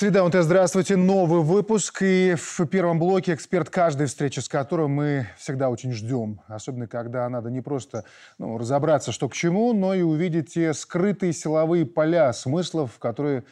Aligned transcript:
Среда 0.00 0.24
УНТ, 0.24 0.36
здравствуйте. 0.36 0.96
Новый 0.96 1.42
выпуск. 1.42 2.00
И 2.00 2.34
в 2.34 2.64
первом 2.68 2.98
блоке 2.98 3.34
эксперт 3.34 3.68
каждой 3.68 4.06
встречи, 4.06 4.40
с 4.40 4.48
которым 4.48 4.92
мы 4.92 5.26
всегда 5.36 5.68
очень 5.68 5.92
ждем. 5.92 6.40
Особенно, 6.46 6.86
когда 6.86 7.28
надо 7.28 7.50
не 7.50 7.60
просто 7.60 8.06
ну, 8.38 8.56
разобраться, 8.56 9.12
что 9.12 9.28
к 9.28 9.34
чему, 9.34 9.74
но 9.74 9.92
и 9.92 10.00
увидеть 10.00 10.54
те 10.54 10.72
скрытые 10.72 11.34
силовые 11.34 11.84
поля 11.84 12.32
смыслов, 12.32 12.98
которые 12.98 13.44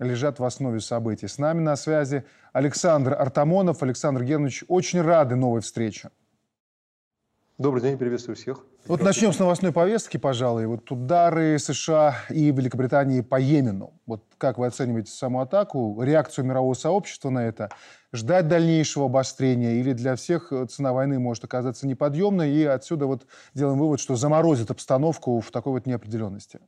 лежат 0.00 0.40
в 0.40 0.44
основе 0.44 0.80
событий. 0.80 1.28
С 1.28 1.38
нами 1.38 1.60
на 1.60 1.76
связи 1.76 2.24
Александр 2.52 3.14
Артамонов. 3.14 3.84
Александр 3.84 4.24
Германович, 4.24 4.64
очень 4.66 5.02
рады 5.02 5.36
новой 5.36 5.60
встрече. 5.60 6.10
Добрый 7.62 7.80
день, 7.80 7.96
приветствую 7.96 8.34
всех. 8.34 8.66
Вот 8.88 9.02
начнем 9.02 9.32
с 9.32 9.38
новостной 9.38 9.70
повестки, 9.70 10.16
пожалуй. 10.16 10.66
Вот 10.66 10.90
удары 10.90 11.60
США 11.60 12.16
и 12.28 12.50
Великобритании 12.50 13.20
по 13.20 13.38
Йемену. 13.38 13.92
Вот 14.04 14.24
как 14.36 14.58
вы 14.58 14.66
оцениваете 14.66 15.12
саму 15.12 15.40
атаку, 15.40 16.02
реакцию 16.02 16.44
мирового 16.44 16.74
сообщества 16.74 17.30
на 17.30 17.46
это? 17.46 17.68
Ждать 18.12 18.48
дальнейшего 18.48 19.04
обострения 19.06 19.74
или 19.74 19.92
для 19.92 20.16
всех 20.16 20.52
цена 20.70 20.92
войны 20.92 21.20
может 21.20 21.44
оказаться 21.44 21.86
неподъемной? 21.86 22.50
И 22.50 22.64
отсюда 22.64 23.06
вот 23.06 23.26
делаем 23.54 23.78
вывод, 23.78 24.00
что 24.00 24.16
заморозит 24.16 24.72
обстановку 24.72 25.38
в 25.38 25.52
такой 25.52 25.74
вот 25.74 25.86
неопределенности. 25.86 26.58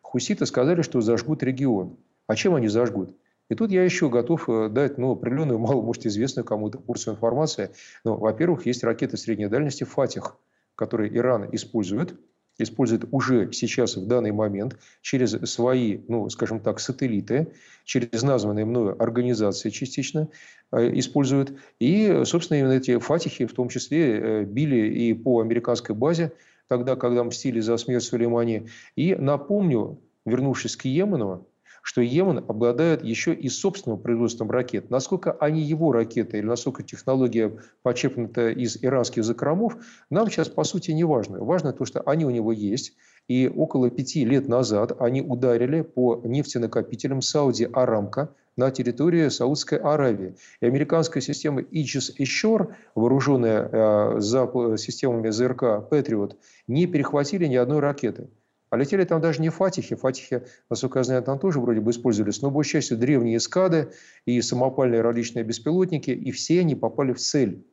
Хуситы 0.00 0.46
сказали, 0.46 0.80
что 0.80 1.02
зажгут 1.02 1.42
регион. 1.42 1.98
А 2.26 2.34
чем 2.34 2.54
они 2.54 2.68
зажгут? 2.68 3.14
И 3.50 3.54
тут 3.56 3.72
я 3.72 3.84
еще 3.84 4.08
готов 4.08 4.48
э, 4.48 4.68
дать 4.70 4.96
ну, 4.96 5.10
определенную, 5.12 5.58
мало 5.58 5.82
может 5.82 6.06
известную 6.06 6.46
кому-то 6.46 6.78
порцию 6.78 7.14
информации. 7.14 7.70
Ну, 8.04 8.16
во-первых, 8.16 8.64
есть 8.64 8.84
ракеты 8.84 9.16
средней 9.16 9.48
дальности 9.48 9.84
«Фатих», 9.84 10.36
которые 10.76 11.14
Иран 11.14 11.48
использует, 11.52 12.14
использует 12.58 13.06
уже 13.10 13.50
сейчас, 13.52 13.96
в 13.96 14.06
данный 14.06 14.30
момент, 14.30 14.78
через 15.02 15.32
свои, 15.50 15.98
ну, 16.06 16.30
скажем 16.30 16.60
так, 16.60 16.78
сателлиты, 16.78 17.52
через 17.84 18.22
названные 18.22 18.64
мною 18.64 19.02
организации 19.02 19.70
частично 19.70 20.28
э, 20.70 20.96
используют. 20.98 21.58
И, 21.80 22.22
собственно, 22.24 22.58
именно 22.58 22.72
эти 22.72 22.98
«Фатихи» 22.98 23.46
в 23.46 23.52
том 23.52 23.68
числе 23.68 24.20
э, 24.20 24.44
били 24.44 24.94
и 24.94 25.12
по 25.12 25.40
американской 25.40 25.94
базе, 25.94 26.32
тогда, 26.68 26.94
когда 26.94 27.24
мстили 27.24 27.58
за 27.58 27.76
смерть 27.78 28.04
Сулеймани. 28.04 28.68
И 28.94 29.16
напомню, 29.16 29.98
вернувшись 30.24 30.76
к 30.76 30.84
Йемену, 30.84 31.48
что 31.82 32.00
Йемен 32.00 32.38
обладает 32.38 33.04
еще 33.04 33.34
и 33.34 33.48
собственным 33.48 33.98
производством 33.98 34.50
ракет. 34.50 34.90
Насколько 34.90 35.32
они 35.32 35.62
его 35.62 35.92
ракеты 35.92 36.38
или 36.38 36.46
насколько 36.46 36.82
технология 36.82 37.56
почерпнута 37.82 38.50
из 38.50 38.82
иранских 38.82 39.24
закромов, 39.24 39.76
нам 40.10 40.30
сейчас 40.30 40.48
по 40.48 40.64
сути 40.64 40.90
не 40.92 41.04
важно. 41.04 41.42
Важно 41.42 41.72
то, 41.72 41.84
что 41.84 42.00
они 42.02 42.24
у 42.24 42.30
него 42.30 42.52
есть. 42.52 42.94
И 43.28 43.48
около 43.48 43.90
пяти 43.90 44.24
лет 44.24 44.48
назад 44.48 45.00
они 45.00 45.22
ударили 45.22 45.82
по 45.82 46.20
нефтенакопителям 46.24 47.22
Сауди 47.22 47.68
Арамка 47.72 48.34
на 48.56 48.70
территории 48.70 49.28
Саудской 49.28 49.78
Аравии. 49.78 50.34
И 50.60 50.66
американская 50.66 51.22
система 51.22 51.60
Aegis 51.60 52.10
Ashore, 52.18 52.74
вооруженная 52.94 53.68
э, 53.70 54.20
за 54.20 54.48
системами 54.76 55.30
ЗРК 55.30 55.62
Patriot, 55.90 56.36
не 56.66 56.86
перехватили 56.86 57.46
ни 57.46 57.56
одной 57.56 57.78
ракеты. 57.78 58.28
А 58.70 58.76
летели 58.76 59.04
там 59.04 59.20
даже 59.20 59.42
не 59.42 59.48
фатихи. 59.48 59.96
Фатихи, 59.96 60.44
насколько 60.70 61.00
я 61.00 61.04
знаю, 61.04 61.22
там 61.22 61.38
тоже 61.38 61.60
вроде 61.60 61.80
бы 61.80 61.90
использовались. 61.90 62.40
Но, 62.40 62.52
по 62.52 62.62
счастью, 62.62 62.96
древние 62.96 63.38
эскады 63.38 63.92
и 64.26 64.40
самопальные 64.40 65.02
различные 65.02 65.44
беспилотники, 65.44 66.10
и 66.10 66.30
все 66.30 66.60
они 66.60 66.76
попали 66.76 67.12
в 67.12 67.18
цель. 67.18 67.66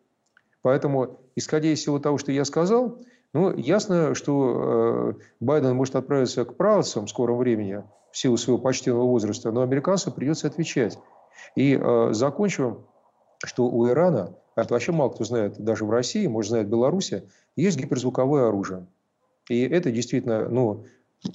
Поэтому, 0.64 1.20
исходя 1.36 1.70
из 1.70 1.80
всего 1.80 2.00
того, 2.00 2.17
что 2.17 2.31
я 2.31 2.44
сказал, 2.45 2.99
ну, 3.33 3.55
ясно, 3.55 4.16
что 4.16 5.14
э, 5.16 5.21
Байден 5.39 5.76
может 5.76 5.95
отправиться 5.95 6.45
к 6.45 6.58
правцам 6.58 7.05
в 7.05 7.10
скором 7.10 7.38
времени, 7.38 7.83
в 8.11 8.17
силу 8.17 8.38
своего 8.38 8.58
почтенного 8.58 9.04
возраста, 9.04 9.52
но 9.52 9.61
американцам 9.61 10.14
придется 10.14 10.48
отвечать. 10.48 10.98
И 11.55 11.80
э, 11.80 12.10
закончим, 12.14 12.80
что 13.45 13.67
у 13.67 13.88
Ирана, 13.88 14.36
это 14.55 14.73
вообще 14.73 14.92
мало 14.92 15.10
кто 15.10 15.23
знает, 15.23 15.60
даже 15.60 15.86
в 15.86 15.92
России, 15.92 16.26
может, 16.26 16.50
знает 16.50 16.67
Беларуси, 16.67 17.30
есть 17.55 17.77
гиперзвуковое 17.77 18.48
оружие. 18.48 18.88
И 19.50 19.61
это 19.61 19.92
действительно 19.92 20.50
ну, 20.50 20.86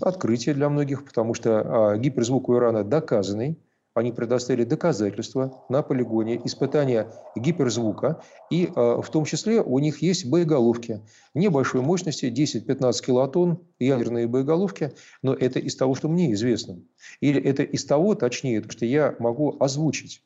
открытие 0.00 0.54
для 0.54 0.69
многих, 0.69 1.04
потому 1.04 1.34
что 1.34 1.60
а, 1.93 1.97
гиперзвук 1.97 2.48
у 2.48 2.56
Ирана 2.56 2.84
доказанный. 2.84 3.59
Они 3.94 4.10
предоставили 4.10 4.65
доказательства 4.65 5.62
на 5.69 5.82
полигоне 5.82 6.41
испытания 6.47 7.12
гиперзвука. 7.37 8.22
И 8.50 8.71
а, 8.75 9.03
в 9.03 9.10
том 9.10 9.25
числе 9.25 9.60
у 9.60 9.78
них 9.78 10.00
есть 10.00 10.31
боеголовки 10.31 11.03
небольшой 11.34 11.82
мощности, 11.82 12.26
10-15 12.26 13.04
килотонн, 13.04 13.59
ядерные 13.78 14.28
боеголовки. 14.28 14.92
Но 15.21 15.34
это 15.34 15.59
из 15.59 15.76
того, 15.76 15.94
что 15.94 16.09
мне 16.09 16.32
известно. 16.32 16.81
Или 17.21 17.42
это 17.42 17.62
из 17.62 17.84
того, 17.84 18.15
точнее, 18.15 18.65
что 18.69 18.87
я 18.87 19.15
могу 19.19 19.56
озвучить. 19.60 20.22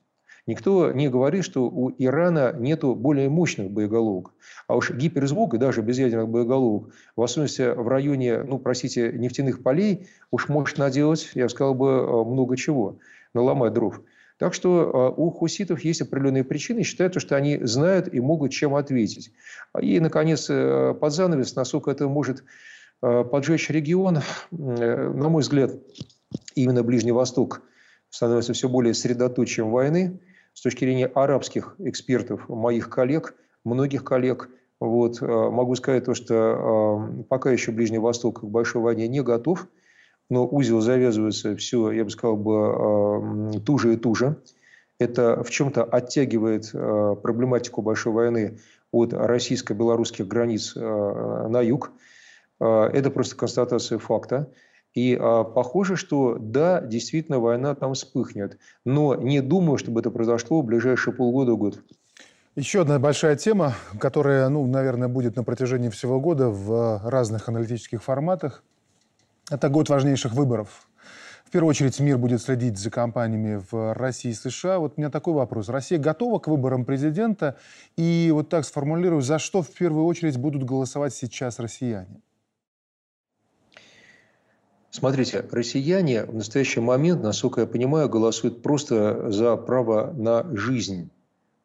Никто 0.46 0.92
не 0.92 1.08
говорит, 1.08 1.44
что 1.44 1.68
у 1.68 1.90
Ирана 1.98 2.54
нет 2.56 2.84
более 2.84 3.28
мощных 3.28 3.70
боеголовок. 3.70 4.32
А 4.68 4.76
уж 4.76 4.92
гиперзвук 4.92 5.54
и 5.54 5.58
даже 5.58 5.82
без 5.82 5.98
ядерных 5.98 6.28
боеголовок, 6.28 6.94
в 7.16 7.22
особенности 7.22 7.74
в 7.74 7.88
районе, 7.88 8.44
ну, 8.44 8.60
простите, 8.60 9.12
нефтяных 9.12 9.64
полей, 9.64 10.08
уж 10.30 10.48
может 10.48 10.78
наделать, 10.78 11.32
я 11.34 11.48
сказал 11.48 11.74
бы, 11.74 11.88
э, 11.88 12.24
много 12.24 12.56
чего, 12.56 12.98
наломать 13.34 13.72
дров. 13.72 14.00
Так 14.38 14.54
что 14.54 15.14
э, 15.16 15.20
у 15.20 15.30
хуситов 15.30 15.82
есть 15.82 16.02
определенные 16.02 16.44
причины, 16.44 16.84
считают, 16.84 17.20
что 17.20 17.34
они 17.34 17.58
знают 17.64 18.12
и 18.12 18.20
могут 18.20 18.52
чем 18.52 18.76
ответить. 18.76 19.32
И, 19.80 19.98
наконец, 19.98 20.46
э, 20.48 20.94
под 20.94 21.12
занавес, 21.12 21.56
насколько 21.56 21.90
это 21.90 22.08
может 22.08 22.44
поджечь 23.00 23.68
регион, 23.68 24.20
на 24.50 25.28
мой 25.28 25.42
взгляд, 25.42 25.70
именно 26.54 26.82
Ближний 26.82 27.12
Восток 27.12 27.60
становится 28.08 28.54
все 28.54 28.70
более 28.70 28.94
средоточием 28.94 29.70
войны 29.70 30.18
с 30.56 30.62
точки 30.62 30.86
зрения 30.86 31.06
арабских 31.06 31.74
экспертов, 31.78 32.48
моих 32.48 32.88
коллег, 32.88 33.34
многих 33.62 34.04
коллег, 34.04 34.48
вот, 34.80 35.20
э, 35.20 35.26
могу 35.26 35.74
сказать 35.74 36.06
то, 36.06 36.14
что 36.14 36.34
э, 37.20 37.22
пока 37.24 37.50
еще 37.50 37.72
Ближний 37.72 37.98
Восток 37.98 38.40
к 38.40 38.44
большой 38.44 38.80
войне 38.80 39.06
не 39.06 39.22
готов, 39.22 39.68
но 40.30 40.48
узел 40.48 40.80
завязывается 40.80 41.54
все, 41.56 41.92
я 41.92 42.04
бы 42.04 42.10
сказал, 42.10 42.38
бы, 42.38 43.56
э, 43.56 43.60
туже 43.66 43.92
и 43.92 43.96
туже. 43.98 44.36
Это 44.98 45.42
в 45.44 45.50
чем-то 45.50 45.84
оттягивает 45.84 46.72
проблематику 46.72 47.82
большой 47.82 48.14
войны 48.14 48.58
от 48.92 49.12
российско-белорусских 49.12 50.26
границ 50.26 50.74
на 50.74 51.60
юг. 51.60 51.92
Это 52.58 53.10
просто 53.10 53.36
констатация 53.36 53.98
факта. 53.98 54.50
И 54.96 55.14
а, 55.14 55.44
похоже, 55.44 55.94
что 55.94 56.38
да, 56.40 56.80
действительно 56.80 57.38
война 57.38 57.74
там 57.74 57.92
вспыхнет. 57.92 58.58
Но 58.86 59.14
не 59.14 59.42
думаю, 59.42 59.76
чтобы 59.76 60.00
это 60.00 60.10
произошло 60.10 60.62
в 60.62 60.64
ближайшие 60.64 61.12
полгода-год. 61.12 61.80
Еще 62.56 62.80
одна 62.80 62.98
большая 62.98 63.36
тема, 63.36 63.74
которая, 64.00 64.48
ну, 64.48 64.66
наверное, 64.66 65.08
будет 65.08 65.36
на 65.36 65.44
протяжении 65.44 65.90
всего 65.90 66.18
года 66.18 66.48
в 66.48 67.02
разных 67.04 67.50
аналитических 67.50 68.02
форматах. 68.02 68.64
Это 69.50 69.68
год 69.68 69.90
важнейших 69.90 70.32
выборов. 70.32 70.88
В 71.44 71.50
первую 71.50 71.68
очередь 71.68 72.00
мир 72.00 72.16
будет 72.16 72.40
следить 72.40 72.78
за 72.78 72.90
кампаниями 72.90 73.62
в 73.70 73.92
России 73.92 74.30
и 74.30 74.34
США. 74.34 74.78
Вот 74.78 74.94
у 74.96 75.00
меня 75.00 75.10
такой 75.10 75.34
вопрос. 75.34 75.68
Россия 75.68 75.98
готова 75.98 76.38
к 76.38 76.48
выборам 76.48 76.86
президента? 76.86 77.58
И 77.98 78.30
вот 78.32 78.48
так 78.48 78.64
сформулирую, 78.64 79.20
за 79.20 79.38
что 79.38 79.60
в 79.60 79.70
первую 79.72 80.06
очередь 80.06 80.38
будут 80.38 80.64
голосовать 80.64 81.12
сейчас 81.12 81.58
россияне? 81.58 82.22
Смотрите, 84.90 85.44
россияне 85.50 86.24
в 86.24 86.34
настоящий 86.34 86.80
момент, 86.80 87.22
насколько 87.22 87.62
я 87.62 87.66
понимаю, 87.66 88.08
голосуют 88.08 88.62
просто 88.62 89.30
за 89.30 89.56
право 89.56 90.12
на 90.12 90.46
жизнь, 90.56 91.10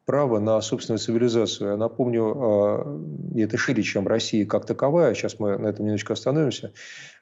право 0.05 0.39
на 0.39 0.59
собственную 0.61 0.99
цивилизацию. 0.99 1.71
Я 1.71 1.77
напомню, 1.77 2.33
а, 2.35 3.01
это 3.35 3.57
шире, 3.57 3.83
чем 3.83 4.07
Россия 4.07 4.45
как 4.45 4.65
таковая, 4.65 5.13
сейчас 5.13 5.39
мы 5.39 5.57
на 5.57 5.67
этом 5.67 5.85
немножечко 5.85 6.13
остановимся. 6.13 6.73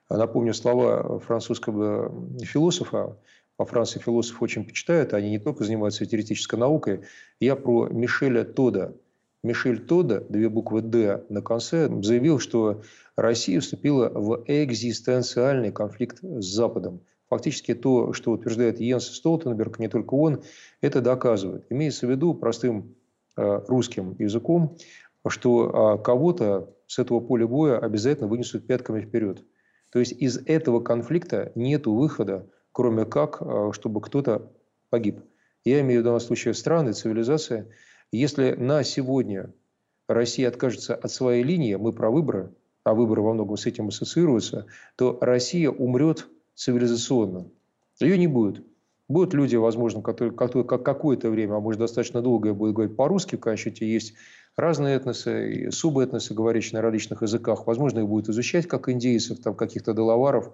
Напомню 0.10 0.54
слова 0.54 1.20
французского 1.20 2.12
философа, 2.42 3.18
во 3.58 3.66
Франции 3.66 4.00
философ 4.00 4.42
очень 4.42 4.66
почитают, 4.66 5.14
они 5.14 5.30
не 5.30 5.40
только 5.40 5.64
занимаются 5.64 6.06
теоретической 6.06 6.58
наукой. 6.58 7.02
Я 7.40 7.56
про 7.56 7.88
Мишеля 7.90 8.46
Тода– 8.46 8.94
Мишель 9.42 9.80
Тода, 9.80 10.22
две 10.28 10.50
буквы 10.50 10.82
«Д» 10.82 11.24
на 11.30 11.42
конце, 11.42 11.90
заявил, 12.04 12.40
что 12.40 12.82
Россия 13.16 13.62
вступила 13.62 14.10
в 14.10 14.44
экзистенциальный 14.48 15.72
конфликт 15.72 16.20
с 16.22 16.46
Западом. 16.46 17.02
Фактически 17.30 17.74
то, 17.74 18.12
что 18.12 18.32
утверждает 18.32 18.82
Йенс 18.82 19.06
Столтенберг, 19.08 19.80
не 19.80 19.88
только 19.88 20.16
он, 20.16 20.44
это 20.82 21.00
доказывает. 21.00 21.66
Имеется 21.70 22.06
в 22.06 22.10
виду 22.10 22.34
простым 22.34 22.96
э, 23.38 23.62
русским 23.68 24.16
языком, 24.20 24.78
что 25.28 25.98
э, 26.00 26.04
кого-то 26.04 26.76
с 26.88 27.00
этого 27.00 27.22
поля 27.22 27.48
боя 27.48 27.78
обязательно 27.78 28.28
вынесут 28.28 28.68
пятками 28.68 29.02
вперед. 29.02 29.44
То 29.92 30.00
есть 30.00 30.12
из 30.12 30.38
этого 30.48 30.82
конфликта 30.82 31.54
нет 31.56 31.88
выхода, 31.88 32.46
кроме 32.74 33.06
как, 33.06 33.38
э, 33.40 33.70
чтобы 33.72 34.02
кто-то 34.02 34.52
погиб. 34.90 35.22
Я 35.64 35.80
имею 35.82 36.02
в 36.02 36.04
данном 36.04 36.20
случае 36.20 36.54
страны, 36.56 36.92
цивилизация– 36.92 37.68
если 38.12 38.52
на 38.54 38.84
сегодня 38.84 39.54
Россия 40.08 40.48
откажется 40.48 40.96
от 40.96 41.12
своей 41.12 41.44
линии, 41.44 41.76
мы 41.76 41.94
про 41.94 42.10
выборы, 42.10 42.52
а 42.84 42.94
выборы 42.94 43.22
во 43.22 43.34
многом 43.34 43.58
с 43.58 43.66
этим 43.66 43.90
ассоциируются, 43.90 44.66
то 44.96 45.18
Россия 45.22 45.70
умрет 45.70 46.28
цивилизационно. 46.56 47.48
Ее 48.00 48.18
не 48.18 48.28
будет. 48.28 48.64
Будут 49.08 49.34
люди, 49.34 49.56
возможно, 49.56 50.02
которые 50.02 50.36
какое-то 50.36 51.30
время, 51.30 51.56
а 51.56 51.60
может 51.60 51.80
достаточно 51.80 52.22
долгое, 52.22 52.54
будут 52.54 52.76
говорить 52.76 52.96
по-русски, 52.96 53.36
в 53.36 53.40
конечном 53.40 53.74
счете 53.74 53.92
есть 53.92 54.14
разные 54.56 54.96
этносы, 54.96 55.54
и 55.54 55.72
субэтносы, 55.72 56.34
говорящие 56.34 56.78
на 56.78 56.82
различных 56.82 57.24
языках. 57.24 57.66
Возможно, 57.66 58.00
их 58.00 58.08
будут 58.08 58.30
изучать 58.30 58.68
как 58.68 58.90
индейцев, 58.90 59.40
там 59.40 59.56
каких-то 59.56 59.94
доловаров. 59.94 60.52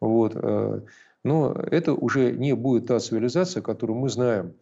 Вот. 0.00 0.32
Э, 0.34 0.80
но 1.24 1.52
это 1.52 1.94
уже 1.94 2.32
не 2.32 2.54
будет 2.54 2.86
та 2.86 2.98
цивилизация, 2.98 3.62
которую 3.62 3.98
мы 3.98 4.10
знаем. 4.10 4.54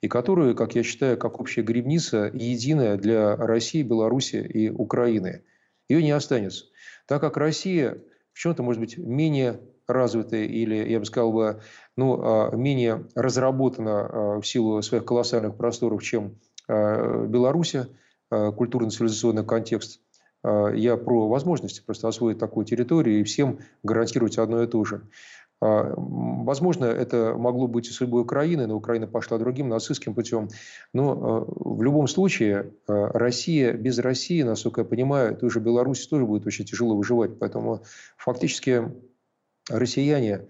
И 0.00 0.08
которую, 0.08 0.54
как 0.54 0.74
я 0.74 0.82
считаю, 0.82 1.18
как 1.18 1.40
общая 1.40 1.62
гребница, 1.62 2.30
единая 2.32 2.96
для 2.96 3.34
России, 3.36 3.82
Беларуси 3.82 4.36
и 4.36 4.70
Украины. 4.70 5.42
Ее 5.88 6.02
не 6.02 6.12
останется. 6.12 6.66
Так 7.06 7.20
как 7.20 7.36
Россия 7.36 7.98
в 8.32 8.38
чем-то, 8.38 8.62
может 8.62 8.80
быть, 8.80 8.96
менее 8.98 9.60
развитая 9.88 10.44
или, 10.44 10.88
я 10.88 11.00
бы 11.00 11.06
сказал, 11.06 11.32
бы, 11.32 11.60
ну, 11.96 12.20
а, 12.22 12.54
менее 12.54 13.08
разработана 13.14 14.00
а, 14.00 14.40
в 14.40 14.46
силу 14.46 14.80
своих 14.82 15.04
колоссальных 15.04 15.56
просторов, 15.56 16.02
чем 16.04 16.38
а, 16.68 17.26
Беларусь, 17.26 17.74
культурно-цивилизационный 18.30 19.44
контекст. 19.44 20.02
Я 20.44 20.98
про 20.98 21.28
возможности 21.28 21.80
просто 21.80 22.08
освоить 22.08 22.38
такую 22.38 22.66
территорию 22.66 23.20
и 23.20 23.24
всем 23.24 23.58
гарантировать 23.82 24.36
одно 24.36 24.62
и 24.62 24.66
то 24.66 24.84
же. 24.84 25.08
Возможно, 25.60 26.84
это 26.84 27.34
могло 27.36 27.66
быть 27.66 27.88
и 27.88 27.90
судьбой 27.90 28.22
Украины, 28.22 28.66
но 28.66 28.76
Украина 28.76 29.08
пошла 29.08 29.38
другим 29.38 29.68
нацистским 29.68 30.14
путем. 30.14 30.48
Но 30.92 31.46
в 31.48 31.82
любом 31.82 32.06
случае 32.06 32.72
Россия 32.86 33.72
без 33.72 33.98
России, 33.98 34.42
насколько 34.42 34.82
я 34.82 34.84
понимаю, 34.84 35.36
той 35.36 35.50
же 35.50 35.58
Беларуси 35.58 36.08
тоже 36.08 36.26
будет 36.26 36.46
очень 36.46 36.64
тяжело 36.64 36.96
выживать. 36.96 37.40
Поэтому 37.40 37.82
фактически 38.16 38.84
россияне, 39.68 40.48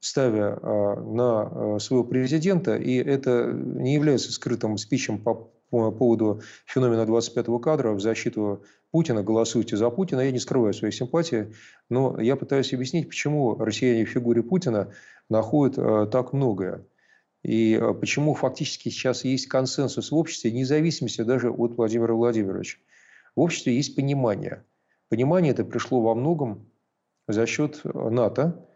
ставя 0.00 0.58
а, 0.60 0.96
на 0.96 1.74
а, 1.74 1.78
своего 1.78 2.04
президента, 2.04 2.76
и 2.76 2.94
это 2.94 3.52
не 3.52 3.94
является 3.94 4.32
скрытым 4.32 4.78
спичем 4.78 5.18
по 5.18 5.52
поводу 5.70 6.42
феномена 6.66 7.02
25-го 7.02 7.60
кадра 7.60 7.92
в 7.92 8.00
защиту 8.00 8.64
Путина, 8.90 9.22
голосуйте 9.22 9.76
за 9.76 9.90
Путина. 9.90 10.20
Я 10.20 10.32
не 10.32 10.38
скрываю 10.38 10.74
своей 10.74 10.92
симпатии, 10.92 11.54
но 11.88 12.20
я 12.20 12.36
пытаюсь 12.36 12.72
объяснить, 12.72 13.08
почему 13.08 13.56
россияне 13.56 14.04
в 14.04 14.08
фигуре 14.08 14.42
Путина 14.42 14.92
находят 15.28 15.78
а, 15.78 16.06
так 16.06 16.32
многое. 16.32 16.84
И 17.42 17.80
почему 18.00 18.34
фактически 18.34 18.90
сейчас 18.90 19.24
есть 19.24 19.46
консенсус 19.46 20.10
в 20.10 20.16
обществе, 20.16 20.52
независимости 20.52 21.22
даже 21.22 21.50
от 21.50 21.76
Владимира 21.76 22.14
Владимировича. 22.14 22.78
В 23.34 23.40
обществе 23.40 23.74
есть 23.74 23.96
понимание. 23.96 24.64
Понимание 25.08 25.52
это 25.52 25.64
пришло 25.64 26.00
во 26.00 26.14
многом 26.14 26.70
за 27.26 27.46
счет 27.46 27.80
э, 27.84 28.10
НАТО. 28.10 28.66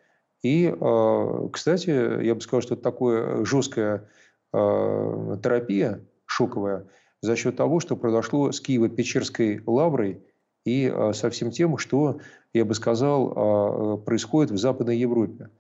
И, 0.43 0.67
э, 0.67 1.49
кстати, 1.53 2.23
я 2.25 2.35
бы 2.35 2.41
сказал, 2.41 2.63
что 2.63 2.75
это 2.75 2.83
такая 2.83 3.45
жесткая 3.45 4.09
э, 4.53 5.37
терапия, 5.43 6.05
шоковая, 6.27 6.87
за 7.25 7.37
счет 7.37 7.57
того, 7.57 7.81
что 7.81 7.97
произошло 7.97 8.53
с 8.53 8.63
Киево-Печерской 8.63 9.63
лаврой 9.67 10.23
и 10.65 10.93
со 11.13 11.31
всем 11.31 11.51
тем, 11.51 11.79
что, 11.79 12.21
я 12.53 12.65
бы 12.65 12.75
сказал, 12.75 13.99
происходит 13.99 14.51
в 14.51 14.57
Западной 14.59 14.97
Европе. 14.99 15.51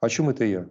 О 0.00 0.08
чем 0.08 0.28
это 0.28 0.44
я? 0.44 0.66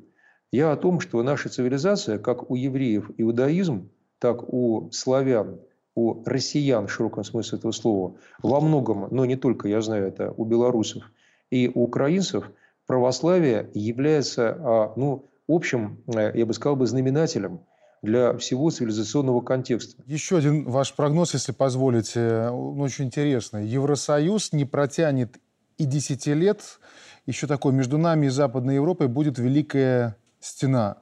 Я 0.51 0.72
о 0.72 0.78
том, 0.78 1.00
что 1.00 1.22
наша 1.24 1.50
цивилизация, 1.50 2.18
как 2.18 2.50
у 2.50 2.56
евреев 2.56 3.12
иудаизм, 3.18 3.90
так 4.19 4.54
у 4.54 4.90
славян, 4.92 5.60
у 5.95 6.24
россиян 6.24 6.88
в 6.88 6.92
широком 6.92 7.24
смысле 7.24 7.57
этого 7.57 7.72
слова, 7.72 8.16
во 8.42 8.62
многом, 8.62 9.07
но 9.12 9.25
не 9.25 9.36
только, 9.36 9.68
я 9.68 9.81
знаю 9.81 10.07
это, 10.07 10.34
у 10.38 10.45
белорусов– 10.45 11.04
и 11.54 11.72
у 11.72 11.84
украинцев 11.84 12.51
православие 12.88 13.69
является 13.75 14.57
а, 14.60 14.94
ну, 14.95 15.30
общим, 15.48 16.04
э, 16.07 16.31
я 16.34 16.48
бы 16.48 16.54
сказал, 16.54 16.75
бы, 16.75 16.88
знаменателем 16.88 17.60
для 18.04 18.38
всего 18.38 18.70
цивилизационного 18.70 19.42
контекста. 19.42 20.04
Еще 20.06 20.38
один 20.38 20.66
ваш 20.66 20.94
прогноз, 20.94 21.34
если 21.34 21.54
позволите, 21.54 22.50
он 22.50 22.80
очень 22.82 23.06
интересный. 23.06 23.66
Евросоюз 23.66 24.52
не 24.52 24.66
протянет 24.66 25.38
и 25.78 25.86
10 25.86 26.28
лет. 26.28 26.80
Еще 27.26 27.48
такой 27.48 27.72
между 27.72 27.98
нами 27.98 28.26
и 28.26 28.30
Западной 28.30 28.76
Европой 28.76 29.08
будет 29.08 29.40
великая 29.40 30.18
стена. 30.42 30.98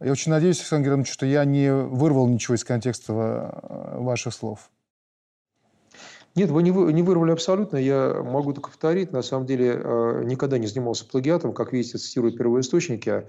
Я 0.00 0.12
очень 0.12 0.30
надеюсь, 0.30 0.60
Александр 0.60 0.86
Германович, 0.86 1.10
что 1.10 1.26
я 1.26 1.44
не 1.44 1.74
вырвал 1.74 2.28
ничего 2.28 2.54
из 2.54 2.62
контекста 2.62 3.12
э, 3.12 3.98
ваших 3.98 4.32
слов. 4.32 4.70
Нет, 6.36 6.50
вы 6.50 6.62
не, 6.62 6.70
вы, 6.70 6.92
не 6.92 7.02
вырвали 7.02 7.32
абсолютно. 7.32 7.78
Я 7.78 8.22
могу 8.22 8.52
только 8.52 8.68
повторить. 8.68 9.10
На 9.10 9.22
самом 9.22 9.44
деле, 9.44 9.72
э, 9.74 10.22
никогда 10.24 10.56
не 10.56 10.68
занимался 10.68 11.04
плагиатом. 11.04 11.52
Как 11.52 11.72
видите, 11.72 11.98
цитирую 11.98 12.32
первоисточники. 12.32 13.26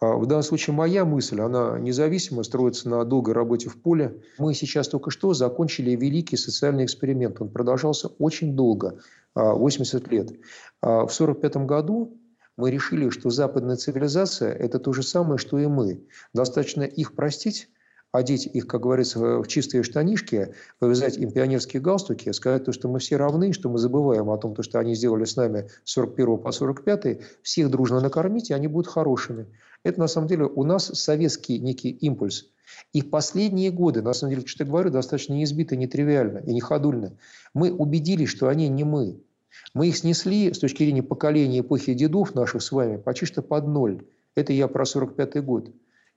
А 0.00 0.16
в 0.16 0.24
данном 0.24 0.42
случае 0.42 0.74
моя 0.74 1.04
мысль, 1.04 1.40
она 1.40 1.78
независимо 1.78 2.42
строится 2.42 2.88
на 2.88 3.04
долгой 3.04 3.34
работе 3.34 3.68
в 3.68 3.76
поле. 3.76 4.22
Мы 4.38 4.54
сейчас 4.54 4.88
только 4.88 5.10
что 5.10 5.34
закончили 5.34 5.90
великий 5.90 6.38
социальный 6.38 6.86
эксперимент. 6.86 7.40
Он 7.40 7.50
продолжался 7.50 8.08
очень 8.08 8.56
долго, 8.56 8.98
80 9.34 10.06
а, 10.06 10.10
лет. 10.10 10.30
А 10.80 11.06
в 11.06 11.12
1945 11.12 11.66
году 11.66 12.18
мы 12.56 12.70
решили, 12.70 13.10
что 13.10 13.28
западная 13.28 13.76
цивилизация– 13.76 14.52
это 14.58 14.78
то 14.78 14.94
же 14.94 15.02
самое, 15.02 15.36
что 15.36 15.58
и 15.58 15.66
мы. 15.66 16.02
Достаточно 16.32 16.82
их 16.82 17.14
простить, 17.14 17.68
одеть 18.12 18.46
их, 18.46 18.66
как 18.66 18.80
говорится, 18.80 19.18
в 19.18 19.46
чистые 19.48 19.82
штанишки, 19.82 20.54
повязать 20.78 21.18
им 21.18 21.30
пионерские 21.30 21.82
галстуки, 21.82 22.32
сказать 22.32 22.64
то, 22.64 22.72
что 22.72 22.88
мы 22.88 22.98
все 23.00 23.16
равны, 23.16 23.52
что 23.52 23.68
мы 23.68 23.78
забываем 23.78 24.30
о 24.30 24.38
том, 24.38 24.54
то, 24.54 24.62
что 24.62 24.78
они 24.78 24.94
сделали 24.94 25.24
с 25.24 25.36
нами 25.36 25.68
с 25.84 25.92
41 25.92 26.38
по 26.38 26.52
45, 26.52 27.20
всех 27.42 27.70
дружно 27.70 28.00
накормить, 28.00 28.50
и 28.50 28.54
они 28.54 28.66
будут 28.66 28.90
хорошими. 28.90 29.46
Это, 29.82 30.00
на 30.00 30.08
самом 30.08 30.28
деле, 30.28 30.44
у 30.44 30.64
нас 30.64 30.86
советский 30.86 31.58
некий 31.58 31.90
импульс. 31.90 32.46
И 32.92 33.02
последние 33.02 33.70
годы, 33.70 34.02
на 34.02 34.12
самом 34.12 34.34
деле, 34.34 34.46
что 34.46 34.64
я 34.64 34.70
говорю, 34.70 34.90
достаточно 34.90 35.34
неизбито, 35.34 35.76
нетривиально 35.76 36.38
и 36.38 36.52
не 36.52 36.60
ходульно. 36.60 37.16
Мы 37.54 37.72
убедились, 37.72 38.28
что 38.28 38.48
они 38.48 38.68
не 38.68 38.84
мы. 38.84 39.20
Мы 39.74 39.88
их 39.88 39.96
снесли 39.96 40.52
с 40.52 40.58
точки 40.58 40.84
зрения 40.84 41.02
поколения 41.02 41.60
эпохи 41.60 41.94
дедов 41.94 42.34
наших 42.34 42.62
с 42.62 42.72
вами 42.72 42.96
почти 42.96 43.26
что 43.26 43.42
под 43.42 43.66
ноль. 43.66 44.04
Это 44.34 44.52
я 44.52 44.68
про 44.68 44.84
45 44.84 45.44
год. 45.44 45.70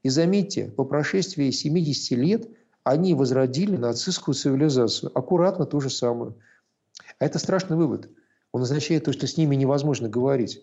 И 0.03 0.09
заметьте, 0.09 0.65
по 0.65 0.83
прошествии 0.83 1.49
70 1.49 2.17
лет 2.17 2.49
они 2.83 3.13
возродили 3.13 3.77
нацистскую 3.77 4.35
цивилизацию. 4.35 5.11
Аккуратно 5.17 5.65
то 5.65 5.79
же 5.79 5.89
самое. 5.89 6.33
А 7.19 7.25
это 7.25 7.39
страшный 7.39 7.77
вывод. 7.77 8.09
Он 8.51 8.61
означает 8.61 9.05
то, 9.05 9.13
что 9.13 9.25
с 9.25 9.37
ними 9.37 9.55
невозможно 9.55 10.09
говорить. 10.09 10.61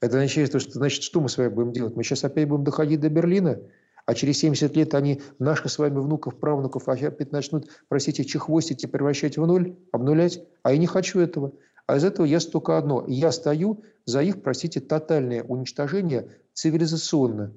Это 0.00 0.16
означает 0.16 0.52
то, 0.52 0.58
что 0.58 0.72
значит, 0.72 1.02
что 1.02 1.20
мы 1.20 1.28
с 1.28 1.38
вами 1.38 1.48
будем 1.48 1.72
делать? 1.72 1.96
Мы 1.96 2.04
сейчас 2.04 2.24
опять 2.24 2.48
будем 2.48 2.64
доходить 2.64 3.00
до 3.00 3.08
Берлина, 3.08 3.60
а 4.04 4.14
через 4.14 4.38
70 4.38 4.76
лет 4.76 4.94
они 4.94 5.20
наших 5.38 5.70
с 5.70 5.78
вами 5.78 5.98
внуков, 5.98 6.38
правнуков 6.38 6.88
опять 6.88 7.32
начнут, 7.32 7.68
простите, 7.88 8.24
чехвостить 8.24 8.84
и 8.84 8.86
превращать 8.86 9.36
в 9.36 9.46
ноль, 9.46 9.76
обнулять. 9.92 10.40
А 10.62 10.72
я 10.72 10.78
не 10.78 10.86
хочу 10.86 11.18
этого. 11.18 11.52
А 11.86 11.96
из 11.96 12.04
этого 12.04 12.26
я 12.26 12.38
только 12.40 12.78
одно. 12.78 13.04
Я 13.08 13.32
стою 13.32 13.84
за 14.04 14.22
их, 14.22 14.42
простите, 14.42 14.80
тотальное 14.80 15.42
уничтожение 15.42 16.28
цивилизационно. 16.52 17.54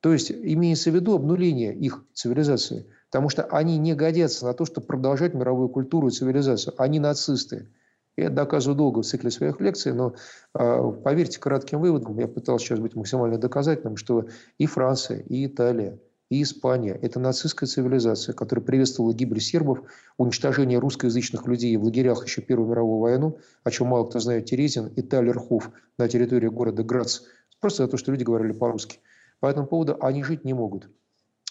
То 0.00 0.12
есть 0.12 0.32
имеется 0.32 0.90
в 0.90 0.94
виду 0.94 1.14
обнуление 1.14 1.74
их 1.74 2.04
цивилизации, 2.12 2.86
потому 3.10 3.28
что 3.28 3.44
они 3.44 3.78
не 3.78 3.94
годятся 3.94 4.46
на 4.46 4.54
то, 4.54 4.64
чтобы 4.64 4.86
продолжать 4.86 5.34
мировую 5.34 5.68
культуру 5.68 6.08
и 6.08 6.10
цивилизацию. 6.10 6.74
Они 6.76 6.98
нацисты. 6.98 7.68
Я 8.16 8.30
доказываю 8.30 8.76
долго 8.76 9.02
в 9.02 9.06
цикле 9.06 9.30
своих 9.30 9.60
лекций, 9.60 9.92
но 9.92 10.14
э, 10.54 10.92
поверьте 11.02 11.38
кратким 11.38 11.80
выводам, 11.80 12.18
я 12.18 12.28
пытался 12.28 12.66
сейчас 12.66 12.78
быть 12.78 12.94
максимально 12.94 13.38
доказательным, 13.38 13.96
что 13.96 14.26
и 14.58 14.66
Франция, 14.66 15.20
и 15.20 15.46
Италия, 15.46 15.98
и 16.28 16.42
Испания– 16.42 16.98
это 17.02 17.20
нацистская 17.20 17.66
цивилизация, 17.66 18.34
которая 18.34 18.64
приветствовала 18.64 19.12
гибель 19.12 19.40
сербов, 19.40 19.80
уничтожение 20.18 20.78
русскоязычных 20.78 21.46
людей 21.46 21.76
в 21.76 21.84
лагерях 21.84 22.24
еще 22.24 22.42
Первую 22.42 22.70
мировую 22.70 23.00
войну, 23.00 23.38
о 23.64 23.70
чем 23.70 23.88
мало 23.88 24.06
кто 24.06 24.18
знает 24.18 24.46
Терезин 24.46 24.88
и 24.88 25.02
Талерхоф 25.02 25.70
на 25.98 26.08
территории 26.08 26.48
города 26.48 26.82
Грац, 26.82 27.20
просто 27.60 27.84
за 27.84 27.90
то, 27.90 27.96
что 27.96 28.12
люди 28.12 28.24
говорили 28.24 28.52
по-русски– 28.52 28.98
по 29.42 29.46
этому 29.46 29.66
поводу 29.66 29.96
они 30.00 30.22
жить 30.22 30.44
не 30.44 30.54
могут. 30.54 30.88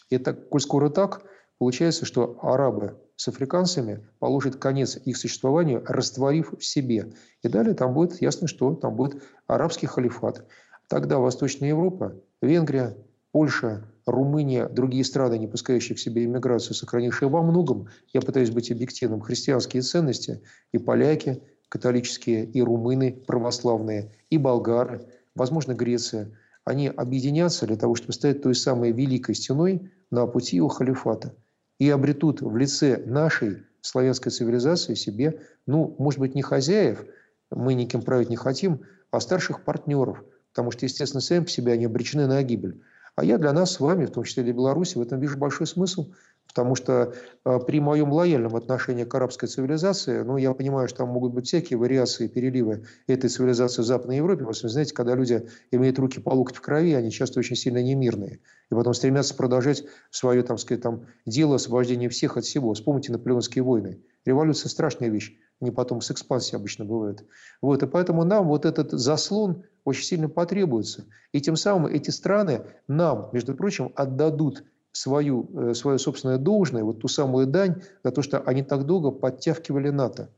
И 0.10 0.18
так, 0.18 0.48
коль 0.48 0.62
скоро 0.62 0.90
так, 0.90 1.24
получается, 1.62 2.06
что 2.08 2.40
арабы 2.42 2.98
с 3.18 3.28
африканцами 3.28 4.04
положат 4.18 4.56
конец 4.56 4.98
их 5.06 5.16
существованию, 5.16 5.84
растворив 5.86 6.56
в 6.58 6.66
себе. 6.66 7.14
И 7.44 7.50
далее 7.50 7.76
там 7.76 7.94
будет 7.94 8.20
ясно, 8.20 8.48
что 8.48 8.74
там 8.74 8.96
будет 8.96 9.22
арабский 9.46 9.86
халифат. 9.86 10.44
Тогда 10.90 11.20
Восточная 11.20 11.70
Европа, 11.70 12.16
Венгрия, 12.42 12.98
Польша, 13.32 13.86
Румыния, 14.08 14.68
другие 14.70 15.04
страны, 15.04 15.38
не 15.38 15.46
пускающие 15.46 15.96
к 15.96 16.00
себе 16.00 16.26
иммиграцию, 16.26 16.74
сохранившие 16.74 17.30
во 17.30 17.44
многом, 17.44 17.90
я 18.12 18.22
пытаюсь 18.22 18.50
быть 18.50 18.72
объективным, 18.72 19.22
христианские 19.22 19.84
ценности, 19.84 20.42
и 20.72 20.80
поляки, 20.80 21.44
католические, 21.70 22.44
и 22.44 22.60
румыны, 22.64 23.24
православные, 23.28 24.12
и 24.32 24.40
болгары, 24.40 25.06
возможно, 25.36 25.76
Греция– 25.76 26.36
они 26.64 26.90
объединятся 26.90 27.66
для 27.66 27.76
того, 27.76 27.96
чтобы 27.96 28.14
стать 28.14 28.44
той 28.44 28.54
самой 28.54 28.92
великой 28.92 29.34
стеной 29.34 29.92
на 30.12 30.28
пути 30.28 30.58
его 30.58 30.68
халифата 30.68 31.36
и 31.82 31.90
обретут 31.90 32.42
в 32.44 32.56
лице 32.56 33.02
нашей 33.08 33.64
славянской 33.82 34.32
цивилизации 34.32 34.94
себе, 34.94 35.42
ну, 35.66 35.96
может 35.98 36.20
быть, 36.20 36.36
не 36.36 36.44
хозяев, 36.44 37.04
мы 37.50 37.74
никем 37.74 38.04
править 38.04 38.30
не 38.30 38.36
хотим, 38.36 38.82
а 39.10 39.20
старших 39.20 39.64
партнеров, 39.64 40.24
потому 40.52 40.70
что, 40.70 40.86
естественно, 40.86 41.22
сами 41.22 41.44
по 41.44 41.50
себе 41.50 41.72
они 41.72 41.86
обречены 41.86 42.28
на 42.28 42.44
гибель. 42.44 42.84
А 43.16 43.26
я 43.26 43.38
для 43.38 43.54
нас 43.54 43.72
с 43.72 43.80
вами, 43.80 44.06
в 44.06 44.12
том 44.12 44.24
числе 44.24 44.44
для 44.44 44.54
Беларуси, 44.54 44.98
в 44.98 45.02
этом 45.02 45.20
вижу 45.20 45.38
большой 45.38 45.68
смысл. 45.68 46.12
Потому 46.48 46.76
что 46.76 47.14
э, 47.46 47.60
при 47.66 47.80
моем 47.80 48.12
лояльном 48.12 48.58
отношении 48.58 49.06
к 49.06 49.16
арабской 49.16 49.48
цивилизации, 49.48 50.22
ну, 50.24 50.36
я 50.36 50.54
понимаю, 50.54 50.90
что 50.90 51.00
там 51.00 51.10
могут 51.10 51.34
быть 51.34 51.46
всякие 51.48 51.80
вариации, 51.80 52.28
переливы 52.28 52.84
этой 53.08 53.30
цивилизации 53.30 53.82
в 53.82 53.86
Западной 53.86 54.18
Европе. 54.18 54.44
Вы 54.44 54.54
знаете, 54.54 54.94
когда 54.94 55.16
люди 55.16 55.48
имеют 55.72 55.98
руки 55.98 56.20
по 56.20 56.32
локоть 56.32 56.58
в 56.58 56.62
крови, 56.62 56.94
они 56.94 57.10
часто 57.10 57.40
очень 57.40 57.56
сильно 57.56 57.82
немирные. 57.82 58.42
И 58.70 58.76
потом 58.76 58.94
стремятся 58.94 59.34
продолжать 59.34 59.86
свое, 60.10 60.44
там, 60.44 60.58
сказать, 60.58 60.84
там, 60.84 61.06
дело 61.26 61.56
освобождения 61.56 62.10
всех 62.10 62.36
от 62.36 62.44
всего. 62.44 62.74
Вспомните 62.74 63.14
наполеонские 63.14 63.64
войны. 63.64 64.02
Революция– 64.26 64.68
страшная 64.70 65.08
вещь. 65.08 65.38
Они 65.62 65.72
потом 65.72 66.02
с 66.02 66.12
экспансией 66.12 66.58
обычно 66.58 66.84
бывают. 66.84 67.24
Вот, 67.62 67.82
и 67.82 67.88
поэтому 67.88 68.26
нам 68.26 68.48
вот 68.48 68.66
этот 68.66 68.92
заслон 68.92 69.64
очень 69.84 70.04
сильно 70.04 70.30
потребуется. 70.30 71.06
И 71.32 71.42
тем 71.42 71.56
самым 71.56 71.88
эти 71.88 72.10
страны 72.10 72.66
нам, 72.88 73.30
между 73.32 73.56
прочим, 73.56 73.92
отдадут 73.96 74.64
свою, 74.92 75.50
э, 75.54 75.74
свое 75.74 75.98
собственное 75.98 76.38
должное, 76.38 76.84
вот 76.84 77.00
ту 77.00 77.08
самую 77.08 77.48
дань 77.48 77.82
за 78.04 78.12
то, 78.12 78.22
что 78.22 78.40
они 78.42 78.64
так 78.64 78.86
долго 78.86 79.12
подтягивали 79.12 79.90
НАТО. 79.90 80.30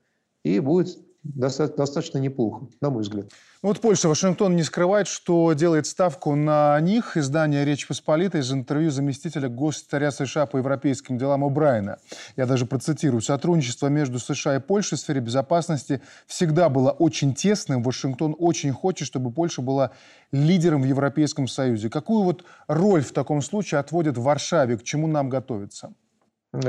И 0.44 0.60
будет 0.60 0.98
достаточно 1.24 2.18
неплохо, 2.18 2.68
на 2.82 2.90
мой 2.90 3.04
взгляд. 3.04 3.28
Ну 3.64 3.70
вот 3.70 3.80
Польша, 3.80 4.10
Вашингтон 4.10 4.58
не 4.58 4.64
скрывает, 4.64 5.08
что 5.08 5.54
делает 5.54 5.88
ставку 5.88 6.36
на 6.36 6.78
них. 6.82 7.16
Издание 7.16 7.64
«Речь 7.64 7.88
Посполитой» 7.88 8.42
из 8.42 8.52
интервью 8.52 8.92
заместителя 8.92 9.48
госсекретаря 9.48 10.12
США 10.12 10.46
по 10.48 10.58
европейским 10.58 11.18
делам 11.18 11.46
О'Брайена. 11.46 11.96
Я 12.36 12.46
даже 12.46 12.66
процитирую. 12.66 13.22
«Сотрудничество 13.22 13.88
между 13.88 14.20
США 14.20 14.58
и 14.58 14.60
Польшей 14.60 14.98
в 14.98 15.02
сфере 15.02 15.22
безопасности 15.22 16.02
всегда 16.28 16.68
было 16.68 16.92
очень 16.92 17.34
тесным. 17.34 17.84
Вашингтон 17.84 18.36
очень 18.38 18.74
хочет, 18.74 19.08
чтобы 19.08 19.32
Польша 19.32 19.62
была 19.62 19.92
лидером 20.34 20.82
в 20.82 20.86
Европейском 20.86 21.48
Союзе. 21.48 21.90
Какую 21.90 22.24
вот 22.24 22.44
роль 22.68 23.02
в 23.02 23.14
таком 23.14 23.42
случае 23.42 23.80
отводит 23.80 24.18
Варшаве? 24.18 24.78
К 24.78 24.84
чему 24.84 25.08
нам 25.08 25.30
готовиться?» 25.30 25.94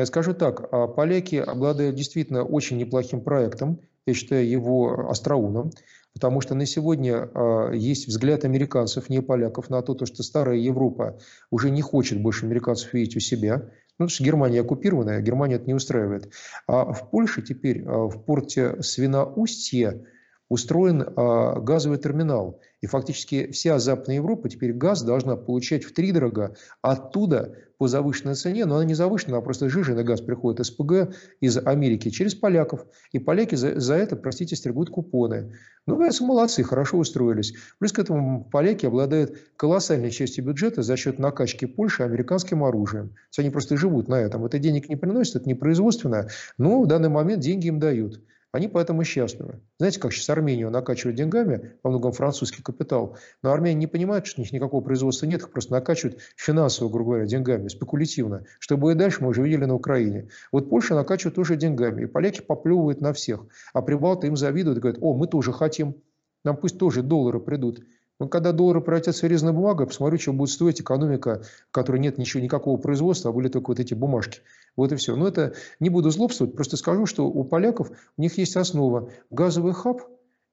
Скажу 0.04 0.32
так, 0.32 0.68
а 0.72 0.86
поляки 0.86 1.36
обладают 1.36 1.96
действительно 1.96 2.44
очень 2.44 2.78
неплохим 2.78 3.20
проектом 3.20 3.80
я 4.06 4.14
считаю 4.14 4.48
его 4.48 5.08
остроумным, 5.08 5.70
потому 6.12 6.40
что 6.40 6.54
на 6.54 6.66
сегодня 6.66 7.28
э, 7.34 7.70
есть 7.74 8.06
взгляд 8.06 8.44
американцев, 8.44 9.08
не 9.08 9.20
поляков, 9.22 9.70
на 9.70 9.82
то, 9.82 10.06
что 10.06 10.22
старая 10.22 10.56
Европа 10.56 11.18
уже 11.50 11.70
не 11.70 11.82
хочет 11.82 12.20
больше 12.20 12.46
американцев 12.46 12.92
видеть 12.92 13.16
у 13.16 13.20
себя. 13.20 13.70
Ну, 13.96 14.06
потому 14.06 14.08
что 14.08 14.24
Германия 14.24 14.60
оккупированная, 14.60 15.20
Германия 15.20 15.56
это 15.56 15.66
не 15.66 15.74
устраивает. 15.74 16.32
А 16.66 16.92
в 16.92 17.10
Польше 17.10 17.42
теперь, 17.42 17.82
э, 17.82 17.84
в 17.84 18.24
порте 18.24 18.82
Свиноустье, 18.82 20.04
устроен 20.48 21.02
э, 21.02 21.60
газовый 21.60 21.98
терминал. 21.98 22.60
И 22.80 22.86
фактически 22.86 23.50
вся 23.50 23.78
Западная 23.78 24.16
Европа 24.16 24.48
теперь 24.48 24.72
газ 24.72 25.02
должна 25.02 25.36
получать 25.36 25.84
в 25.84 25.94
три 25.94 26.12
дорога 26.12 26.54
оттуда 26.82 27.56
по 27.78 27.88
завышенной 27.88 28.34
цене, 28.34 28.66
но 28.66 28.76
она 28.76 28.84
не 28.84 28.94
завышена, 28.94 29.38
а 29.38 29.40
просто 29.40 29.68
жиженый 29.68 30.04
газ 30.04 30.20
приходит 30.20 30.64
СПГ 30.64 31.14
из 31.40 31.56
Америки 31.56 32.10
через 32.10 32.34
поляков. 32.34 32.86
И 33.12 33.18
поляки 33.18 33.54
за, 33.54 33.80
за 33.80 33.94
это, 33.94 34.16
простите, 34.16 34.54
стригут 34.54 34.90
купоны. 34.90 35.54
Ну, 35.86 35.96
кажется, 35.98 36.24
молодцы, 36.24 36.62
хорошо 36.62 36.98
устроились. 36.98 37.54
Плюс 37.78 37.92
к 37.92 37.98
этому 37.98 38.44
поляки 38.44 38.86
обладают 38.86 39.38
колоссальной 39.56 40.10
частью 40.10 40.44
бюджета 40.44 40.82
за 40.82 40.96
счет 40.96 41.18
накачки 41.18 41.64
Польши 41.64 42.02
американским 42.02 42.64
оружием. 42.64 43.08
То 43.08 43.16
есть 43.30 43.38
они 43.40 43.50
просто 43.50 43.76
живут 43.76 44.08
на 44.08 44.20
этом. 44.20 44.44
Это 44.44 44.58
денег 44.58 44.88
не 44.88 44.96
приносит, 44.96 45.36
это 45.36 45.48
не 45.48 45.54
производственно, 45.54 46.28
но 46.58 46.82
в 46.82 46.86
данный 46.86 47.08
момент 47.08 47.42
деньги 47.42 47.68
им 47.68 47.80
дают. 47.80 48.20
Они 48.54 48.68
поэтому 48.68 49.02
счастливы. 49.02 49.62
Знаете, 49.80 49.98
как 49.98 50.12
сейчас 50.12 50.30
Армению 50.30 50.70
накачивают 50.70 51.16
деньгами, 51.16 51.72
во 51.82 51.90
многом 51.90 52.12
французский 52.12 52.62
капитал, 52.62 53.18
но 53.42 53.50
армяне 53.50 53.74
не 53.74 53.88
понимают, 53.88 54.26
что 54.26 54.40
у 54.40 54.44
них 54.44 54.52
никакого 54.52 54.80
производства 54.80 55.26
нет, 55.26 55.40
их 55.40 55.50
просто 55.50 55.72
накачивают 55.72 56.20
финансово, 56.36 56.88
грубо 56.88 57.10
говоря, 57.14 57.26
деньгами, 57.26 57.66
спекулятивно. 57.66 58.44
Что 58.60 58.76
будет 58.76 58.96
дальше, 58.98 59.24
мы 59.24 59.30
уже 59.30 59.42
видели 59.42 59.64
на 59.64 59.74
Украине. 59.74 60.28
Вот 60.52 60.70
Польша 60.70 60.94
накачивает 60.94 61.34
тоже 61.34 61.56
деньгами, 61.56 62.02
и 62.02 62.06
поляки 62.06 62.42
поплевывают 62.42 63.00
на 63.00 63.12
всех, 63.12 63.44
а 63.72 63.82
прибалты 63.82 64.28
им 64.28 64.36
завидуют 64.36 64.78
и 64.78 64.80
говорят, 64.80 65.02
о, 65.02 65.14
мы 65.14 65.26
тоже 65.26 65.52
хотим, 65.52 65.96
нам 66.44 66.56
пусть 66.56 66.78
тоже 66.78 67.02
доллары 67.02 67.40
придут. 67.40 67.82
Но 68.20 68.28
когда 68.28 68.52
доллары 68.52 68.80
превратятся 68.80 69.26
в 69.26 69.30
резную 69.30 69.54
бумагу, 69.54 69.86
посмотрю, 69.86 70.18
что 70.18 70.32
будет 70.32 70.50
стоить 70.50 70.80
экономика, 70.80 71.42
в 71.68 71.72
которой 71.72 71.98
нет 71.98 72.16
ничего, 72.16 72.42
никакого 72.42 72.76
производства, 72.76 73.30
а 73.30 73.34
были 73.34 73.48
только 73.48 73.70
вот 73.70 73.80
эти 73.80 73.94
бумажки. 73.94 74.40
Вот 74.76 74.92
и 74.92 74.96
все. 74.96 75.16
Но 75.16 75.26
это 75.26 75.54
не 75.80 75.90
буду 75.90 76.10
злобствовать, 76.10 76.54
просто 76.54 76.76
скажу, 76.76 77.06
что 77.06 77.26
у 77.26 77.44
поляков, 77.44 77.90
у 78.16 78.22
них 78.22 78.38
есть 78.38 78.56
основа. 78.56 79.10
Газовый 79.30 79.72
хаб, 79.72 80.02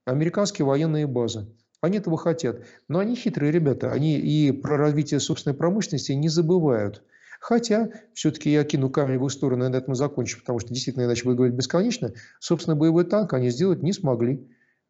американские 0.05 0.65
военные 0.65 1.05
базы. 1.05 1.47
Они 1.81 1.97
этого 1.97 2.17
хотят. 2.17 2.61
Но 2.87 2.99
они 2.99 3.15
хитрые 3.15 3.51
ребята. 3.51 3.91
Они 3.91 4.17
и 4.17 4.51
про 4.51 4.77
развитие 4.77 5.19
собственной 5.19 5.55
промышленности 5.55 6.11
не 6.11 6.29
забывают. 6.29 7.03
Хотя, 7.39 7.89
все-таки 8.13 8.51
я 8.51 8.63
кину 8.63 8.91
камень 8.91 9.17
в 9.17 9.25
их 9.25 9.31
сторону, 9.31 9.67
на 9.67 9.75
этом 9.75 9.95
закончу, 9.95 10.39
потому 10.39 10.59
что 10.59 10.69
действительно 10.69 11.05
иначе 11.05 11.23
буду 11.23 11.37
говорить 11.37 11.55
бесконечно, 11.55 12.13
собственно, 12.39 12.75
боевой 12.75 13.03
танк 13.03 13.33
они 13.33 13.49
сделать 13.49 13.81
не 13.81 13.93
смогли. 13.93 14.47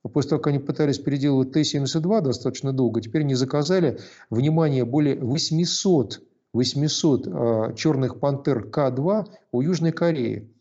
После 0.09 0.29
того, 0.29 0.39
как 0.41 0.47
они 0.47 0.59
пытались 0.59 0.97
переделывать 0.97 1.51
Т-72 1.51 2.21
достаточно 2.21 2.73
долго, 2.73 3.01
теперь 3.01 3.21
они 3.21 3.35
заказали, 3.35 3.99
внимание, 4.31 4.83
более 4.83 5.15
800, 5.19 6.23
800 6.53 7.27
э, 7.27 7.75
черных 7.75 8.19
пантер 8.19 8.67
К-2 8.67 9.27
у 9.51 9.61
Южной 9.61 9.91
Кореи. 9.91 10.51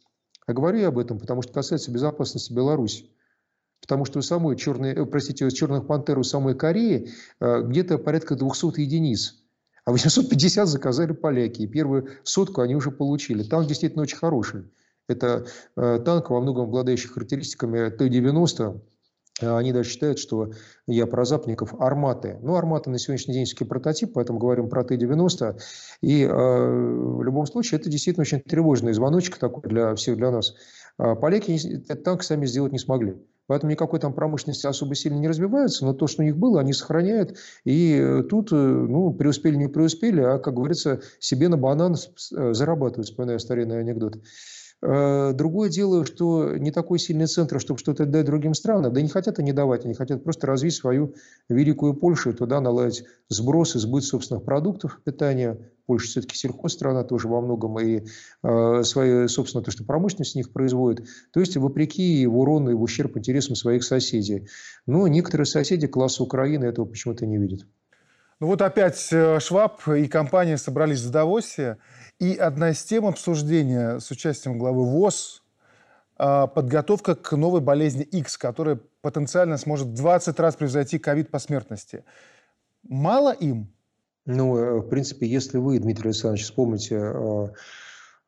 А 0.46 0.52
говорю 0.52 0.78
я 0.78 0.88
об 0.88 0.98
этом, 0.98 1.18
потому 1.18 1.40
что 1.40 1.54
касается 1.54 1.90
безопасности 1.90 2.52
Беларуси. 2.52 3.10
Потому 3.80 4.04
что 4.04 4.18
у 4.18 4.22
самой 4.22 4.56
черной, 4.56 4.92
э, 4.92 5.06
простите, 5.06 5.46
у 5.46 5.50
черных 5.50 5.86
пантер 5.86 6.18
у 6.18 6.22
самой 6.22 6.54
Кореи 6.54 7.08
э, 7.40 7.62
где-то 7.62 7.96
порядка 7.96 8.36
200 8.36 8.78
единиц. 8.78 9.42
А 9.86 9.92
850 9.92 10.68
заказали 10.68 11.12
поляки. 11.12 11.62
И 11.62 11.66
первую 11.66 12.10
сотку 12.24 12.60
они 12.60 12.76
уже 12.76 12.90
получили. 12.90 13.42
Танк 13.42 13.68
действительно 13.68 14.02
очень 14.02 14.18
хороший. 14.18 14.70
Это 15.08 15.46
э, 15.76 15.98
танк, 16.04 16.28
во 16.28 16.42
многом 16.42 16.64
обладающий 16.64 17.08
характеристиками 17.08 17.88
Т-90, 17.88 18.66
Э, 18.66 18.89
они 19.42 19.72
даже 19.72 19.90
считают, 19.90 20.18
что 20.18 20.50
я 20.86 21.06
про 21.06 21.24
западников 21.24 21.74
арматы. 21.78 22.38
Ну, 22.42 22.56
арматы 22.56 22.90
на 22.90 22.98
сегодняшний 22.98 23.34
день 23.34 23.44
все 23.44 23.64
прототип, 23.64 24.12
поэтому 24.14 24.38
говорим 24.38 24.68
про 24.68 24.84
Т-90. 24.84 25.58
И 26.02 26.22
э, 26.22 26.28
в 26.28 27.22
любом 27.22 27.46
случае 27.46 27.80
это 27.80 27.90
действительно 27.90 28.22
очень 28.22 28.40
тревожный 28.40 28.92
звоночек 28.92 29.38
такой 29.38 29.68
для 29.68 29.94
всех, 29.94 30.16
для 30.16 30.30
нас. 30.30 30.54
А 30.98 31.14
поляки 31.14 31.52
этот 31.76 32.04
танк 32.04 32.22
сами 32.22 32.46
сделать 32.46 32.72
не 32.72 32.78
смогли. 32.78 33.16
Поэтому 33.46 33.72
никакой 33.72 33.98
там 33.98 34.12
промышленности 34.12 34.66
особо 34.66 34.94
сильно 34.94 35.18
не 35.18 35.26
развивается, 35.26 35.84
но 35.84 35.92
то, 35.92 36.06
что 36.06 36.22
у 36.22 36.24
них 36.24 36.36
было, 36.36 36.60
они 36.60 36.72
сохраняют. 36.72 37.36
И 37.64 37.98
э, 38.00 38.22
тут, 38.22 38.52
э, 38.52 38.54
ну, 38.54 39.12
преуспели, 39.12 39.56
не 39.56 39.66
преуспели, 39.66 40.20
а, 40.20 40.38
как 40.38 40.54
говорится, 40.54 41.00
себе 41.18 41.48
на 41.48 41.56
банан 41.56 41.96
зарабатывают, 42.30 43.08
вспоминаю 43.08 43.40
старинный 43.40 43.80
анекдот. 43.80 44.18
Э, 44.82 45.32
другое 45.34 45.68
дело, 45.68 46.06
что 46.06 46.56
не 46.56 46.70
такой 46.70 46.98
сильный 46.98 47.26
центр, 47.26 47.60
чтобы 47.60 47.78
что-то 47.78 48.06
дать 48.06 48.24
другим 48.24 48.54
странам. 48.54 48.92
Да 48.92 49.02
не 49.02 49.08
хотят 49.08 49.38
они 49.38 49.52
давать, 49.52 49.84
они 49.84 49.94
хотят 49.94 50.24
просто 50.24 50.46
развить 50.46 50.74
свою 50.74 51.14
великую 51.48 51.94
Польшу, 51.94 52.30
и 52.30 52.32
туда 52.32 52.60
наладить 52.60 53.04
сброс 53.28 53.76
и 53.76 53.78
сбыт 53.78 54.04
собственных 54.04 54.44
продуктов 54.44 55.00
питания. 55.04 55.58
Польша 55.86 56.06
все-таки 56.06 56.36
сельхозстрана 56.36 57.04
тоже 57.04 57.28
во 57.28 57.40
многом, 57.42 57.78
и 57.78 58.04
э, 58.42 58.82
свои, 58.84 59.26
собственно, 59.28 59.62
то, 59.62 59.70
что 59.70 59.84
промышленность 59.84 60.32
с 60.32 60.34
них 60.34 60.52
производит. 60.52 61.06
То 61.32 61.40
есть, 61.40 61.56
вопреки 61.56 62.26
в 62.26 62.38
урон 62.38 62.70
и 62.70 62.74
в 62.74 62.82
ущерб 62.82 63.16
интересам 63.18 63.56
своих 63.56 63.84
соседей. 63.84 64.48
Но 64.86 65.06
некоторые 65.08 65.46
соседи 65.46 65.88
класса 65.88 66.22
Украины 66.22 66.64
этого 66.64 66.86
почему-то 66.86 67.26
не 67.26 67.36
видят. 67.36 67.66
Ну 68.40 68.46
вот 68.46 68.62
опять 68.62 69.08
э, 69.12 69.38
Шваб 69.38 69.86
и 69.86 70.08
компания 70.08 70.56
собрались 70.56 71.02
в 71.02 71.10
Давосе. 71.10 71.76
И 72.20 72.36
одна 72.36 72.70
из 72.70 72.84
тем 72.84 73.06
обсуждения 73.06 73.98
с 73.98 74.10
участием 74.10 74.58
главы 74.58 74.84
ВОЗ 74.84 75.42
а, 76.18 76.46
подготовка 76.46 77.14
к 77.14 77.34
новой 77.34 77.62
болезни 77.62 78.02
X, 78.02 78.36
которая 78.36 78.78
потенциально 79.00 79.56
сможет 79.56 79.88
в 79.88 79.94
20 79.94 80.38
раз 80.38 80.54
превзойти 80.54 80.98
ковид 80.98 81.30
по 81.30 81.38
смертности. 81.38 82.04
Мало 82.82 83.32
им? 83.32 83.72
Ну, 84.26 84.54
э, 84.58 84.80
в 84.80 84.88
принципе, 84.88 85.26
если 85.26 85.56
вы, 85.56 85.78
Дмитрий 85.78 86.10
Александрович, 86.10 86.44
вспомните 86.44 86.96
э, 86.96 87.48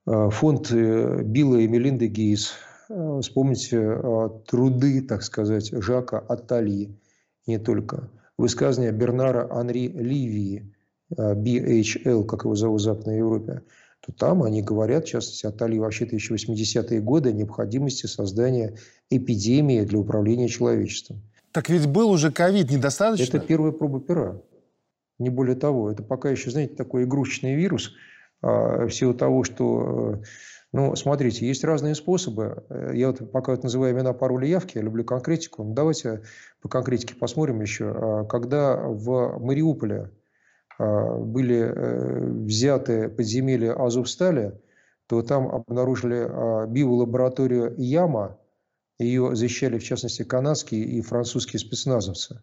э, 0.06 0.30
фонд 0.30 0.72
Билла 0.72 1.58
и 1.58 1.68
Мелинды 1.68 2.06
Гейс, 2.06 2.54
вспомните 2.88 4.00
труды, 4.46 5.02
так 5.02 5.22
сказать, 5.22 5.70
Жака 5.70 6.18
Атальи, 6.18 6.98
не 7.46 7.58
только, 7.58 8.08
высказывания 8.38 8.92
Бернара 8.92 9.48
Анри 9.50 9.88
Ливии, 9.88 10.74
BHL, 11.10 12.24
как 12.24 12.44
его 12.44 12.54
зовут 12.54 12.80
в 12.80 12.84
Западной 12.84 13.18
Европе, 13.18 13.62
то 14.04 14.12
там 14.12 14.42
они 14.42 14.62
говорят, 14.62 15.04
в 15.04 15.08
частности, 15.08 15.46
от 15.46 15.62
Али 15.62 15.78
вообще 15.78 16.06
1080-е 16.06 17.00
годы, 17.00 17.30
о 17.30 17.32
необходимости 17.32 18.06
создания 18.06 18.76
эпидемии 19.10 19.82
для 19.82 19.98
управления 19.98 20.48
человечеством. 20.48 21.22
Так 21.52 21.68
ведь 21.68 21.86
был 21.86 22.10
уже 22.10 22.32
ковид, 22.32 22.70
недостаточно? 22.70 23.36
Это 23.36 23.46
первая 23.46 23.70
проба 23.72 24.00
пера. 24.00 24.42
Не 25.18 25.30
более 25.30 25.54
того. 25.54 25.90
Это 25.90 26.02
пока 26.02 26.30
еще, 26.30 26.50
знаете, 26.50 26.74
такой 26.74 27.04
игрушечный 27.04 27.54
вирус. 27.54 27.92
А, 28.40 28.86
в 28.86 28.90
силу 28.90 29.14
того, 29.14 29.44
что... 29.44 30.14
Э, 30.14 30.22
ну, 30.72 30.96
смотрите, 30.96 31.46
есть 31.46 31.62
разные 31.62 31.94
способы. 31.94 32.64
Э, 32.70 32.90
я 32.94 33.08
вот 33.08 33.30
пока 33.30 33.52
вот 33.52 33.62
называю 33.62 33.94
имена, 33.94 34.14
пароли, 34.14 34.46
явки, 34.46 34.78
я 34.78 34.82
люблю 34.82 35.04
конкретику. 35.04 35.62
Ну, 35.62 35.74
давайте 35.74 36.22
по 36.60 36.68
конкретике 36.68 37.14
посмотрим 37.14 37.60
еще. 37.60 37.92
А, 37.94 38.24
когда 38.24 38.76
в 38.76 39.38
Мариуполе 39.38 40.10
были 41.24 41.72
взяты 42.44 43.08
подземелья 43.08 43.74
Азовстали, 43.74 44.60
то 45.06 45.22
там 45.22 45.48
обнаружили 45.48 46.68
биолабораторию 46.68 47.74
Яма, 47.76 48.38
ее 48.98 49.34
защищали, 49.34 49.78
в 49.78 49.84
частности, 49.84 50.22
канадские 50.22 50.84
и 50.84 51.00
французские 51.02 51.60
спецназовцы. 51.60 52.40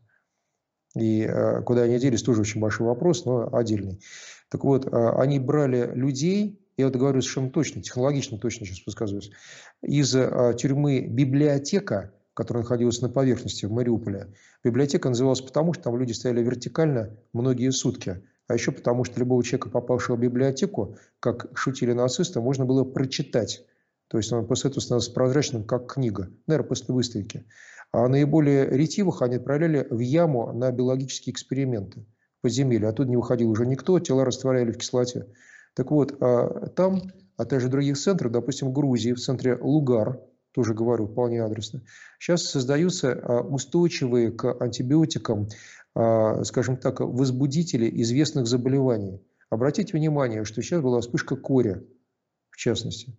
И 0.98 1.28
куда 1.66 1.84
они 1.84 2.00
делись, 2.00 2.24
тоже 2.24 2.42
очень 2.42 2.62
большой 2.62 2.88
вопрос, 2.88 3.26
но 3.26 3.50
отдельный. 3.54 4.02
Так 4.50 4.64
вот, 4.64 4.88
они 4.92 5.40
брали 5.40 5.92
людей, 5.94 6.60
я 6.78 6.88
это 6.88 6.98
говорю 6.98 7.22
совершенно 7.22 7.50
точно, 7.50 7.82
технологично 7.82 8.38
точно 8.40 8.66
сейчас 8.66 8.80
подсказываюсь, 8.80 9.32
из 9.82 10.12
тюрьмы 10.58 11.02
библиотека, 11.02 12.14
которая 12.34 12.64
находилась 12.64 13.02
на 13.02 13.10
поверхности 13.10 13.66
в 13.66 13.72
Мариуполе. 13.72 14.34
Библиотека 14.64 15.10
называлась 15.10 15.42
потому, 15.42 15.74
что 15.74 15.84
там 15.84 15.98
люди 15.98 16.14
стояли 16.14 16.42
вертикально 16.42 17.18
многие 17.34 17.70
сутки. 17.72 18.24
А 18.50 18.56
еще 18.56 18.72
потому, 18.72 19.04
что 19.04 19.20
любого 19.20 19.44
человека, 19.44 19.70
попавшего 19.70 20.16
в 20.16 20.20
библиотеку, 20.20 20.98
как 21.20 21.56
шутили 21.56 21.94
нацисты, 21.94 22.42
можно 22.42 22.66
было 22.66 22.84
прочитать. 22.84 23.64
То 24.08 24.18
есть 24.18 24.34
он 24.34 24.48
после 24.48 24.72
этого 24.72 24.82
становился 24.82 25.14
прозрачным, 25.14 25.64
как 25.64 25.94
книга. 25.94 26.32
Наверное, 26.48 26.68
после 26.68 26.96
выставки. 26.96 27.46
А 27.92 28.08
наиболее 28.08 28.66
ретивых 28.68 29.22
они 29.22 29.36
отправляли 29.36 29.86
в 29.92 30.00
яму 30.00 30.52
на 30.52 30.72
биологические 30.72 31.32
эксперименты 31.32 32.08
в 32.40 32.42
подземелье. 32.42 32.90
Оттуда 32.90 33.12
не 33.12 33.18
выходил 33.18 33.52
уже 33.52 33.68
никто, 33.68 34.00
тела 34.00 34.26
растворяли 34.26 34.72
в 34.72 34.78
кислоте. 34.80 35.28
Так 35.76 35.92
вот, 35.92 36.18
а 36.20 36.70
там, 36.70 37.04
а 37.38 37.46
также 37.46 37.68
других 37.70 38.00
центрах, 38.00 38.32
допустим, 38.32 38.70
в 38.70 38.74
Грузии, 38.74 39.14
в 39.14 39.20
центре 39.20 39.60
Лугар, 39.62 40.20
тоже 40.52 40.74
говорю 40.74 41.08
вполне 41.08 41.44
адресно, 41.44 41.84
сейчас 42.20 42.44
создаются 42.44 43.14
а, 43.14 43.42
устойчивые 43.42 44.32
к 44.32 44.62
антибиотикам, 44.62 45.48
а, 45.96 46.44
скажем 46.44 46.78
так, 46.78 47.00
возбудители 47.00 47.90
известных 48.02 48.48
заболеваний. 48.48 49.22
Обратите 49.50 49.98
внимание, 49.98 50.46
что 50.46 50.62
сейчас 50.62 50.82
была 50.82 51.02
вспышка 51.02 51.36
кори, 51.36 51.88
в 52.52 52.58
частности. 52.58 53.18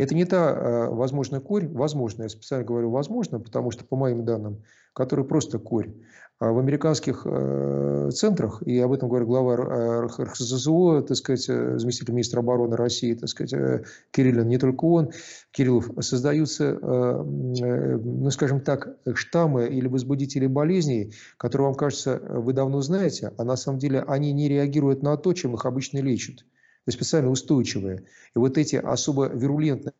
Это 0.00 0.14
не 0.14 0.24
та 0.24 0.50
э, 0.50 0.88
возможная 0.88 1.40
корь, 1.40 1.68
возможно, 1.68 2.22
я 2.22 2.28
специально 2.30 2.64
говорю 2.64 2.90
возможно, 2.90 3.38
потому 3.38 3.70
что 3.70 3.84
по 3.84 3.96
моим 3.96 4.24
данным, 4.24 4.62
которая 4.94 5.26
просто 5.26 5.58
корь. 5.58 5.92
А 6.38 6.52
в 6.52 6.58
американских 6.58 7.26
э, 7.26 8.08
центрах, 8.14 8.62
и 8.62 8.78
об 8.78 8.92
этом 8.92 9.10
говорит 9.10 9.28
глава 9.28 9.56
э, 9.56 10.06
РХСЗО, 10.06 11.02
так 11.02 11.18
сказать, 11.18 11.46
э, 11.50 11.78
заместитель 11.78 12.14
министра 12.14 12.40
обороны 12.40 12.78
России, 12.78 13.12
так 13.12 13.28
сказать, 13.28 13.52
э, 13.52 13.84
Кириллин, 14.10 14.48
не 14.48 14.56
только 14.56 14.86
он, 14.86 15.10
Кириллов, 15.50 15.90
создаются, 16.00 16.64
э, 16.64 16.76
э, 16.80 17.96
ну, 17.98 18.30
скажем 18.30 18.62
так, 18.62 18.96
штаммы 19.12 19.66
или 19.66 19.86
возбудители 19.86 20.46
болезней, 20.46 21.12
которые 21.36 21.66
вам 21.66 21.74
кажется, 21.74 22.18
вы 22.26 22.54
давно 22.54 22.80
знаете, 22.80 23.34
а 23.36 23.44
на 23.44 23.56
самом 23.56 23.78
деле 23.78 24.00
они 24.00 24.32
не 24.32 24.48
реагируют 24.48 25.02
на 25.02 25.18
то, 25.18 25.34
чем 25.34 25.56
их 25.56 25.66
обычно 25.66 25.98
лечат 25.98 26.46
то 26.84 26.88
есть 26.88 26.98
специально 26.98 27.30
устойчивые. 27.30 28.06
И 28.34 28.38
вот 28.38 28.58
эти 28.58 28.76
особо 28.76 29.26
вирулентные 29.26 29.92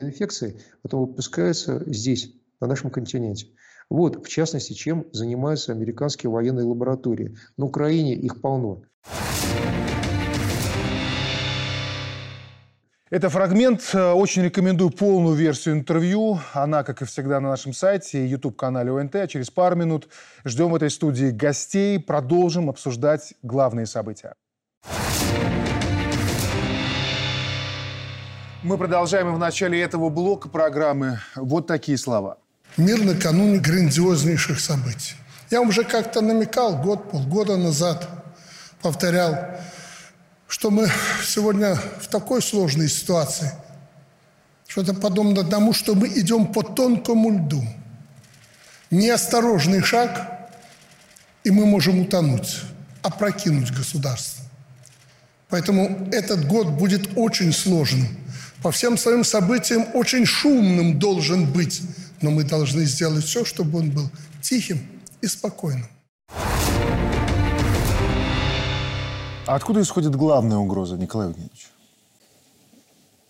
инфекции 0.00 0.60
потом 0.82 1.06
выпускаются 1.06 1.82
здесь, 1.86 2.34
на 2.60 2.66
нашем 2.66 2.90
континенте. 2.90 3.48
Вот, 3.90 4.26
в 4.26 4.28
частности, 4.28 4.74
чем 4.74 5.06
занимаются 5.12 5.72
американские 5.72 6.30
военные 6.30 6.66
лаборатории. 6.66 7.36
На 7.56 7.64
Украине 7.64 8.14
их 8.14 8.40
полно. 8.40 8.82
Это 13.10 13.30
фрагмент. 13.30 13.94
Очень 13.94 14.42
рекомендую 14.42 14.90
полную 14.90 15.34
версию 15.34 15.76
интервью. 15.76 16.38
Она, 16.52 16.84
как 16.84 17.00
и 17.00 17.06
всегда, 17.06 17.40
на 17.40 17.48
нашем 17.48 17.72
сайте 17.72 18.22
и 18.22 18.28
YouTube-канале 18.28 18.92
ОНТ. 18.92 19.30
Через 19.30 19.50
пару 19.50 19.76
минут 19.76 20.08
ждем 20.44 20.70
в 20.70 20.74
этой 20.74 20.90
студии 20.90 21.30
гостей. 21.30 21.98
Продолжим 21.98 22.68
обсуждать 22.68 23.32
главные 23.42 23.86
события. 23.86 24.34
Мы 28.64 28.76
продолжаем 28.76 29.32
в 29.32 29.38
начале 29.38 29.80
этого 29.80 30.08
блока 30.08 30.48
программы 30.48 31.20
вот 31.36 31.68
такие 31.68 31.96
слова. 31.96 32.38
Мир 32.76 33.04
накануне 33.04 33.58
грандиознейших 33.58 34.58
событий. 34.58 35.14
Я 35.48 35.60
уже 35.60 35.84
как-то 35.84 36.22
намекал 36.22 36.76
год, 36.76 37.08
полгода 37.08 37.56
назад, 37.56 38.08
повторял, 38.82 39.38
что 40.48 40.72
мы 40.72 40.88
сегодня 41.24 41.76
в 42.00 42.08
такой 42.08 42.42
сложной 42.42 42.88
ситуации, 42.88 43.52
что 44.66 44.80
это 44.80 44.92
подобно 44.92 45.44
тому, 45.44 45.72
что 45.72 45.94
мы 45.94 46.08
идем 46.08 46.52
по 46.52 46.64
тонкому 46.64 47.30
льду. 47.30 47.62
Неосторожный 48.90 49.82
шаг, 49.82 50.50
и 51.44 51.52
мы 51.52 51.64
можем 51.64 52.00
утонуть, 52.00 52.62
опрокинуть 53.02 53.70
государство. 53.70 54.44
Поэтому 55.48 56.08
этот 56.10 56.44
год 56.48 56.66
будет 56.66 57.10
очень 57.14 57.52
сложным– 57.52 58.08
по 58.62 58.70
всем 58.70 58.96
своим 58.96 59.24
событиям 59.24 59.86
очень 59.94 60.26
шумным 60.26 60.98
должен 60.98 61.50
быть, 61.52 61.82
но 62.20 62.30
мы 62.30 62.44
должны 62.44 62.84
сделать 62.84 63.24
все, 63.24 63.44
чтобы 63.44 63.78
он 63.78 63.90
был 63.90 64.10
тихим 64.42 64.80
и 65.20 65.26
спокойным. 65.26 65.86
А 69.46 69.54
откуда 69.54 69.80
исходит 69.80 70.14
главная 70.14 70.58
угроза, 70.58 70.96
Николай 70.96 71.28
Евгеньевич? 71.28 71.68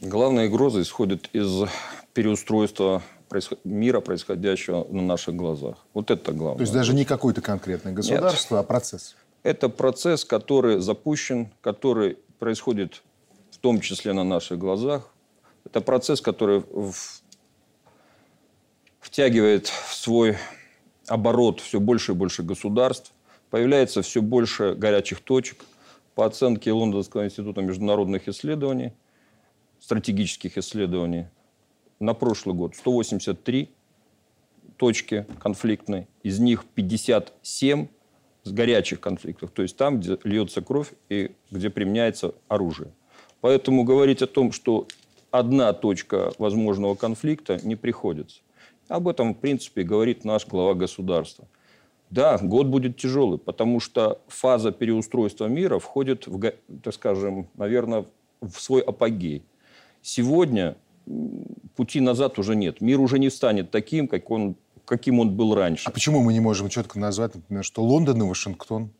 Главная 0.00 0.48
угроза 0.48 0.82
исходит 0.82 1.28
из 1.32 1.68
переустройства 2.12 3.02
мира, 3.64 4.00
происходящего 4.00 4.86
на 4.90 5.02
наших 5.02 5.36
глазах. 5.36 5.76
Вот 5.92 6.10
это 6.10 6.32
главное. 6.32 6.58
То 6.58 6.62
есть 6.62 6.72
даже 6.72 6.94
не 6.94 7.04
какое-то 7.04 7.40
конкретное 7.40 7.92
государство, 7.92 8.56
Нет. 8.56 8.64
а 8.64 8.66
процесс? 8.66 9.16
Это 9.42 9.68
процесс, 9.68 10.24
который 10.24 10.80
запущен, 10.80 11.50
который 11.60 12.18
происходит 12.38 13.02
в 13.50 13.58
том 13.58 13.80
числе 13.80 14.12
на 14.12 14.24
наших 14.24 14.58
глазах, 14.58 15.10
это 15.70 15.80
процесс, 15.80 16.20
который 16.20 16.62
втягивает 19.00 19.66
в 19.66 19.94
свой 19.94 20.36
оборот 21.06 21.60
все 21.60 21.78
больше 21.80 22.12
и 22.12 22.14
больше 22.14 22.42
государств, 22.42 23.12
появляется 23.50 24.02
все 24.02 24.22
больше 24.22 24.74
горячих 24.74 25.20
точек. 25.20 25.64
По 26.14 26.26
оценке 26.26 26.72
Лондонского 26.72 27.26
института 27.26 27.60
международных 27.60 28.26
исследований, 28.28 28.92
стратегических 29.78 30.58
исследований, 30.58 31.26
на 32.00 32.12
прошлый 32.12 32.56
год 32.56 32.74
183 32.74 33.70
точки 34.76 35.26
конфликтной, 35.38 36.08
из 36.24 36.40
них 36.40 36.64
57 36.74 37.86
с 38.42 38.50
горячих 38.50 39.00
конфликтов, 39.00 39.52
то 39.52 39.62
есть 39.62 39.76
там, 39.76 40.00
где 40.00 40.18
льется 40.24 40.60
кровь 40.60 40.92
и 41.08 41.30
где 41.52 41.70
применяется 41.70 42.34
оружие. 42.48 42.90
Поэтому 43.40 43.84
говорить 43.84 44.20
о 44.20 44.26
том, 44.26 44.50
что 44.50 44.88
одна 45.30 45.72
точка 45.72 46.32
возможного 46.38 46.94
конфликта 46.94 47.58
не 47.62 47.76
приходится. 47.76 48.40
Об 48.88 49.08
этом, 49.08 49.34
в 49.34 49.38
принципе, 49.38 49.82
говорит 49.82 50.24
наш 50.24 50.46
глава 50.46 50.74
государства. 50.74 51.46
Да, 52.10 52.38
год 52.38 52.68
будет 52.68 52.96
тяжелый, 52.96 53.38
потому 53.38 53.80
что 53.80 54.22
фаза 54.28 54.72
переустройства 54.72 55.46
мира 55.46 55.78
входит, 55.78 56.26
в, 56.26 56.52
так 56.82 56.94
скажем, 56.94 57.48
наверное, 57.54 58.06
в 58.40 58.58
свой 58.60 58.80
апогей. 58.80 59.42
Сегодня 60.00 60.76
пути 61.76 62.00
назад 62.00 62.38
уже 62.38 62.56
нет. 62.56 62.80
Мир 62.80 63.00
уже 63.00 63.18
не 63.18 63.30
станет 63.30 63.70
таким, 63.70 64.08
как 64.08 64.30
он, 64.30 64.56
каким 64.86 65.20
он 65.20 65.36
был 65.36 65.54
раньше. 65.54 65.84
А 65.86 65.90
почему 65.90 66.22
мы 66.22 66.32
не 66.32 66.40
можем 66.40 66.70
четко 66.70 66.98
назвать, 66.98 67.34
например, 67.34 67.62
что 67.62 67.82
Лондон 67.82 68.22
и 68.22 68.26
Вашингтон? 68.26 68.90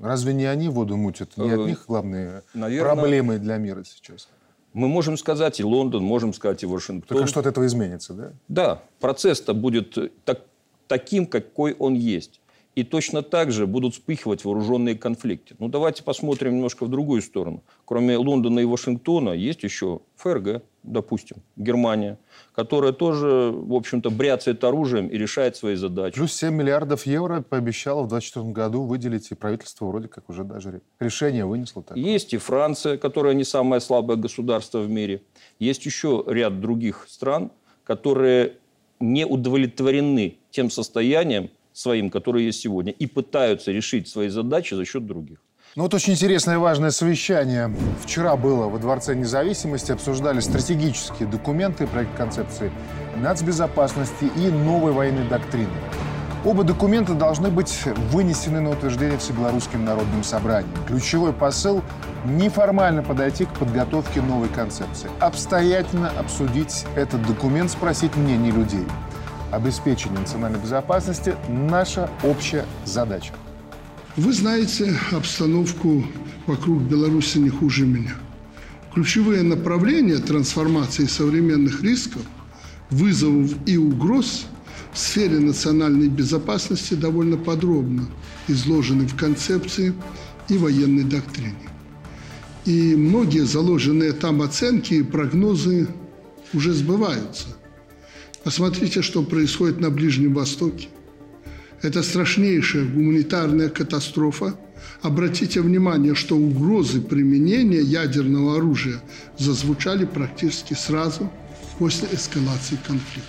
Разве 0.00 0.34
не 0.34 0.44
они 0.44 0.68
воду 0.68 0.96
мутят? 0.96 1.36
Не 1.36 1.50
от 1.50 1.60
э, 1.60 1.64
них 1.64 1.84
главные 1.86 2.42
Наверное, 2.52 2.94
проблемы 2.94 3.38
для 3.38 3.56
мира 3.56 3.82
сейчас? 3.84 4.28
Мы 4.76 4.88
можем 4.88 5.16
сказать 5.16 5.58
и 5.58 5.64
Лондон, 5.64 6.04
можем 6.04 6.34
сказать 6.34 6.62
и 6.62 6.66
Вашингтон. 6.66 7.16
Только 7.16 7.30
что 7.30 7.40
от 7.40 7.46
этого 7.46 7.64
изменится, 7.64 8.12
да? 8.12 8.32
Да, 8.48 8.82
процесс-то 9.00 9.54
будет 9.54 9.96
так, 10.26 10.42
таким, 10.86 11.24
какой 11.24 11.72
он 11.72 11.94
есть. 11.94 12.42
И 12.76 12.84
точно 12.84 13.22
так 13.22 13.52
же 13.52 13.66
будут 13.66 13.94
вспыхивать 13.94 14.44
вооруженные 14.44 14.96
конфликты. 14.96 15.56
Ну, 15.58 15.68
давайте 15.68 16.02
посмотрим 16.02 16.56
немножко 16.56 16.84
в 16.84 16.90
другую 16.90 17.22
сторону. 17.22 17.62
Кроме 17.86 18.18
Лондона 18.18 18.60
и 18.60 18.66
Вашингтона 18.66 19.30
есть 19.30 19.62
еще 19.62 20.00
ФРГ, 20.16 20.62
допустим, 20.82 21.38
Германия, 21.56 22.18
которая 22.54 22.92
тоже, 22.92 23.50
в 23.50 23.72
общем-то, 23.72 24.10
бряцает 24.10 24.62
оружием 24.62 25.08
и 25.08 25.16
решает 25.16 25.56
свои 25.56 25.74
задачи. 25.74 26.16
Плюс 26.16 26.34
7 26.34 26.52
миллиардов 26.54 27.06
евро 27.06 27.40
пообещало 27.40 28.02
в 28.02 28.08
2024 28.08 28.52
году 28.52 28.82
выделить, 28.82 29.30
и 29.30 29.34
правительство 29.34 29.86
вроде 29.86 30.08
как 30.08 30.28
уже 30.28 30.44
даже 30.44 30.82
решение 31.00 31.46
вынесло. 31.46 31.82
Такое. 31.82 32.02
Есть 32.02 32.34
и 32.34 32.36
Франция, 32.36 32.98
которая 32.98 33.32
не 33.32 33.44
самое 33.44 33.80
слабое 33.80 34.18
государство 34.18 34.80
в 34.80 34.90
мире. 34.90 35.22
Есть 35.58 35.86
еще 35.86 36.22
ряд 36.26 36.60
других 36.60 37.06
стран, 37.08 37.52
которые 37.84 38.58
не 39.00 39.24
удовлетворены 39.24 40.38
тем 40.50 40.70
состоянием, 40.70 41.50
своим, 41.76 42.10
которые 42.10 42.46
есть 42.46 42.60
сегодня, 42.60 42.92
и 42.92 43.06
пытаются 43.06 43.70
решить 43.70 44.08
свои 44.08 44.28
задачи 44.28 44.74
за 44.74 44.84
счет 44.84 45.06
других. 45.06 45.38
Ну 45.74 45.82
вот 45.82 45.92
очень 45.92 46.14
интересное 46.14 46.54
и 46.54 46.58
важное 46.58 46.90
совещание. 46.90 47.70
Вчера 48.02 48.34
было 48.36 48.66
во 48.66 48.78
Дворце 48.78 49.14
независимости, 49.14 49.92
обсуждали 49.92 50.40
стратегические 50.40 51.28
документы, 51.28 51.86
проект 51.86 52.16
концепции 52.16 52.72
нацбезопасности 53.16 54.30
и 54.36 54.48
новой 54.48 54.92
военной 54.92 55.28
доктрины. 55.28 55.68
Оба 56.46 56.64
документа 56.64 57.12
должны 57.12 57.50
быть 57.50 57.78
вынесены 58.10 58.60
на 58.60 58.70
утверждение 58.70 59.18
Всебелорусским 59.18 59.84
народным 59.84 60.22
собранием. 60.22 60.72
Ключевой 60.86 61.34
посыл– 61.34 61.82
неформально 62.24 63.02
подойти 63.02 63.44
к 63.44 63.50
подготовке 63.50 64.20
новой 64.20 64.48
концепции. 64.48 65.10
Обстоятельно 65.20 66.10
обсудить 66.18 66.84
этот 66.96 67.26
документ, 67.26 67.70
спросить 67.70 68.16
мнений 68.16 68.50
людей. 68.50 68.86
Обеспечение 69.56 70.20
национальной 70.20 70.58
безопасности– 70.58 71.34
наша 71.48 72.10
общая 72.22 72.66
задача. 72.84 73.32
Вы 74.14 74.34
знаете 74.34 74.94
обстановку 75.12 76.04
вокруг 76.46 76.82
Беларуси 76.82 77.38
не 77.38 77.48
хуже 77.48 77.86
меня. 77.86 78.16
Ключевые 78.92 79.42
направления 79.42 80.18
трансформации 80.18 81.06
современных 81.06 81.82
рисков, 81.82 82.20
вызовов 82.90 83.52
и 83.64 83.78
угроз 83.78 84.44
в 84.92 84.98
сфере 84.98 85.38
национальной 85.38 86.08
безопасности 86.08 86.92
довольно 86.92 87.38
подробно 87.38 88.06
изложены 88.48 89.06
в 89.06 89.16
концепции 89.16 89.94
и 90.50 90.58
военной 90.58 91.04
доктрине. 91.04 91.70
И 92.66 92.94
многие 92.94 93.46
заложенные 93.46 94.12
там 94.12 94.42
оценки 94.42 94.92
и 94.92 95.02
прогнозы 95.02 95.88
уже 96.52 96.74
сбываются. 96.74 97.55
Посмотрите, 98.46 99.02
что 99.02 99.24
происходит 99.24 99.80
на 99.80 99.90
Ближнем 99.90 100.32
Востоке. 100.32 100.86
Это 101.82 102.04
страшнейшая 102.04 102.84
гуманитарная 102.84 103.68
катастрофа. 103.68 104.56
Обратите 105.02 105.60
внимание, 105.60 106.14
что 106.14 106.36
угрозы 106.36 107.00
применения 107.00 107.80
ядерного 107.80 108.58
оружия 108.58 109.02
зазвучали 109.36 110.04
практически 110.04 110.74
сразу 110.74 111.28
после 111.80 112.06
эскалации 112.12 112.78
конфликта. 112.86 113.28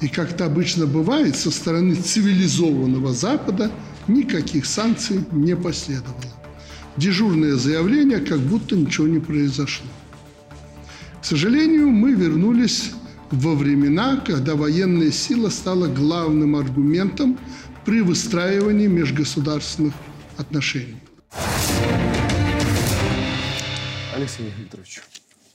И 0.00 0.06
как 0.06 0.30
это 0.30 0.44
обычно 0.44 0.86
бывает, 0.86 1.34
со 1.34 1.50
стороны 1.50 1.96
цивилизованного 1.96 3.12
Запада 3.12 3.72
никаких 4.06 4.66
санкций 4.66 5.24
не 5.32 5.56
последовало. 5.56 6.14
Дежурное 6.96 7.56
заявление, 7.56 8.20
как 8.20 8.38
будто 8.38 8.76
ничего 8.76 9.08
не 9.08 9.18
произошло. 9.18 9.88
К 11.20 11.24
сожалению, 11.24 11.88
мы 11.88 12.12
вернулись 12.12 12.92
во 13.30 13.54
времена, 13.54 14.16
когда 14.24 14.54
военная 14.54 15.10
сила 15.10 15.50
стала 15.50 15.86
главным 15.86 16.56
аргументом 16.56 17.38
при 17.84 18.00
выстраивании 18.00 18.86
межгосударственных 18.86 19.94
отношений. 20.36 20.96
Алексей 24.14 24.52
Викторович. 24.58 25.02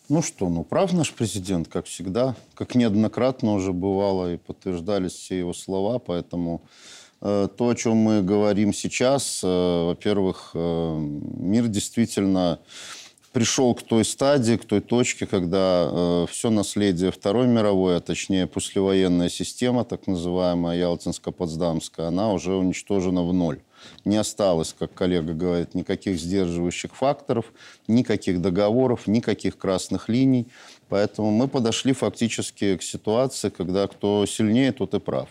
Ну 0.10 0.22
что, 0.22 0.50
ну 0.50 0.64
прав 0.64 0.94
наш 0.94 1.12
президент, 1.12 1.68
как 1.68 1.86
всегда, 1.86 2.36
как 2.56 2.76
неоднократно 2.76 3.54
уже 3.54 3.72
бывало 3.72 4.34
и 4.34 4.38
подтверждались 4.38 5.14
все 5.14 5.40
его 5.40 5.54
слова, 5.54 5.98
поэтому 5.98 6.62
э, 7.22 7.48
то, 7.58 7.70
о 7.70 7.76
чем 7.76 7.98
мы 7.98 8.22
говорим 8.22 8.74
сейчас, 8.74 9.42
э, 9.44 9.48
во-первых, 9.48 10.52
э, 10.54 10.98
мир 11.00 11.68
действительно 11.68 12.60
пришел 13.34 13.74
к 13.74 13.82
той 13.82 14.06
стадии, 14.06 14.56
к 14.56 14.66
той 14.66 14.80
точке, 14.80 15.26
когда 15.26 15.90
э, 15.92 16.26
все 16.30 16.50
наследие 16.50 17.12
Второй 17.12 17.48
мировой, 17.48 17.98
а 17.98 18.00
точнее 18.00 18.48
послевоенная 18.48 19.30
система, 19.30 19.84
так 19.84 20.08
называемая 20.08 20.78
Ялтинско-Потсдамская, 20.78 22.08
она 22.08 22.32
уже 22.32 22.54
уничтожена 22.54 23.24
в 23.24 23.34
ноль 23.34 23.60
не 24.06 24.18
осталось, 24.18 24.76
как 24.78 24.94
коллега 24.94 25.34
говорит, 25.34 25.76
никаких 25.76 26.20
сдерживающих 26.20 26.96
факторов, 26.96 27.52
никаких 27.88 28.42
договоров, 28.42 29.08
никаких 29.08 29.58
красных 29.58 30.10
линий. 30.10 30.48
Поэтому 30.90 31.32
мы 31.32 31.48
подошли 31.48 31.94
фактически 31.94 32.78
к 32.78 32.84
ситуации, 32.84 33.50
когда 33.50 33.88
кто 33.88 34.26
сильнее, 34.26 34.72
тот 34.72 34.94
и 34.94 35.00
прав. 35.00 35.30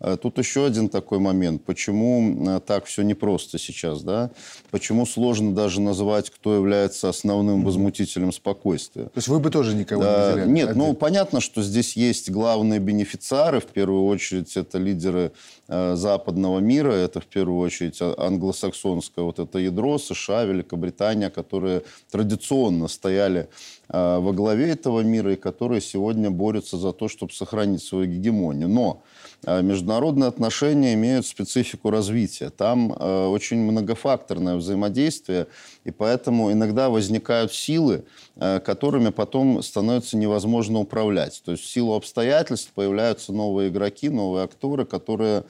Э, 0.00 0.16
тут 0.20 0.38
еще 0.38 0.66
один 0.66 0.88
такой 0.88 1.18
момент. 1.18 1.64
Почему 1.64 2.56
э, 2.56 2.60
так 2.60 2.84
все 2.84 3.02
непросто 3.02 3.58
сейчас, 3.58 4.02
да? 4.02 4.30
Почему 4.70 5.06
сложно 5.06 5.54
даже 5.54 5.80
назвать, 5.80 6.30
кто 6.30 6.54
является 6.54 7.08
основным 7.08 7.64
возмутителем 7.64 8.32
спокойствия? 8.32 9.04
То 9.04 9.16
есть 9.16 9.28
вы 9.28 9.40
бы 9.40 9.50
тоже 9.50 9.74
никого 9.74 10.02
да, 10.02 10.32
не 10.32 10.32
взяли? 10.34 10.50
Нет, 10.50 10.76
ну 10.76 10.94
понятно, 10.94 11.40
что 11.40 11.62
здесь 11.62 11.96
есть 11.96 12.30
главные 12.30 12.80
бенефициары. 12.80 13.60
В 13.60 13.66
первую 13.66 14.04
очередь 14.04 14.56
это 14.56 14.78
лидеры 14.78 15.32
э, 15.68 15.94
западного 15.96 16.58
мира. 16.60 16.92
Это 16.92 17.20
в 17.20 17.26
первую 17.26 17.60
очередь 17.60 18.00
англосаксонское 18.00 19.24
вот 19.24 19.38
это 19.38 19.58
ядро, 19.58 19.98
США, 19.98 20.44
Великобритания, 20.44 21.30
которые 21.30 21.82
традиционно 22.10 22.88
стояли 22.88 23.48
во 23.88 24.32
главе 24.32 24.70
этого 24.70 25.00
мира 25.00 25.32
и 25.32 25.36
которые 25.36 25.80
сегодня 25.80 26.30
борются 26.30 26.76
за 26.76 26.92
то, 26.92 27.08
чтобы 27.08 27.32
сохранить 27.32 27.82
свою 27.82 28.06
гегемонию. 28.06 28.68
Но 28.68 29.02
Э, 29.46 29.62
международные 29.62 30.28
отношения 30.28 30.94
имеют 30.94 31.26
специфику 31.26 31.90
развития. 31.90 32.50
Там 32.50 32.92
э, 32.92 33.26
очень 33.26 33.58
многофакторное 33.58 34.56
взаимодействие, 34.56 35.46
и 35.84 35.90
поэтому 35.90 36.50
иногда 36.50 36.90
возникают 36.90 37.52
силы, 37.52 38.04
э, 38.36 38.58
которыми 38.60 39.10
потом 39.10 39.62
становится 39.62 40.16
невозможно 40.16 40.80
управлять. 40.80 41.40
То 41.44 41.52
есть 41.52 41.64
в 41.64 41.68
силу 41.68 41.94
обстоятельств 41.94 42.72
появляются 42.74 43.32
новые 43.32 43.68
игроки, 43.68 44.08
новые 44.08 44.44
акторы, 44.44 44.84
которые 44.84 45.44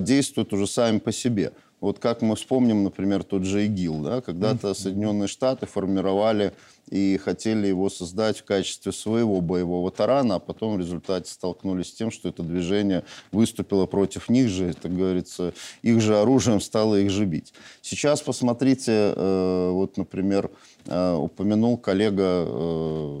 действуют 0.00 0.52
уже 0.52 0.66
сами 0.66 0.98
по 0.98 1.12
себе. 1.12 1.52
Вот 1.82 1.98
как 1.98 2.22
мы 2.22 2.36
вспомним, 2.36 2.84
например, 2.84 3.24
тот 3.24 3.42
же 3.42 3.66
ИГИЛ, 3.66 4.02
да, 4.02 4.20
когда-то 4.20 4.72
Соединенные 4.72 5.26
Штаты 5.26 5.66
формировали 5.66 6.52
и 6.88 7.16
хотели 7.16 7.66
его 7.66 7.90
создать 7.90 8.38
в 8.38 8.44
качестве 8.44 8.92
своего 8.92 9.40
боевого 9.40 9.90
тарана, 9.90 10.36
а 10.36 10.38
потом 10.38 10.76
в 10.76 10.78
результате 10.78 11.28
столкнулись 11.28 11.88
с 11.88 11.92
тем, 11.92 12.12
что 12.12 12.28
это 12.28 12.44
движение 12.44 13.02
выступило 13.32 13.86
против 13.86 14.28
них 14.28 14.48
же, 14.48 14.72
так 14.74 14.94
говорится, 14.94 15.54
их 15.82 16.00
же 16.00 16.16
оружием 16.16 16.60
стало 16.60 17.00
их 17.00 17.10
же 17.10 17.24
бить. 17.24 17.52
Сейчас 17.80 18.22
посмотрите, 18.22 19.12
э, 19.16 19.70
вот, 19.72 19.96
например, 19.96 20.52
э, 20.86 21.14
упомянул 21.14 21.78
коллега 21.78 22.44
э, 22.46 23.20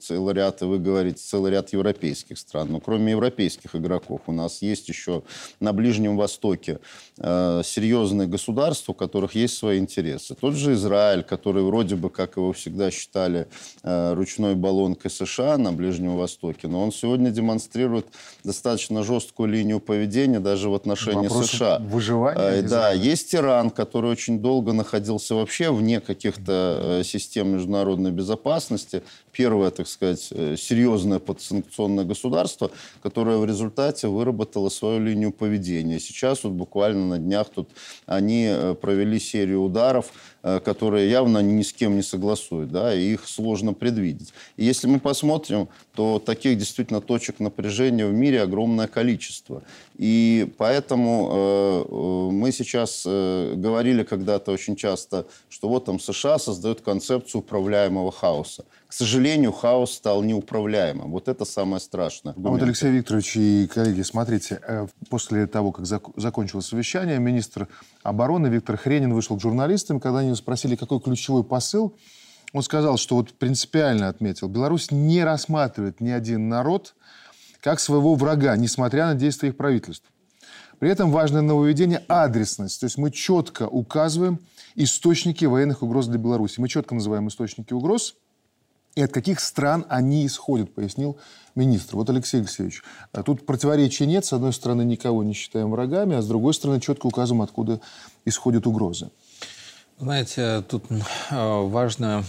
целый 0.00 0.34
ряд, 0.34 0.60
вы 0.60 0.78
говорите, 0.78 1.18
целый 1.18 1.52
ряд 1.52 1.72
европейских 1.72 2.38
стран. 2.38 2.68
Но 2.70 2.80
кроме 2.80 3.12
европейских 3.12 3.74
игроков 3.74 4.22
у 4.26 4.32
нас 4.32 4.62
есть 4.62 4.88
еще 4.88 5.22
на 5.60 5.72
Ближнем 5.72 6.16
Востоке 6.16 6.80
э, 7.18 7.62
серьезные 7.64 8.28
государства, 8.28 8.92
у 8.92 8.94
которых 8.94 9.34
есть 9.34 9.56
свои 9.56 9.78
интересы. 9.78 10.34
Тот 10.34 10.54
же 10.54 10.74
Израиль, 10.74 11.22
который 11.22 11.62
вроде 11.62 11.96
бы, 11.96 12.10
как 12.10 12.36
его 12.36 12.52
всегда 12.52 12.90
считали, 12.90 13.48
э, 13.82 14.14
ручной 14.14 14.54
баллонкой 14.54 15.10
США 15.10 15.58
на 15.58 15.72
Ближнем 15.72 16.16
Востоке, 16.16 16.68
но 16.68 16.82
он 16.82 16.92
сегодня 16.92 17.30
демонстрирует 17.30 18.06
достаточно 18.44 19.02
жесткую 19.02 19.48
линию 19.48 19.80
поведения 19.80 20.40
даже 20.40 20.68
в 20.68 20.74
отношении 20.74 21.28
Вопрос 21.28 21.50
США. 21.50 21.78
Выживания? 21.78 22.40
Э, 22.40 22.62
да, 22.62 22.92
есть 22.92 23.34
Иран, 23.34 23.70
который 23.70 24.10
очень 24.10 24.40
долго 24.40 24.72
находился 24.72 25.34
вообще 25.34 25.70
вне 25.70 26.00
каких-то 26.00 27.00
э, 27.00 27.04
систем 27.04 27.48
международной 27.48 28.10
безопасности. 28.10 29.02
Первое 29.38 29.70
так 29.70 29.86
сказать, 29.86 30.30
э, 30.32 30.56
серьезное 30.58 31.20
подсанкционное 31.20 32.04
государство, 32.04 32.72
которое 33.04 33.38
в 33.38 33.44
результате 33.44 34.08
выработало 34.08 34.68
свою 34.68 34.98
линию 34.98 35.30
поведения. 35.30 36.00
Сейчас 36.00 36.42
вот 36.42 36.54
буквально 36.54 37.06
на 37.06 37.18
днях 37.20 37.48
тут 37.48 37.68
они 38.06 38.48
э, 38.50 38.74
провели 38.74 39.20
серию 39.20 39.62
ударов, 39.62 40.12
которые 40.42 41.10
явно 41.10 41.38
ни 41.38 41.62
с 41.62 41.72
кем 41.72 41.96
не 41.96 42.02
согласуют, 42.02 42.70
да, 42.70 42.94
и 42.94 43.12
их 43.14 43.26
сложно 43.28 43.74
предвидеть. 43.74 44.32
И 44.56 44.64
если 44.64 44.86
мы 44.86 45.00
посмотрим, 45.00 45.68
то 45.94 46.18
таких 46.18 46.58
действительно 46.58 47.00
точек 47.00 47.40
напряжения 47.40 48.06
в 48.06 48.12
мире 48.12 48.42
огромное 48.42 48.86
количество. 48.86 49.62
И 49.96 50.52
поэтому 50.58 51.28
э, 51.32 52.32
мы 52.32 52.52
сейчас 52.52 53.02
э, 53.04 53.54
говорили 53.56 54.04
когда-то 54.04 54.52
очень 54.52 54.76
часто, 54.76 55.26
что 55.48 55.68
вот 55.68 55.86
там 55.86 55.98
США 55.98 56.38
создают 56.38 56.82
концепцию 56.82 57.40
управляемого 57.40 58.12
хаоса. 58.12 58.64
К 58.86 58.92
сожалению, 58.92 59.52
хаос 59.52 59.92
стал 59.92 60.22
неуправляемым. 60.22 61.10
Вот 61.10 61.26
это 61.26 61.44
самое 61.44 61.80
страшное. 61.80 62.32
А 62.36 62.40
вот, 62.40 62.62
Алексей 62.62 62.90
Викторович 62.90 63.36
и 63.36 63.66
коллеги, 63.66 64.02
смотрите, 64.02 64.60
э, 64.66 64.86
после 65.10 65.48
того, 65.48 65.72
как 65.72 65.84
зак 65.84 66.04
закончилось 66.16 66.66
совещание, 66.66 67.18
министр 67.18 67.66
обороны 68.08 68.48
Виктор 68.48 68.76
Хренин 68.76 69.12
вышел 69.12 69.36
к 69.36 69.40
журналистам, 69.40 70.00
когда 70.00 70.20
они 70.20 70.34
спросили, 70.34 70.76
какой 70.76 71.00
ключевой 71.00 71.44
посыл, 71.44 71.96
он 72.52 72.62
сказал, 72.62 72.96
что 72.96 73.16
вот 73.16 73.34
принципиально 73.34 74.08
отметил, 74.08 74.48
Беларусь 74.48 74.90
не 74.90 75.22
рассматривает 75.22 76.00
ни 76.00 76.10
один 76.10 76.48
народ 76.48 76.94
как 77.60 77.80
своего 77.80 78.14
врага, 78.14 78.56
несмотря 78.56 79.06
на 79.06 79.14
действия 79.14 79.50
их 79.50 79.56
правительств. 79.56 80.06
При 80.78 80.90
этом 80.90 81.10
важное 81.10 81.42
нововведение– 81.42 82.04
адресность. 82.08 82.80
То 82.80 82.84
есть 82.84 82.98
мы 82.98 83.10
четко 83.10 83.66
указываем 83.66 84.38
источники 84.76 85.44
военных 85.44 85.82
угроз 85.82 86.06
для 86.06 86.18
Беларуси. 86.18 86.60
Мы 86.60 86.68
четко 86.68 86.94
называем 86.94 87.28
источники 87.28 87.72
угроз– 87.72 88.14
и 88.98 89.02
от 89.02 89.12
каких 89.12 89.38
стран 89.38 89.86
они 89.88 90.26
исходят, 90.26 90.74
пояснил 90.74 91.18
министр. 91.54 91.94
Вот, 91.94 92.10
Алексей 92.10 92.40
Алексеевич, 92.40 92.82
а 93.12 93.22
тут 93.22 93.46
противоречия 93.46 94.06
нет. 94.06 94.24
С 94.24 94.32
одной 94.32 94.52
стороны, 94.52 94.82
никого 94.82 95.22
не 95.22 95.34
считаем 95.34 95.70
врагами, 95.70 96.16
а 96.16 96.22
с 96.22 96.26
другой 96.26 96.52
стороны, 96.52 96.80
четко 96.80 97.06
указываем, 97.06 97.42
откуда 97.42 97.80
исходят 98.24 98.66
угрозы. 98.66 99.10
Знаете, 100.00 100.64
тут 100.68 100.84
э, 100.90 100.96
важно 101.30 102.24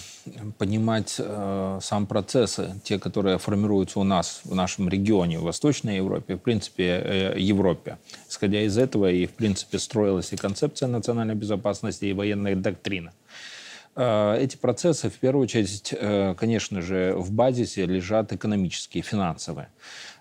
понимать 0.59 1.15
э, 1.17 1.79
сам 1.81 2.05
процессы, 2.05 2.79
те, 2.83 2.99
которые 2.99 3.39
формируются 3.39 3.99
у 3.99 4.03
нас 4.03 4.41
в 4.43 4.53
нашем 4.53 4.89
регионе, 4.89 5.39
в 5.39 5.43
Восточной 5.43 5.95
Европе, 5.95 6.35
в 6.35 6.39
принципе, 6.39 6.83
э, 6.83 7.39
Европе. 7.39 7.97
Исходя 8.29 8.61
из 8.61 8.77
этого 8.77 9.09
и, 9.09 9.25
в 9.25 9.31
принципе, 9.31 9.79
строилась 9.79 10.33
и 10.33 10.35
концепция 10.35 10.87
национальной 10.87 11.35
безопасности, 11.35 12.05
и 12.05 12.13
военная 12.13 12.55
доктрина. 12.55 13.11
Э, 13.95 14.37
эти 14.39 14.55
процессы, 14.55 15.09
в 15.09 15.19
первую 15.19 15.43
очередь, 15.43 15.93
э, 15.97 16.35
конечно 16.37 16.81
же, 16.81 17.13
в 17.15 17.31
базисе 17.31 17.85
лежат 17.85 18.31
экономические, 18.33 19.03
финансовые. 19.03 19.69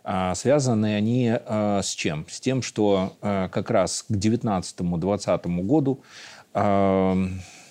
А 0.05 0.35
связаны 0.35 0.97
они 0.97 1.33
э, 1.33 1.81
с 1.83 1.91
чем? 1.91 2.27
С 2.29 2.41
тем, 2.41 2.63
что 2.63 3.17
э, 3.21 3.49
как 3.53 3.71
раз 3.71 4.03
к 4.03 4.11
2019-2020 4.11 5.63
году 5.63 6.01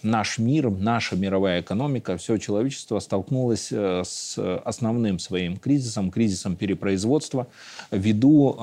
наш 0.04 0.38
мир, 0.38 0.70
наша 0.70 1.16
мировая 1.18 1.62
экономика, 1.62 2.16
все 2.16 2.38
человечество 2.38 3.00
столкнулось 3.00 3.72
с 3.74 4.62
основным 4.64 5.20
своим 5.20 5.58
кризисом, 5.58 6.12
кризисом 6.12 6.56
перепроизводства 6.56 7.48
ввиду 7.92 8.54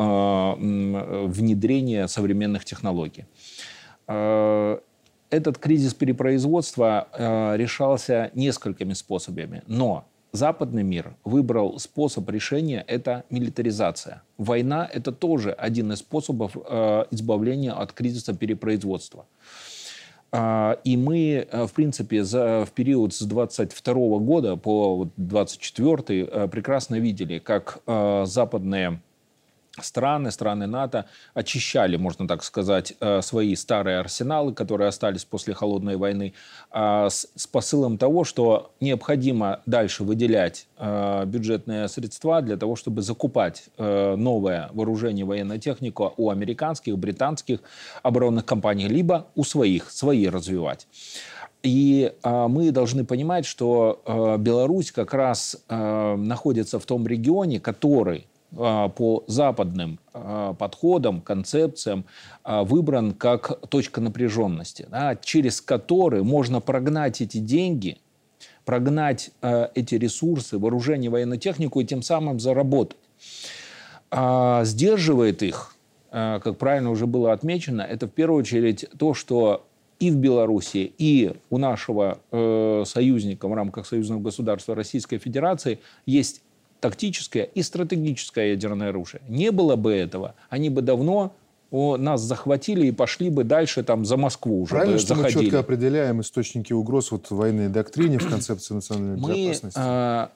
внедрения 1.26 2.06
современных 2.06 2.64
технологий. 2.64 3.26
Э, 5.34 5.36
этот 5.36 5.58
кризис 5.58 5.94
перепроизводства 5.94 7.08
решался 7.56 8.30
несколькими 8.34 8.92
способами, 8.92 9.62
но 9.66 10.04
западный 10.32 10.82
мир 10.82 11.14
выбрал 11.24 11.78
способ 11.78 12.28
решения– 12.30 12.84
это 12.88 13.24
милитаризация. 13.30 14.22
Война– 14.38 14.88
это 14.92 15.12
тоже 15.12 15.52
один 15.52 15.92
из 15.92 15.98
способов 15.98 16.56
избавления 17.10 17.72
от 17.72 17.92
кризиса 17.92 18.34
перепроизводства. 18.34 19.26
А, 20.36 20.80
и 20.82 20.96
мы, 20.96 21.46
э, 21.48 21.66
в 21.66 21.72
принципе, 21.72 22.24
за, 22.24 22.64
в 22.64 22.72
период 22.72 23.14
с 23.14 23.22
22 23.22 23.94
года 24.18 24.56
по 24.56 25.08
24 25.16 26.24
э, 26.24 26.48
прекрасно 26.48 26.96
видели, 26.96 27.38
как 27.38 27.78
э, 27.86 28.24
западные 28.26 29.00
страны, 29.82 30.30
страны 30.30 30.66
НАТО 30.66 31.06
очищали, 31.34 31.96
можно 31.96 32.28
так 32.28 32.42
сказать, 32.44 32.94
э, 33.00 33.22
свои 33.22 33.54
старые 33.56 33.98
арсеналы, 33.98 34.52
которые 34.52 34.88
остались 34.88 35.24
после 35.24 35.54
Холодной 35.54 35.96
войны, 35.96 36.34
а, 36.70 37.08
с 37.10 37.46
посылом 37.46 37.98
того, 37.98 38.24
что 38.24 38.72
необходимо 38.80 39.60
дальше 39.66 40.04
выделять 40.04 40.66
э, 40.76 41.24
бюджетные 41.26 41.88
средства 41.88 42.42
для 42.42 42.56
того, 42.56 42.76
чтобы 42.76 43.02
закупать 43.02 43.64
э, 43.78 44.16
новое 44.16 44.70
вооружение, 44.72 45.24
военную 45.24 45.58
технику 45.60 46.12
у 46.16 46.30
американских, 46.30 46.98
британских 46.98 47.60
оборонных 48.02 48.44
компаний, 48.44 48.88
либо 48.88 49.26
у 49.34 49.44
своих, 49.44 49.90
свои 49.90 50.28
развивать. 50.28 50.86
И 51.62 52.12
э, 52.22 52.46
мы 52.48 52.70
должны 52.70 53.04
понимать, 53.04 53.46
что 53.46 54.36
Беларусь 54.38 54.92
как 54.92 55.14
раз 55.14 55.56
находится 55.68 56.78
в 56.78 56.84
том 56.84 57.06
регионе, 57.06 57.58
который 57.60 58.26
а, 58.26 58.33
по 58.54 59.24
западным 59.26 59.98
а, 60.12 60.54
подходам, 60.54 61.20
концепциям 61.20 62.04
а, 62.42 62.64
выбран 62.64 63.12
как 63.12 63.68
точка 63.68 64.00
напряженности, 64.00 64.86
да, 64.90 65.16
через 65.16 65.60
который 65.60 66.22
можно 66.22 66.60
прогнать 66.60 67.20
эти 67.20 67.38
деньги, 67.38 67.98
прогнать 68.64 69.30
эти 69.42 69.96
ресурсы, 69.96 70.58
вооружение, 70.58 71.10
военную 71.10 71.38
технику 71.38 71.80
и 71.80 71.84
тем 71.84 72.02
самым 72.02 72.40
заработать. 72.40 72.96
Сдерживает 74.10 75.42
их, 75.42 75.76
как 76.10 76.56
правильно 76.56 76.90
уже 76.90 77.06
было 77.06 77.32
отмечено, 77.32 77.82
это 77.82 78.06
в 78.06 78.10
первую 78.10 78.40
очередь 78.40 78.86
то, 78.96 79.12
что 79.12 79.66
и 79.98 80.10
в 80.10 80.16
Беларуси, 80.16 80.92
и 80.98 81.32
у 81.50 81.58
нашего 81.58 82.18
э, 82.30 82.82
союзника 82.86 83.48
в 83.48 83.54
рамках 83.54 83.86
союзного 83.86 84.20
государства 84.20 84.74
Российской 84.74 85.18
Федерации 85.18 85.78
есть 86.04 86.42
тактическое 86.84 87.44
и 87.44 87.62
стратегическое 87.62 88.50
ядерное 88.50 88.90
оружие. 88.90 89.22
Не 89.26 89.52
было 89.52 89.74
бы 89.74 89.94
этого, 89.94 90.34
они 90.50 90.68
бы 90.68 90.82
давно 90.82 91.32
о, 91.70 91.96
нас 91.96 92.20
захватили 92.20 92.88
и 92.88 92.92
пошли 92.92 93.30
бы 93.30 93.42
дальше 93.42 93.82
там 93.82 94.04
за 94.04 94.18
Москву 94.18 94.60
уже 94.60 94.72
Правильно, 94.72 94.96
бы 94.96 94.98
что 94.98 95.14
заходили. 95.14 95.38
мы 95.38 95.44
четко 95.44 95.58
определяем 95.60 96.20
источники 96.20 96.74
угроз 96.74 97.10
вот 97.10 97.30
в 97.30 97.36
военной 97.36 97.70
доктрине, 97.70 98.18
в 98.18 98.28
концепции 98.28 98.74
национальной 98.74 99.16
мы, 99.16 99.30
безопасности? 99.30 99.80
Э, 99.82 100.28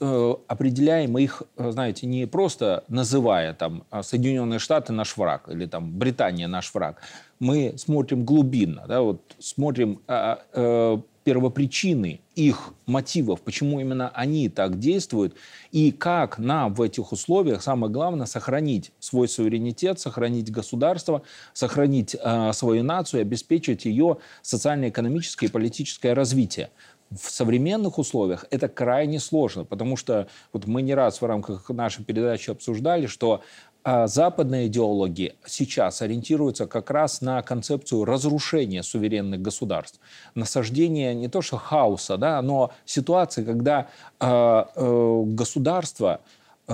э, 0.00 0.34
определяем 0.46 1.18
их, 1.18 1.42
знаете, 1.56 2.06
не 2.06 2.26
просто 2.26 2.84
называя 2.86 3.52
там 3.52 3.82
а 3.90 4.04
Соединенные 4.04 4.60
Штаты 4.60 4.92
наш 4.92 5.16
враг 5.16 5.48
или 5.48 5.66
там 5.66 5.98
Британия 5.98 6.46
наш 6.46 6.72
враг. 6.72 7.02
Мы 7.40 7.74
смотрим 7.76 8.24
глубинно, 8.24 8.84
да, 8.86 9.00
вот 9.00 9.20
смотрим 9.40 9.98
э, 10.06 10.36
э, 10.52 10.98
первопричины 11.24 12.20
их 12.34 12.74
мотивов, 12.86 13.42
почему 13.42 13.80
именно 13.80 14.10
они 14.10 14.48
так 14.48 14.78
действуют, 14.78 15.34
и 15.70 15.92
как 15.92 16.38
нам 16.38 16.74
в 16.74 16.82
этих 16.82 17.12
условиях, 17.12 17.62
самое 17.62 17.92
главное, 17.92 18.26
сохранить 18.26 18.92
свой 18.98 19.28
суверенитет, 19.28 20.00
сохранить 20.00 20.50
государство, 20.50 21.22
сохранить 21.52 22.16
э, 22.18 22.52
свою 22.52 22.82
нацию, 22.82 23.22
обеспечить 23.22 23.84
ее 23.84 24.18
социально-экономическое 24.42 25.46
и 25.46 25.50
политическое 25.50 26.14
развитие. 26.14 26.70
В 27.10 27.30
современных 27.30 27.98
условиях 27.98 28.46
это 28.50 28.68
крайне 28.68 29.20
сложно, 29.20 29.64
потому 29.64 29.96
что 29.96 30.28
вот 30.52 30.66
мы 30.66 30.80
не 30.80 30.94
раз 30.94 31.20
в 31.20 31.26
рамках 31.26 31.68
нашей 31.68 32.04
передачи 32.04 32.50
обсуждали, 32.50 33.06
что 33.06 33.42
западные 33.84 34.68
идеологи 34.68 35.34
сейчас 35.44 36.02
ориентируются 36.02 36.66
как 36.66 36.90
раз 36.90 37.20
на 37.20 37.42
концепцию 37.42 38.04
разрушения 38.04 38.82
суверенных 38.82 39.42
государств, 39.42 39.98
насаждения 40.34 41.14
не 41.14 41.28
то 41.28 41.42
что 41.42 41.56
хаоса, 41.56 42.16
да, 42.16 42.40
но 42.42 42.72
ситуации, 42.84 43.44
когда 43.44 43.88
э, 44.20 44.64
э, 44.76 45.22
государство 45.26 46.20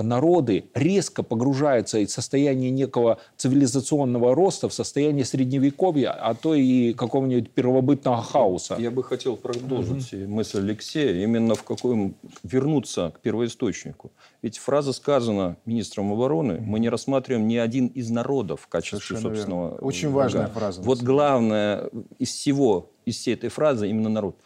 народы 0.03 0.65
резко 0.73 1.23
погружаются 1.23 1.99
из 1.99 2.13
состояния 2.13 2.69
некого 2.69 3.19
цивилизационного 3.37 4.35
роста 4.35 4.69
в 4.69 4.73
состояние 4.73 5.25
средневековья, 5.25 6.11
а 6.11 6.33
то 6.33 6.53
и 6.53 6.93
какого-нибудь 6.93 7.51
первобытного 7.51 8.21
хаоса. 8.21 8.75
Я 8.79 8.91
бы 8.91 9.03
хотел 9.03 9.35
продолжить 9.35 10.13
mm-hmm. 10.13 10.27
мысль 10.27 10.59
Алексея, 10.59 11.23
именно 11.23 11.55
в 11.55 11.63
каком 11.63 12.15
вернуться 12.43 13.11
к 13.15 13.19
первоисточнику. 13.19 14.11
Ведь 14.41 14.57
фраза 14.57 14.93
сказана 14.93 15.57
министром 15.65 16.13
обороны, 16.13 16.53
mm-hmm. 16.53 16.61
мы 16.61 16.79
не 16.79 16.89
рассматриваем 16.89 17.47
ни 17.47 17.57
один 17.57 17.87
из 17.87 18.09
народов 18.09 18.61
в 18.61 18.67
качестве 18.67 18.99
Совершенно 18.99 19.35
собственного 19.35 19.69
верно. 19.71 19.85
Очень 19.85 20.09
врага. 20.09 20.23
важная 20.23 20.47
фраза. 20.47 20.81
Вот 20.81 21.01
главное 21.01 21.89
из 22.17 22.29
всего, 22.29 22.91
из 23.05 23.17
всей 23.17 23.33
этой 23.33 23.49
фразы 23.49 23.89
именно 23.89 24.09
народ. 24.09 24.37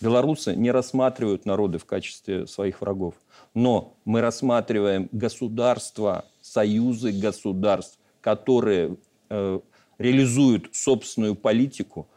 Белорусы 0.00 0.56
не 0.56 0.70
рассматривают 0.70 1.44
народы 1.44 1.78
в 1.78 1.84
качестве 1.84 2.46
своих 2.46 2.80
врагов. 2.80 3.14
Но 3.54 3.96
мы 4.04 4.20
рассматриваем 4.20 5.08
государства, 5.12 6.24
союзы 6.40 7.12
государств, 7.12 7.98
которые 8.20 8.96
э, 9.28 9.60
реализуют 9.98 10.68
собственную 10.72 11.34
политику, 11.34 12.08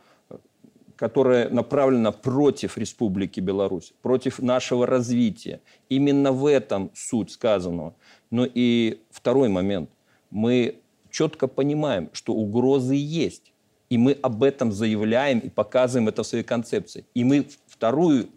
которая 0.96 1.50
направлена 1.50 2.12
против 2.12 2.78
Республики 2.78 3.40
Беларусь, 3.40 3.94
против 4.02 4.40
нашего 4.40 4.86
развития. 4.86 5.62
Именно 5.90 6.32
в 6.32 6.46
этом 6.46 6.92
суть 6.94 7.32
сказанного. 7.32 7.96
Но 8.30 8.48
и 8.52 9.02
второй 9.10 9.50
момент. 9.50 9.90
Мы 10.30 10.80
четко 11.10 11.48
понимаем, 11.48 12.10
что 12.14 12.34
угрозы 12.34 12.96
есть. 12.96 13.54
И 13.90 13.98
мы 13.98 14.14
об 14.14 14.44
этом 14.44 14.72
заявляем 14.72 15.40
и 15.40 15.50
показываем 15.50 16.08
это 16.08 16.24
в 16.24 16.28
своей 16.28 16.44
концепции. 16.44 17.06
И 17.14 17.24
мы 17.24 17.48
вторую 17.68 18.30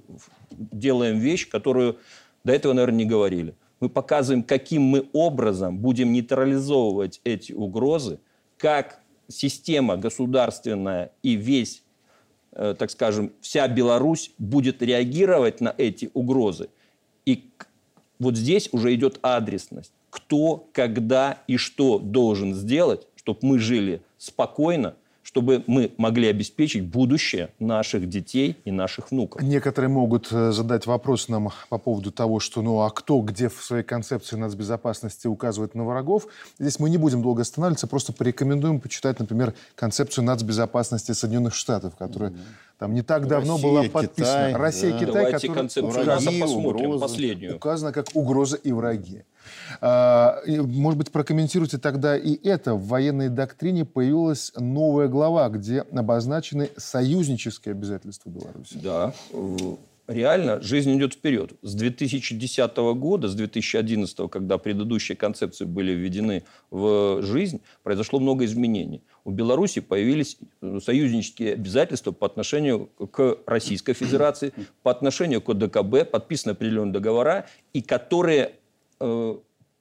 делаем 0.50 1.18
вещь, 1.18 1.48
которую 1.48 1.98
до 2.46 2.52
этого, 2.52 2.72
наверное, 2.72 2.98
не 2.98 3.04
говорили. 3.04 3.56
Мы 3.80 3.88
показываем, 3.88 4.44
каким 4.44 4.82
мы 4.82 5.09
образом 5.12 5.78
будем 5.78 6.12
нейтрализовывать 6.12 7.20
эти 7.24 7.52
угрозы, 7.52 8.20
как 8.56 9.00
система 9.26 9.96
государственная 9.96 11.11
и 11.24 11.35
весь, 11.35 11.82
э, 12.52 12.76
так 12.78 12.92
скажем, 12.92 13.32
вся 13.40 13.66
Беларусь 13.66 14.30
будет 14.38 14.80
реагировать 14.80 15.61
на 15.61 15.74
эти 15.76 16.09
угрозы. 16.14 16.68
И 17.24 17.50
вот 18.20 18.37
здесь 18.37 18.68
уже 18.70 18.94
идет 18.94 19.18
адресность. 19.22 19.92
Кто, 20.11 20.68
когда 20.72 21.42
и 21.48 21.56
что 21.56 21.98
должен 21.98 22.54
сделать, 22.54 23.09
чтобы 23.16 23.40
мы 23.42 23.59
жили 23.59 24.02
спокойно, 24.18 24.94
чтобы 25.37 25.62
мы 25.66 25.92
могли 25.99 26.29
обеспечить 26.29 26.87
будущее 26.87 27.51
наших 27.59 28.09
детей 28.09 28.57
и 28.64 28.70
наших 28.70 29.11
внуков. 29.11 29.42
Некоторые 29.42 29.90
могут 29.90 30.33
э, 30.33 30.51
задать 30.51 30.87
вопрос 30.87 31.29
нам 31.29 31.51
по 31.68 31.77
поводу 31.77 32.11
того, 32.11 32.40
что 32.40 32.62
ну 32.62 32.81
а 32.81 32.88
кто 32.88 33.20
где 33.20 33.51
в 33.51 33.62
своей 33.62 33.83
концепции 33.83 34.37
нацбезопасности 34.37 35.27
указывает 35.27 35.75
на 35.75 35.85
врагов. 35.85 36.27
Здесь 36.59 36.79
мы 36.79 36.88
не 36.88 36.96
будем 36.96 37.20
долго 37.20 37.42
останавливаться, 37.42 37.87
просто 37.87 38.14
порекомендуем 38.14 38.81
почитать, 38.81 39.20
например, 39.20 39.53
концепцию 39.75 40.25
нацбезопасности 40.25 41.12
Соединенных 41.12 41.55
Штатов, 41.55 41.96
которая 41.96 42.31
mm-hmm. 42.31 42.76
Там 42.79 42.93
не 42.93 43.03
так 43.03 43.27
давно 43.27 43.55
Россия, 43.55 43.71
была 43.71 43.83
подписана 43.85 44.49
Китай, 44.49 44.55
Россия, 44.55 44.93
да. 44.93 44.99
Китай, 44.99 45.12
Давайте 45.12 45.49
которая 45.49 46.17
посмотрим, 46.17 46.91
угрозы. 46.91 47.01
последнюю. 47.01 47.57
указана 47.57 47.93
как 47.93 48.09
угроза 48.12 48.57
и 48.57 48.71
враги. 48.71 49.23
А, 49.81 50.41
и, 50.47 50.59
Может 50.61 50.99
быть, 50.99 51.11
прокомментируйте 51.11 51.79
тогда 51.79 52.19
и 52.19 52.35
это. 52.47 52.75
В 52.75 52.87
военной 52.89 53.31
доктрине 53.31 53.87
появилась 53.87 54.53
новая 54.57 55.09
глава, 55.09 55.49
где 55.49 55.81
обозначены 55.81 56.71
союзнические 56.77 57.73
обязательства 57.73 58.29
Беларуси. 58.29 58.79
Да, 58.83 59.15
реально 60.07 60.61
жизнь 60.61 60.97
идет 60.97 61.14
вперед. 61.14 61.53
С 61.62 61.75
2010 61.75 62.77
года, 62.77 63.29
с 63.29 63.35
2011, 63.35 64.31
когда 64.31 64.59
предыдущие 64.59 65.16
концепции 65.16 65.64
были 65.64 65.92
введены 65.92 66.45
в 66.71 67.23
жизнь, 67.23 67.61
произошло 67.83 68.21
много 68.21 68.45
изменений. 68.45 69.03
У 69.25 69.31
Беларуси 69.31 69.81
появились 69.81 70.38
э, 70.62 70.79
союзнические 70.83 71.55
обязательства 71.55 72.12
по 72.12 72.27
отношению 72.27 72.87
к 72.87 73.38
Российской 73.47 73.92
Федерации, 73.95 74.53
по 74.83 74.90
отношению 74.90 75.40
к 75.40 75.49
ОДКБ, 75.49 76.11
подписаны 76.11 76.53
определенные 76.53 76.92
договора, 76.92 77.47
и 77.73 77.83
которые 77.83 78.53
э, 79.01 79.37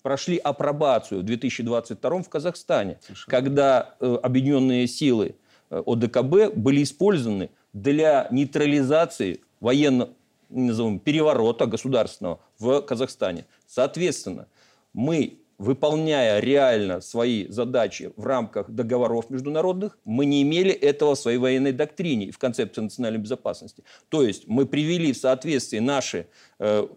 прошли 0.06 0.38
апробацию 0.38 1.22
в 1.22 1.24
2022 1.24 2.22
в 2.22 2.30
Казахстане, 2.30 3.00
когда 3.28 3.96
э, 4.00 4.18
объединенные 4.22 4.86
силы 4.88 5.36
э, 5.72 5.82
ОДКБ 5.84 6.56
были 6.56 6.84
использованы 6.84 7.50
для 7.74 8.28
нейтрализации 8.32 9.42
военного 9.60 10.10
назовем, 10.50 11.00
переворота 11.00 11.65
государственного 11.65 12.39
в 12.60 12.82
Казахстане. 12.82 13.46
Соответственно, 13.68 14.48
мы, 14.94 15.39
выполняя 15.58 16.39
реально 16.39 17.02
свои 17.02 17.48
задачи 17.48 18.12
в 18.15 18.26
рамках 18.26 18.70
договоров 18.70 19.30
международных, 19.30 19.98
мы 20.06 20.26
не 20.26 20.41
имели 20.41 20.72
этого 20.72 21.15
в 21.15 21.20
своей 21.20 21.38
военной 21.38 21.72
доктрине 21.72 22.28
и 22.28 22.32
в 22.32 22.38
концепции 22.38 22.82
национальной 22.82 23.20
безопасности. 23.20 23.84
То 24.10 24.24
есть 24.24 24.48
мы 24.48 24.65
привели 24.65 25.13
в 25.13 25.18
соответствие 25.18 25.82
наши 25.82 26.28
э, 26.60 26.88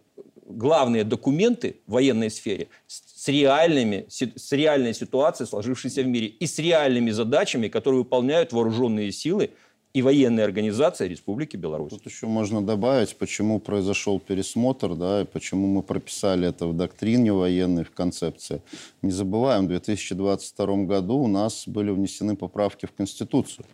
главные 0.49 1.05
документы 1.05 1.81
в 1.87 1.93
военной 1.93 2.31
сфере 2.31 2.69
с, 2.87 3.29
реальными, 3.29 4.07
с 4.09 4.53
реальной 4.53 4.95
ситуацией, 4.95 5.47
сложившейся 5.47 6.03
в 6.03 6.07
мире, 6.07 6.27
и 6.27 6.47
с 6.47 6.59
реальными 6.59 7.11
задачами, 7.11 7.69
которые 7.69 8.01
выполняют 8.01 8.53
вооруженные 8.53 9.13
силы 9.13 9.51
и 9.95 10.03
военные 10.03 10.45
организации 10.45 11.09
Республики 11.09 11.57
Беларусь. 11.57 11.91
Тут 11.91 12.07
еще 12.07 12.27
можно 12.27 12.65
добавить, 12.65 13.17
почему 13.17 13.59
произошел 13.59 14.21
пересмотр, 14.21 14.95
да, 14.95 15.23
и 15.23 15.25
почему 15.25 15.67
мы 15.67 15.83
прописали 15.83 16.49
это 16.49 16.67
в 16.67 16.77
доктрине 16.77 17.33
военной, 17.33 17.85
в 17.85 17.91
концепции. 17.91 18.63
Не 19.03 19.11
забываем, 19.11 19.65
в 19.65 19.69
2022 19.69 20.85
году 20.85 21.17
у 21.17 21.27
нас 21.27 21.67
были 21.67 21.91
внесены 21.91 22.37
поправки 22.37 22.87
в 22.87 22.93
Конституцию. 22.93 23.65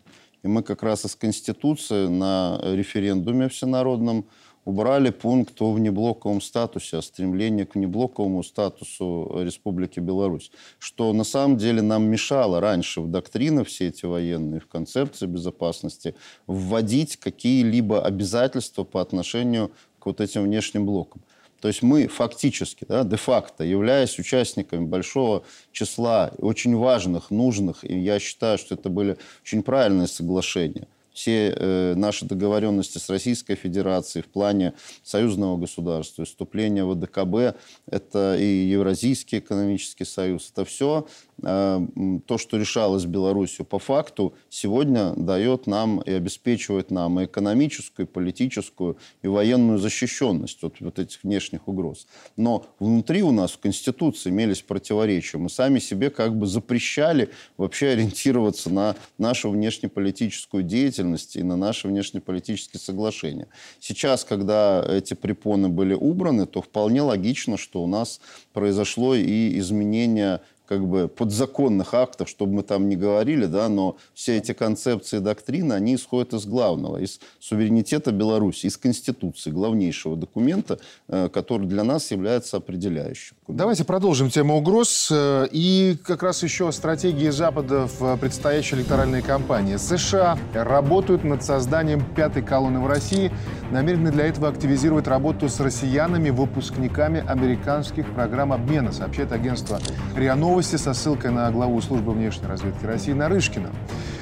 И 0.44 0.48
мы 0.48 0.62
как 0.62 0.82
раз 0.82 1.04
из 1.04 1.16
Конституции 1.16 2.06
на 2.06 2.60
референдуме 2.62 3.48
всенародном 3.48 4.26
убрали 4.64 5.10
пункт 5.10 5.60
о 5.60 5.72
внеблоковом 5.72 6.40
статусе, 6.40 6.98
о 6.98 7.02
стремлении 7.02 7.64
к 7.64 7.74
внеблоковому 7.74 8.42
статусу 8.42 9.30
Республики 9.42 10.00
Беларусь, 10.00 10.50
что 10.78 11.12
на 11.12 11.24
самом 11.24 11.56
деле 11.56 11.82
нам 11.82 12.04
мешало 12.04 12.60
раньше 12.60 13.00
в 13.00 13.10
доктрины 13.10 13.64
все 13.64 13.88
эти 13.88 14.06
военные, 14.06 14.60
в 14.60 14.66
концепции 14.66 15.26
безопасности 15.26 16.14
вводить 16.46 17.16
какие-либо 17.16 18.04
обязательства 18.04 18.84
по 18.84 19.00
отношению 19.00 19.72
к 19.98 20.06
вот 20.06 20.20
этим 20.20 20.42
внешним 20.44 20.86
блокам. 20.86 21.22
То 21.60 21.68
есть 21.68 21.82
мы 21.82 22.08
фактически, 22.08 22.84
да, 22.86 23.04
де-факто, 23.04 23.64
являясь 23.64 24.18
участниками 24.18 24.84
большого 24.84 25.44
числа 25.72 26.30
очень 26.36 26.76
важных, 26.76 27.30
нужных, 27.30 27.84
и 27.84 27.98
я 27.98 28.18
считаю, 28.18 28.58
что 28.58 28.74
это 28.74 28.90
были 28.90 29.16
очень 29.42 29.62
правильные 29.62 30.06
соглашения, 30.06 30.86
все 31.14 31.54
э, 31.56 31.94
наши 31.94 32.26
договоренности 32.26 32.98
с 32.98 33.08
Российской 33.08 33.54
Федерацией 33.54 34.24
в 34.24 34.26
плане 34.26 34.74
союзного 35.02 35.56
государства, 35.56 36.24
вступления 36.24 36.84
в 36.84 36.90
АДКБ, 36.90 37.56
это 37.86 38.36
и 38.36 38.66
Евразийский 38.66 39.38
экономический 39.38 40.04
союз, 40.04 40.50
это 40.52 40.64
все 40.64 41.06
э, 41.42 41.86
то, 42.26 42.38
что 42.38 42.56
решалось 42.58 43.04
Беларусью 43.04 43.64
по 43.64 43.78
факту, 43.78 44.34
сегодня 44.50 45.14
дает 45.14 45.68
нам 45.68 46.00
и 46.00 46.10
обеспечивает 46.10 46.90
нам 46.90 47.20
и 47.20 47.26
экономическую, 47.26 48.06
и 48.06 48.10
политическую, 48.10 48.98
и 49.22 49.28
военную 49.28 49.78
защищенность 49.78 50.64
от 50.64 50.80
вот 50.80 50.98
этих 50.98 51.22
внешних 51.22 51.68
угроз. 51.68 52.08
Но 52.36 52.66
внутри 52.80 53.22
у 53.22 53.30
нас 53.30 53.52
в 53.52 53.60
Конституции 53.60 54.30
имелись 54.30 54.62
противоречия. 54.62 55.38
Мы 55.38 55.48
сами 55.48 55.78
себе 55.78 56.10
как 56.10 56.36
бы 56.36 56.48
запрещали 56.48 57.30
вообще 57.56 57.90
ориентироваться 57.90 58.68
на 58.68 58.96
нашу 59.16 59.50
внешнеполитическую 59.50 60.64
деятельность 60.64 61.03
и 61.36 61.42
на 61.42 61.56
наши 61.56 61.88
внешнеполитические 61.88 62.80
соглашения. 62.80 63.48
Сейчас, 63.80 64.24
когда 64.24 64.84
эти 64.88 65.14
препоны 65.14 65.68
были 65.68 65.94
убраны, 65.94 66.46
то 66.46 66.62
вполне 66.62 67.02
логично, 67.02 67.56
что 67.56 67.82
у 67.82 67.86
нас 67.86 68.20
произошло 68.52 69.14
и 69.14 69.58
изменение 69.58 70.40
как 70.66 70.86
бы 70.86 71.08
подзаконных 71.08 71.94
актов, 71.94 72.28
чтобы 72.28 72.54
мы 72.54 72.62
там 72.62 72.88
не 72.88 72.96
говорили, 72.96 73.46
да, 73.46 73.68
но 73.68 73.96
все 74.14 74.38
эти 74.38 74.52
концепции 74.52 75.18
доктрины, 75.18 75.74
они 75.74 75.94
исходят 75.94 76.32
из 76.32 76.46
главного, 76.46 76.98
из 76.98 77.20
суверенитета 77.38 78.12
Беларуси, 78.12 78.66
из 78.66 78.76
Конституции, 78.76 79.50
главнейшего 79.50 80.16
документа, 80.16 80.78
э, 81.08 81.28
который 81.28 81.66
для 81.66 81.84
нас 81.84 82.10
является 82.10 82.56
определяющим. 82.56 83.36
Давайте 83.46 83.84
продолжим 83.84 84.30
тему 84.30 84.56
угроз 84.56 85.08
э, 85.10 85.48
и 85.52 85.96
как 86.02 86.22
раз 86.22 86.42
еще 86.42 86.72
стратегии 86.72 87.28
Запада 87.28 87.86
в 87.86 88.16
предстоящей 88.16 88.76
электоральной 88.76 89.22
кампании. 89.22 89.76
США 89.76 90.38
работают 90.54 91.24
над 91.24 91.44
созданием 91.44 92.02
пятой 92.14 92.42
колонны 92.42 92.80
в 92.80 92.86
России, 92.86 93.30
намерены 93.70 94.10
для 94.10 94.26
этого 94.26 94.48
активизировать 94.48 95.06
работу 95.06 95.48
с 95.48 95.60
россиянами, 95.60 96.30
выпускниками 96.30 97.24
американских 97.26 98.12
программ 98.14 98.52
обмена, 98.52 98.92
сообщает 98.92 99.32
агентство 99.32 99.78
РИА 100.16 100.36
Новости 100.54 100.76
со 100.76 100.94
ссылкой 100.94 101.32
на 101.32 101.50
главу 101.50 101.80
службы 101.80 102.12
внешней 102.12 102.46
разведки 102.46 102.86
России 102.86 103.10
Нарышкина. 103.10 103.70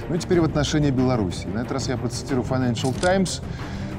Ну 0.08 0.14
и 0.14 0.18
теперь 0.18 0.40
в 0.40 0.44
отношении 0.44 0.90
Беларуси. 0.90 1.46
На 1.46 1.58
этот 1.58 1.72
раз 1.72 1.88
я 1.88 1.98
процитирую 1.98 2.42
Financial 2.42 2.98
Times. 2.98 3.42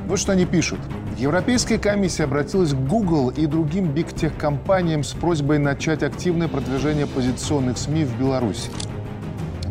Вот 0.08 0.18
что 0.18 0.32
они 0.32 0.48
пишут. 0.48 0.80
Европейская 1.20 1.78
комиссия 1.78 2.24
обратилась 2.24 2.72
к 2.72 2.88
Google 2.88 3.30
и 3.30 3.46
другим 3.46 3.92
биг-тех-компаниям 3.92 5.04
с 5.04 5.12
просьбой 5.12 5.60
начать 5.60 6.02
активное 6.02 6.48
продвижение 6.48 7.06
позиционных 7.06 7.78
СМИ 7.78 8.06
в 8.06 8.18
Беларуси. 8.18 8.72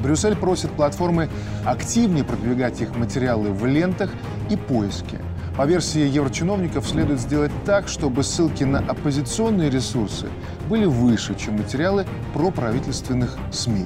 Брюссель 0.00 0.36
просит 0.36 0.70
платформы 0.70 1.30
активнее 1.64 2.22
продвигать 2.22 2.80
их 2.80 2.94
материалы 2.94 3.50
в 3.50 3.66
лентах 3.66 4.10
и 4.50 4.56
поиске. 4.56 5.18
По 5.56 5.66
версии 5.66 6.00
еврочиновников 6.00 6.88
следует 6.88 7.20
сделать 7.20 7.52
так, 7.66 7.86
чтобы 7.86 8.22
ссылки 8.22 8.64
на 8.64 8.78
оппозиционные 8.78 9.68
ресурсы 9.68 10.30
были 10.70 10.86
выше, 10.86 11.34
чем 11.38 11.58
материалы 11.58 12.06
проправительственных 12.32 13.36
СМИ. 13.52 13.84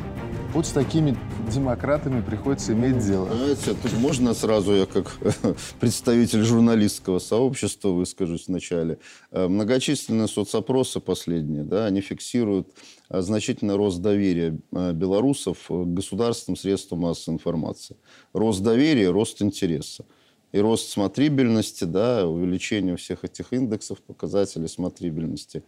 Вот 0.53 0.65
с 0.65 0.71
такими 0.71 1.19
демократами 1.53 2.23
приходится 2.23 2.73
иметь 2.73 3.05
дело. 3.05 3.29
Знаете, 3.35 3.75
тут 3.83 3.93
можно 3.99 4.33
сразу 4.33 4.75
я 4.75 4.87
как 4.87 5.17
представитель 5.81 6.45
журналистского 6.45 7.19
сообщества 7.19 7.89
выскажусь 7.89 8.47
вначале. 8.47 8.99
Э, 9.33 9.49
Многочисленные 9.49 10.29
соцопросы 10.29 11.01
последние, 11.01 11.65
да, 11.65 11.87
они 11.87 12.01
фиксируют 12.01 12.69
э, 13.11 13.21
значительный 13.21 13.75
рост 13.75 14.01
доверия 14.01 14.57
э, 14.73 14.93
белорусов 14.93 15.59
к 15.69 15.85
государственным 15.85 16.57
средствам 16.57 17.01
массовой 17.01 17.35
информации. 17.35 17.97
Рост 18.33 18.63
доверия, 18.63 19.11
рост 19.11 19.43
интереса. 19.43 20.05
И 20.57 20.59
рост 20.59 20.89
смотрибельности, 20.89 21.85
да, 21.85 22.27
увеличение 22.27 22.97
всех 22.97 23.25
этих 23.25 23.53
индексов, 23.53 23.99
показателей 24.01 24.69
смотрибельности. 24.69 25.63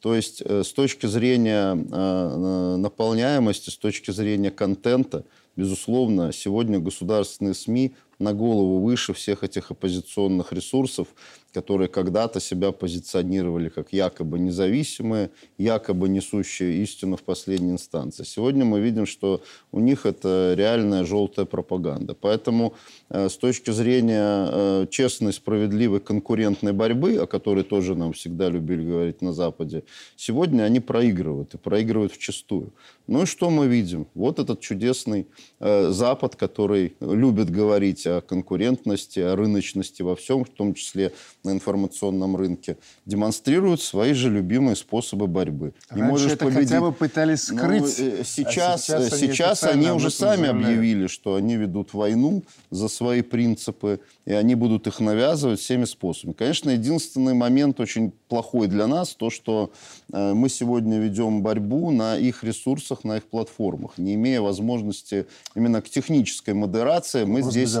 То 0.00 0.14
есть 0.14 0.40
э, 0.42 0.62
с 0.64 0.72
точки 0.72 1.04
зрения 1.04 1.74
э, 1.74 2.76
наполняемости, 2.78 3.68
с 3.68 3.76
точки 3.76 4.12
зрения 4.12 4.50
контента, 4.50 5.24
безусловно, 5.56 6.32
сегодня 6.32 6.78
государственные 6.78 7.52
СМИ 7.52 7.92
на 8.18 8.32
голову 8.32 8.80
выше 8.80 9.12
всех 9.12 9.44
этих 9.44 9.72
оппозиционных 9.72 10.54
ресурсов, 10.54 11.08
которые 11.52 11.88
когда-то 11.88 12.40
себя 12.40 12.72
позиционировали 12.72 13.68
как 13.68 13.92
якобы 13.92 14.38
независимые, 14.38 15.30
якобы 15.58 16.08
несущие 16.08 16.82
истину 16.82 17.16
в 17.16 17.22
последней 17.22 17.72
инстанции. 17.72 18.24
Сегодня 18.24 18.64
мы 18.64 18.80
видим, 18.80 19.06
что 19.06 19.42
у 19.72 19.80
них 19.80 20.06
это 20.06 20.54
реальная 20.56 21.04
желтая 21.04 21.46
пропаганда. 21.46 22.14
Поэтому 22.14 22.74
э, 23.08 23.28
с 23.28 23.36
точки 23.36 23.70
зрения 23.70 24.48
э, 24.50 24.86
честной, 24.90 25.32
справедливой 25.32 26.00
конкурентной 26.00 26.72
борьбы, 26.72 27.16
о 27.16 27.26
которой 27.26 27.64
тоже 27.64 27.94
нам 27.94 28.12
всегда 28.12 28.48
любили 28.48 28.84
говорить 28.84 29.22
на 29.22 29.32
Западе, 29.32 29.82
сегодня 30.16 30.62
они 30.62 30.80
проигрывают 30.80 31.54
и 31.54 31.58
проигрывают 31.58 32.12
вчастую. 32.12 32.72
Ну 33.06 33.22
и 33.22 33.26
что 33.26 33.50
мы 33.50 33.66
видим? 33.66 34.06
Вот 34.14 34.38
этот 34.38 34.60
чудесный 34.60 35.26
э, 35.58 35.90
Запад, 35.90 36.36
который 36.36 36.94
любит 37.00 37.50
говорить 37.50 38.06
о 38.06 38.20
конкурентности, 38.20 39.18
о 39.18 39.34
рыночности 39.34 40.02
во 40.02 40.14
всем, 40.14 40.44
в 40.44 40.50
том 40.50 40.74
числе 40.74 41.12
на 41.42 41.50
информационном 41.50 42.36
рынке, 42.36 42.76
демонстрируют 43.06 43.80
свои 43.80 44.12
же 44.12 44.30
любимые 44.30 44.76
способы 44.76 45.26
борьбы. 45.26 45.72
Не 45.94 46.02
можешь 46.02 46.32
это 46.32 46.44
победить. 46.44 46.68
хотя 46.68 46.80
бы 46.80 46.92
пытались 46.92 47.48
ну, 47.48 47.58
скрыть. 47.58 47.98
Ну, 47.98 48.24
сейчас 48.24 48.90
а 48.90 49.08
сейчас, 49.08 49.18
сейчас 49.18 49.64
они, 49.64 49.86
они 49.86 49.96
уже 49.96 50.10
сами 50.10 50.46
заявляют. 50.46 50.66
объявили, 50.66 51.06
что 51.06 51.34
они 51.34 51.56
ведут 51.56 51.94
войну 51.94 52.44
за 52.70 52.88
свои 52.88 53.22
принципы, 53.22 54.00
и 54.26 54.32
они 54.32 54.54
будут 54.54 54.86
их 54.86 55.00
навязывать 55.00 55.60
всеми 55.60 55.84
способами. 55.84 56.34
Конечно, 56.34 56.70
единственный 56.70 57.34
момент 57.34 57.80
очень 57.80 58.12
плохой 58.28 58.68
для 58.68 58.86
нас, 58.86 59.14
то, 59.14 59.30
что 59.30 59.72
э, 60.12 60.34
мы 60.34 60.48
сегодня 60.48 60.98
ведем 60.98 61.42
борьбу 61.42 61.90
на 61.90 62.16
их 62.16 62.44
ресурсах, 62.44 63.04
на 63.04 63.16
их 63.16 63.24
платформах, 63.24 63.98
не 63.98 64.14
имея 64.14 64.40
возможности 64.40 65.26
именно 65.54 65.82
к 65.82 65.88
технической 65.88 66.54
модерации, 66.54 67.24
мы 67.24 67.42
здесь 67.42 67.74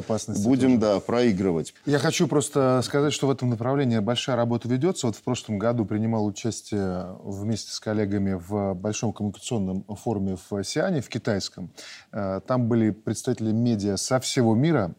будем 0.44 0.78
да, 0.78 1.00
проигрывать. 1.00 1.74
Я 1.86 1.98
хочу 1.98 2.26
просто 2.26 2.80
сказать, 2.84 3.12
что 3.12 3.26
в 3.26 3.30
этом 3.30 3.49
направлении 3.50 3.98
большая 3.98 4.36
работа 4.36 4.68
ведется. 4.68 5.06
Вот 5.06 5.16
в 5.16 5.22
прошлом 5.22 5.58
году 5.58 5.84
принимал 5.84 6.24
участие 6.24 7.16
вместе 7.22 7.70
с 7.72 7.80
коллегами 7.80 8.32
в 8.32 8.74
большом 8.74 9.12
коммуникационном 9.12 9.84
форуме 9.96 10.36
в 10.36 10.64
Сиане, 10.64 11.00
в 11.00 11.08
китайском. 11.08 11.70
Э, 12.12 12.40
там 12.46 12.68
были 12.68 12.90
представители 12.90 13.52
медиа 13.52 13.96
со 13.96 14.20
всего 14.20 14.54
мира. 14.54 14.94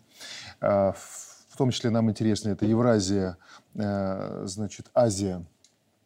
Э, 0.62 0.94
в 1.50 1.58
том 1.58 1.72
числе 1.72 1.90
нам 1.90 2.10
интересно 2.10 2.50
это 2.50 2.66
Евразия, 2.66 3.38
э, 3.76 4.44
значит, 4.46 4.92
Азия 4.94 5.44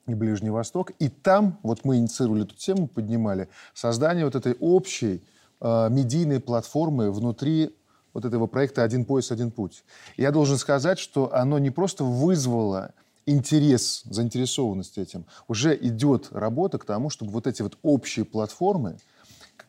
и 0.07 0.13
Ближний 0.13 0.49
Восток. 0.49 0.91
И 0.99 1.09
там, 1.09 1.59
вот 1.63 1.83
мы 1.83 1.97
инициировали 1.97 2.43
эту 2.43 2.55
тему, 2.55 2.87
поднимали, 2.87 3.49
создание 3.73 4.25
вот 4.25 4.35
этой 4.35 4.53
общей 4.59 5.23
медийной 5.61 6.41
платформы 6.41 7.11
внутри 7.11 7.73
вот 8.15 8.25
этого 8.25 8.47
проекта 8.47 8.81
«Один 8.81 9.05
пояс, 9.05 9.29
один 9.29 9.51
путь». 9.51 9.83
Я 10.17 10.31
должен 10.31 10.57
сказать, 10.57 10.97
что 10.97 11.35
оно 11.35 11.59
не 11.59 11.69
просто 11.69 12.05
вызвало 12.05 12.93
интерес, 13.25 14.03
заинтересованность 14.05 14.97
этим. 14.97 15.25
Уже 15.47 15.75
идет 15.75 16.29
работа 16.31 16.77
к 16.77 16.85
тому, 16.85 17.09
чтобы 17.09 17.31
вот 17.31 17.45
эти 17.45 17.61
вот 17.61 17.77
общие 17.83 18.23
платформы, 18.23 18.97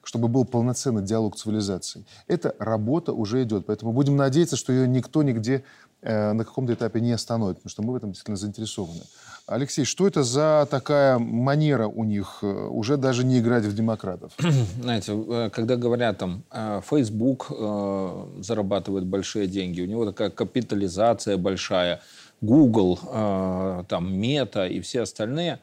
чтобы 0.05 0.28
был 0.28 0.44
полноценный 0.44 1.03
диалог 1.03 1.36
цивилизаций. 1.36 2.07
Эта 2.28 2.55
работа 2.61 3.12
уже 3.12 3.42
идет. 3.42 3.66
Поэтому 3.66 3.92
будем 3.92 4.16
надеяться, 4.16 4.57
что 4.57 4.72
ее 4.72 4.86
никто 4.86 5.24
нигде 5.24 5.64
на 6.07 6.44
каком-то 6.44 6.72
этапе 6.72 7.00
не 7.00 7.12
остановит, 7.12 7.57
потому 7.57 7.70
что 7.70 7.82
мы 7.82 7.92
в 7.92 7.96
этом 7.96 8.11
действительно 8.11 8.36
заинтересованы. 8.36 9.02
Алексей, 9.48 9.84
что 9.84 10.09
это 10.09 10.24
за 10.24 10.66
такая 10.68 11.18
манера 11.18 11.86
у 11.86 12.02
них 12.02 12.38
э, 12.42 12.46
уже 12.46 12.96
даже 12.96 13.24
не 13.24 13.38
играть 13.38 13.64
в 13.64 13.74
демократов? 13.74 14.32
Знаете, 14.82 15.12
э, 15.12 15.50
когда 15.52 15.76
говорят 15.76 16.18
там, 16.18 16.42
э, 16.50 16.80
Facebook 16.90 17.52
зарабатывает 18.40 19.04
большие 19.04 19.46
деньги, 19.46 19.82
у 19.82 19.86
него 19.86 20.04
такая 20.04 20.30
капитализация 20.30 21.36
большая, 21.36 22.00
Google, 22.42 22.98
там, 23.88 24.12
Meta 24.20 24.68
и 24.68 24.80
все 24.80 25.02
остальные, 25.02 25.59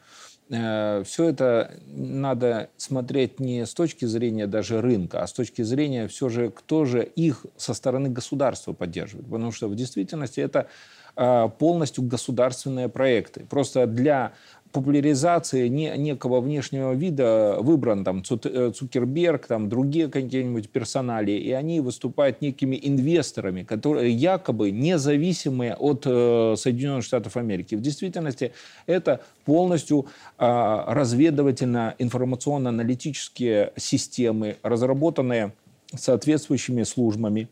все 0.48 1.28
это 1.28 1.80
надо 1.86 2.68
смотреть 2.76 3.40
не 3.40 3.64
с 3.64 3.72
точки 3.72 4.04
зрения 4.04 4.46
даже 4.46 4.80
рынка, 4.80 5.22
а 5.22 5.26
с 5.26 5.32
точки 5.32 5.62
зрения 5.62 6.06
все 6.06 6.28
же, 6.28 6.50
кто 6.50 6.84
же 6.84 7.02
их 7.02 7.46
со 7.56 7.72
стороны 7.72 8.10
государства 8.10 8.72
поддерживает. 8.72 9.26
Потому 9.26 9.52
что 9.52 9.68
в 9.68 9.74
действительности 9.74 10.40
это 10.40 10.68
а, 11.16 11.48
полностью 11.48 12.04
государственные 12.04 12.88
проекты. 12.88 13.46
Просто 13.48 13.86
для 13.86 14.32
популяризации 14.74 15.68
не, 15.68 15.96
некого 15.96 16.40
внешнего 16.40 16.92
вида 16.94 17.58
выбран 17.60 18.04
там 18.04 18.24
э, 18.28 18.72
Цукерберг, 18.74 19.46
там 19.46 19.68
другие 19.68 20.08
какие-нибудь 20.08 20.68
персонали, 20.68 21.30
и 21.30 21.52
они 21.52 21.78
выступают 21.80 22.42
некими 22.42 22.76
инвесторами, 22.82 23.62
которые 23.62 24.10
якобы 24.10 24.72
независимые 24.72 25.76
от 25.76 26.02
э, 26.06 26.56
Соединенных 26.58 27.04
Штатов 27.04 27.36
Америки. 27.36 27.76
В 27.76 27.80
действительности 27.80 28.50
это 28.86 29.20
полностью 29.44 30.06
э, 30.38 30.84
разведывательно-информационно-аналитические 30.88 33.72
системы, 33.76 34.56
разработанные 34.64 35.52
соответствующими 35.94 36.82
службами. 36.82 37.48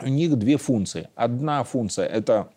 У 0.00 0.08
них 0.08 0.36
две 0.36 0.58
функции. 0.58 1.08
Одна 1.16 1.64
функция– 1.64 2.06
это 2.18 2.50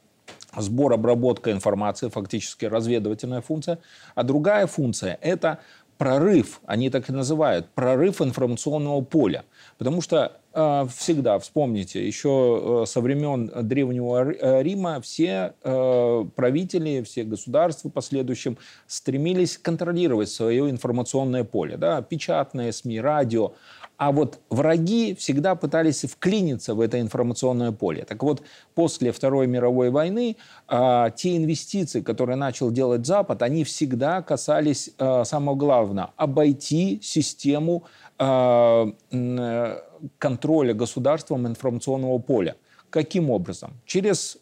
сбор, 0.57 0.93
обработка 0.93 1.51
информации, 1.51 2.09
фактически 2.09 2.65
разведывательная 2.65 3.41
функция. 3.41 3.79
А 4.15 4.23
другая 4.23 4.67
функция– 4.67 5.17
это 5.21 5.59
прорыв, 5.97 6.61
они 6.65 6.89
так 6.89 7.09
и 7.09 7.13
называют, 7.13 7.67
прорыв 7.73 8.21
информационного 8.21 9.01
поля. 9.01 9.45
Потому 9.77 10.01
что 10.01 10.39
э, 10.53 10.87
всегда, 10.95 11.39
вспомните, 11.39 12.05
еще 12.05 12.83
э, 12.83 12.85
со 12.85 13.01
времен 13.01 13.51
Древнего 13.63 14.31
э, 14.31 14.63
Рима 14.63 14.99
все 15.01 15.53
э, 15.63 16.25
правители, 16.35 17.01
все 17.03 17.23
государства 17.23 17.89
последующим 17.89 18.57
стремились 18.87 19.57
контролировать 19.57 20.29
свое 20.29 20.69
информационное 20.69 21.43
поле. 21.43 21.77
Да? 21.77 22.01
Печатные 22.01 22.73
СМИ, 22.73 22.99
радио. 22.99 23.53
А 23.97 24.11
вот 24.11 24.39
враги 24.49 25.15
всегда 25.15 25.55
пытались 25.55 26.03
вклиниться 26.03 26.75
в 26.75 26.81
это 26.81 26.99
информационное 26.99 27.71
поле. 27.71 28.03
Так 28.03 28.23
вот, 28.23 28.41
после 28.73 29.11
Второй 29.11 29.47
мировой 29.47 29.89
войны 29.89 30.37
э, 30.67 31.05
те 31.15 31.37
инвестиции, 31.37 32.01
которые 32.01 32.35
начал 32.35 32.71
делать 32.71 33.05
Запад, 33.05 33.41
они 33.41 33.63
всегда 33.63 34.21
касались 34.21 34.91
э, 34.97 35.23
самого 35.25 35.55
главного– 35.55 36.11
обойти 36.17 36.99
систему 37.01 37.83
э, 38.19 38.91
контроля 40.17 40.73
государством 40.73 41.47
информационного 41.47 42.19
поля. 42.19 42.55
Каким 42.89 43.29
образом? 43.29 43.73
Через 43.85 44.37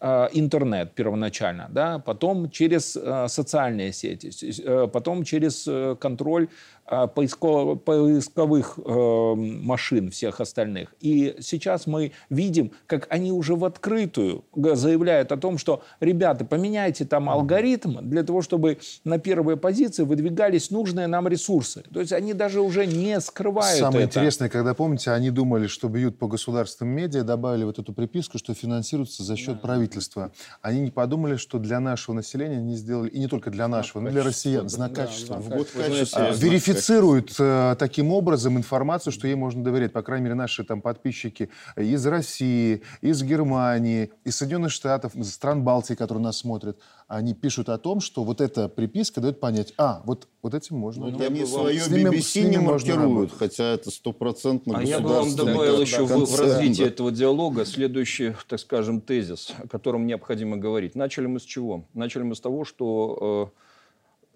э, 0.00 0.28
интернет 0.34 0.92
первоначально, 0.92 1.68
да, 1.70 1.98
потом 1.98 2.50
через 2.50 2.96
э, 2.96 3.28
социальные 3.28 3.92
сети, 3.92 4.30
э, 4.62 4.88
потом 4.92 5.24
через 5.24 5.64
контроль 5.98 6.46
а, 6.46 6.50
поисковых, 6.86 7.82
поисковых 7.82 8.78
э, 8.84 9.34
машин 9.34 10.10
всех 10.10 10.40
остальных. 10.40 10.94
И 11.00 11.36
сейчас 11.40 11.86
мы 11.86 12.12
видим, 12.30 12.70
как 12.86 13.06
они 13.10 13.32
уже 13.32 13.56
в 13.56 13.64
открытую 13.64 14.44
заявляют 14.54 15.32
о 15.32 15.36
том, 15.36 15.58
что, 15.58 15.82
ребята, 16.00 16.44
поменяйте 16.44 17.04
там 17.04 17.28
алгоритм 17.28 17.98
для 18.02 18.22
того, 18.22 18.42
чтобы 18.42 18.78
на 19.04 19.18
первые 19.18 19.56
позиции 19.56 20.04
выдвигались 20.04 20.70
нужные 20.70 21.06
нам 21.06 21.26
ресурсы. 21.26 21.82
То 21.92 22.00
есть 22.00 22.12
они 22.12 22.34
даже 22.34 22.60
уже 22.60 22.86
не 22.86 23.20
скрывают 23.20 23.78
Самое 23.78 24.04
это. 24.04 24.18
интересное, 24.18 24.48
когда, 24.48 24.74
помните, 24.74 25.10
они 25.10 25.30
думали, 25.30 25.66
что 25.66 25.88
бьют 25.88 26.18
по 26.18 26.28
государственным 26.28 26.94
медиа, 26.94 27.24
добавили 27.24 27.64
вот 27.64 27.78
эту 27.78 27.92
приписку, 27.92 28.38
что 28.38 28.54
финансируется 28.54 29.22
за 29.22 29.36
счет 29.36 29.54
да. 29.54 29.60
правительства. 29.60 30.32
Они 30.62 30.80
не 30.80 30.90
подумали, 30.90 31.36
что 31.36 31.58
для 31.58 31.80
нашего 31.80 32.14
населения 32.14 32.58
они 32.58 32.76
сделали, 32.76 33.08
и 33.08 33.18
не 33.18 33.26
только 33.26 33.50
для 33.50 33.66
нашего, 33.66 34.00
но 34.00 34.08
и 34.08 34.12
для 34.12 34.22
россиян, 34.22 34.68
знак 34.68 34.92
да, 34.92 35.06
качества. 35.06 35.36
Да, 35.36 35.56
в 35.56 35.64
качества. 35.64 36.28
А, 36.28 36.32
верифицирует 36.76 37.34
э, 37.38 37.76
таким 37.78 38.12
образом 38.12 38.56
информацию, 38.56 39.12
что 39.12 39.26
ей 39.26 39.34
можно 39.34 39.64
доверять. 39.64 39.92
По 39.92 40.02
крайней 40.02 40.24
мере, 40.24 40.34
наши 40.34 40.64
там 40.64 40.80
подписчики 40.80 41.50
из 41.76 42.06
России, 42.06 42.82
из 43.00 43.22
Германии, 43.22 44.10
из 44.24 44.36
Соединенных 44.36 44.72
Штатов, 44.72 45.14
из 45.14 45.32
стран 45.32 45.62
Балтии, 45.62 45.94
которые 45.94 46.24
нас 46.24 46.38
смотрят, 46.38 46.78
они 47.08 47.34
пишут 47.34 47.68
о 47.68 47.78
том, 47.78 48.00
что 48.00 48.24
вот 48.24 48.40
эта 48.40 48.68
приписка 48.68 49.20
дает 49.20 49.38
понять, 49.38 49.72
а, 49.78 50.02
вот, 50.04 50.28
вот 50.42 50.54
этим 50.54 50.76
можно. 50.76 51.06
Ну, 51.06 51.24
они 51.24 51.46
свое 51.46 51.80
с 51.80 51.88
ними, 51.88 52.10
BBC 52.10 52.48
не 52.48 52.58
маркируют, 52.58 53.32
хотя 53.32 53.64
это 53.74 53.90
стопроцентно 53.90 54.78
А 54.78 54.82
я 54.82 55.00
бы 55.00 55.10
вам 55.10 55.34
добавил 55.34 55.80
еще 55.80 56.04
в, 56.04 56.26
в 56.26 56.40
развитии 56.40 56.84
этого 56.84 57.12
диалога 57.12 57.64
следующий, 57.64 58.34
так 58.48 58.60
скажем, 58.60 59.00
тезис, 59.00 59.54
о 59.62 59.68
котором 59.68 60.06
необходимо 60.06 60.56
говорить. 60.56 60.94
Начали 60.94 61.26
мы 61.26 61.40
с 61.40 61.44
чего? 61.44 61.84
Начали 61.94 62.22
мы 62.22 62.34
с 62.34 62.40
того, 62.40 62.64
что 62.64 63.52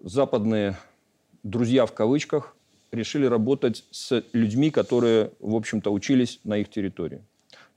э, 0.01 0.07
западные 0.07 0.77
друзья 1.43 1.85
в 1.85 1.93
кавычках 1.93 2.55
решили 2.91 3.25
работать 3.25 3.85
с 3.91 4.23
людьми, 4.33 4.69
которые, 4.69 5.31
в 5.39 5.55
общем-то, 5.55 5.91
учились 5.91 6.39
на 6.43 6.57
их 6.57 6.69
территории. 6.69 7.21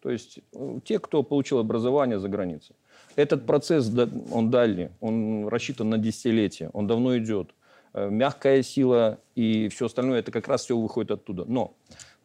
То 0.01 0.11
есть 0.11 0.41
э, 0.53 0.81
те, 0.85 0.99
кто 0.99 1.23
получил 1.23 1.59
образование 1.59 2.19
за 2.19 2.29
границей. 2.29 2.77
Этот 3.17 3.47
процесс, 3.47 3.91
он 4.31 4.51
дальний, 4.51 4.89
он 5.01 5.49
рассчитан 5.49 5.89
на 5.89 5.99
десятилетия, 5.99 6.69
он 6.73 6.87
давно 6.87 7.17
идет. 7.17 7.55
Э, 7.95 8.11
мягкая 8.11 8.63
сила 8.63 9.19
и 9.35 9.69
все 9.69 9.87
остальное, 9.87 10.19
это 10.19 10.33
как 10.33 10.49
раз 10.49 10.65
все 10.65 10.77
выходит 10.77 11.13
оттуда. 11.13 11.45
Но 11.47 11.75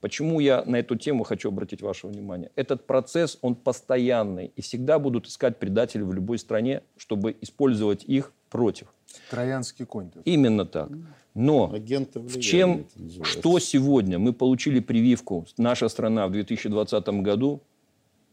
почему 0.01 0.39
я 0.39 0.63
на 0.65 0.77
эту 0.77 0.95
тему 0.95 1.23
хочу 1.23 1.49
обратить 1.49 1.81
ваше 1.81 2.07
внимание? 2.07 2.51
Этот 2.55 2.85
процесс, 2.85 3.37
он 3.41 3.55
постоянный, 3.55 4.51
и 4.55 4.61
всегда 4.61 4.99
будут 4.99 5.27
искать 5.27 5.57
предателей 5.57 6.03
в 6.03 6.13
любой 6.13 6.39
стране, 6.39 6.81
чтобы 6.97 7.35
использовать 7.39 8.03
их 8.03 8.33
против. 8.49 8.87
Троянский 9.29 9.85
конь. 9.85 10.11
Именно 10.25 10.65
так. 10.65 10.89
Но 11.35 11.67
в 11.67 12.39
чем, 12.39 12.85
что 13.23 13.59
сегодня 13.59 14.19
мы 14.19 14.33
получили 14.33 14.79
прививку, 14.79 15.45
наша 15.57 15.89
страна 15.89 16.27
в 16.27 16.31
2020 16.31 17.07
году, 17.21 17.61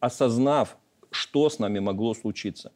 осознав, 0.01 0.77
что 1.11 1.49
с 1.49 1.59
нами 1.59 1.79
могло 1.79 2.15
случиться. 2.15 2.73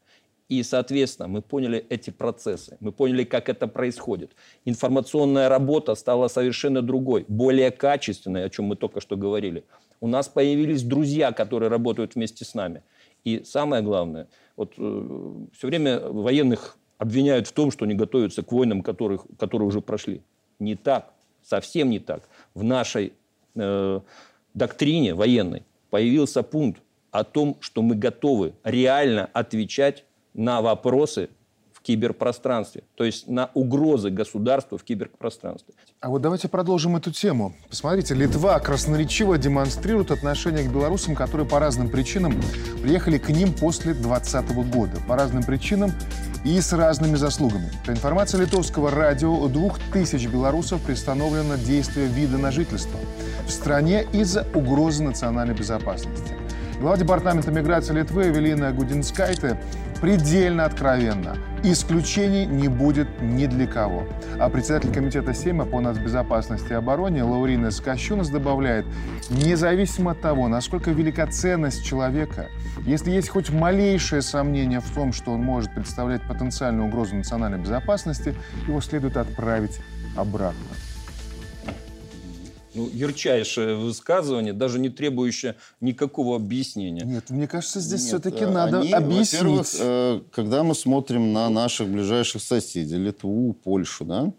И, 0.49 0.65
соответственно, 0.65 1.29
мы 1.29 1.43
поняли 1.43 1.87
эти 1.91 2.11
процессы, 2.11 2.77
мы 2.81 2.91
поняли, 2.91 3.23
как 3.23 3.49
это 3.49 3.69
происходит. 3.69 4.33
Информационная 4.65 5.49
работа 5.49 5.95
стала 5.95 6.27
совершенно 6.27 6.83
другой, 6.83 7.25
более 7.29 7.71
качественной, 7.71 8.45
о 8.45 8.51
чем 8.51 8.65
мы 8.65 8.75
только 8.75 9.01
что 9.01 9.17
говорили. 9.17 9.65
У 10.01 10.09
нас 10.09 10.29
появились 10.29 10.83
друзья, 10.83 11.31
которые 11.31 11.69
работают 11.71 12.17
вместе 12.17 12.45
с 12.45 12.55
нами. 12.55 12.83
И 13.23 13.45
самое 13.45 13.83
главное, 13.83 14.27
вот 14.57 14.75
э, 14.77 15.47
все 15.53 15.67
время 15.69 16.01
военных 16.01 16.77
обвиняют 17.01 17.49
в 17.49 17.53
том, 17.53 17.71
что 17.71 17.87
они 17.87 17.95
готовятся 17.95 18.43
к 18.43 18.53
войнам, 18.53 18.83
которых, 18.83 19.25
которые 19.39 19.67
уже 19.67 19.81
прошли. 19.81 20.21
Не 20.59 20.77
так, 20.77 21.15
совсем 21.43 21.89
не 21.89 21.99
так. 21.99 22.29
В 22.55 22.63
нашей 22.63 23.15
э, 23.55 24.01
доктрине 24.53 25.15
военной 25.15 25.63
появился 25.89 26.43
пункт 26.43 26.83
о 27.11 27.25
том, 27.25 27.57
что 27.61 27.81
мы 27.81 27.95
готовы 27.95 28.53
реально 28.65 29.25
отвечать 29.33 30.05
на 30.35 30.61
вопросы 30.61 31.31
киберпространстве, 31.83 32.83
то 32.95 33.05
есть 33.05 33.29
на 33.29 33.51
угрозы 33.55 34.11
государству 34.11 34.79
в 34.79 34.85
киберпространстве. 34.85 35.75
А 36.01 36.09
вот 36.09 36.23
давайте 36.23 36.49
продолжим 36.49 36.97
эту 36.97 37.11
тему. 37.11 37.55
Посмотрите, 37.69 38.15
Литва 38.15 38.59
красноречиво 38.59 39.39
демонстрирует 39.39 40.11
отношение 40.11 40.65
к 40.65 40.73
белорусам, 40.73 41.15
которые 41.15 41.47
по 41.47 41.59
разным 41.59 41.89
причинам 41.89 42.35
приехали 42.83 43.19
к 43.19 43.29
ним 43.31 43.53
после 43.53 43.95
2020 43.95 44.71
года. 44.71 44.99
По 45.09 45.17
разным 45.17 45.43
причинам 45.43 45.93
и 46.45 46.61
с 46.61 46.73
разными 46.73 47.17
заслугами. 47.17 47.71
По 47.87 47.91
информации 47.91 48.39
литовского 48.39 48.91
радио, 48.91 49.33
у 49.33 49.49
двух 49.49 49.79
тысяч 49.93 50.27
белорусов 50.27 50.81
приостановлено 50.83 51.57
действие 51.57 52.07
вида 52.07 52.39
на 52.39 52.51
жительство 52.51 52.99
в 53.47 53.51
стране 53.51 54.07
из-за 54.13 54.47
угрозы 54.55 55.03
национальной 55.03 55.55
безопасности. 55.55 56.35
Глава 56.81 56.97
департамента 56.97 57.51
миграции 57.51 57.93
Литвы 57.93 58.29
Эвелина 58.31 58.73
Гудинскайте 58.73 59.61
предельно 60.01 60.65
откровенно. 60.65 61.37
Исключений 61.63 62.47
не 62.47 62.69
будет 62.69 63.07
ни 63.21 63.45
для 63.45 63.67
кого. 63.67 64.05
А 64.39 64.49
председатель 64.49 64.91
комитета 64.91 65.35
Сейма 65.35 65.67
по 65.67 65.83
нацбезопасности 65.83 66.71
и 66.71 66.75
обороне 66.75 67.23
Лаурина 67.23 67.71
Скощунас 67.71 68.31
добавляет, 68.31 68.87
независимо 69.29 70.13
от 70.13 70.23
того, 70.23 70.49
насколько 70.49 70.91
велика 70.91 71.27
ценность 71.27 71.85
человека, 71.85 72.49
если 72.87 73.11
есть 73.11 73.29
хоть 73.29 73.51
малейшее 73.51 74.23
сомнение 74.23 74.81
в 74.81 74.91
том, 74.95 75.13
что 75.13 75.33
он 75.33 75.43
может 75.43 75.75
представлять 75.75 76.23
потенциальную 76.23 76.89
угрозу 76.89 77.15
национальной 77.15 77.59
безопасности, 77.59 78.35
его 78.67 78.81
следует 78.81 79.19
отправить 79.19 79.81
обратно 80.17 80.65
ну, 82.75 82.89
ярчайшее 82.93 83.77
высказывание, 83.77 84.53
даже 84.53 84.79
не 84.79 84.89
требующее 84.89 85.57
никакого 85.81 86.37
объяснения. 86.37 87.05
Нет, 87.05 87.31
мне 87.31 87.47
кажется, 87.47 87.81
здесь 87.81 88.05
все-таки 88.05 88.45
э, 88.45 88.51
надо 88.51 88.81
они, 88.81 88.93
объяснить. 88.93 89.77
Э, 89.81 90.21
когда 90.33 90.63
мы 90.63 90.75
смотрим 90.75 91.33
на 91.33 91.49
наших 91.49 91.89
ближайших 91.89 92.43
соседей, 92.43 92.97
Литву, 92.97 93.53
Польшу, 93.53 94.05
да, 94.05 94.33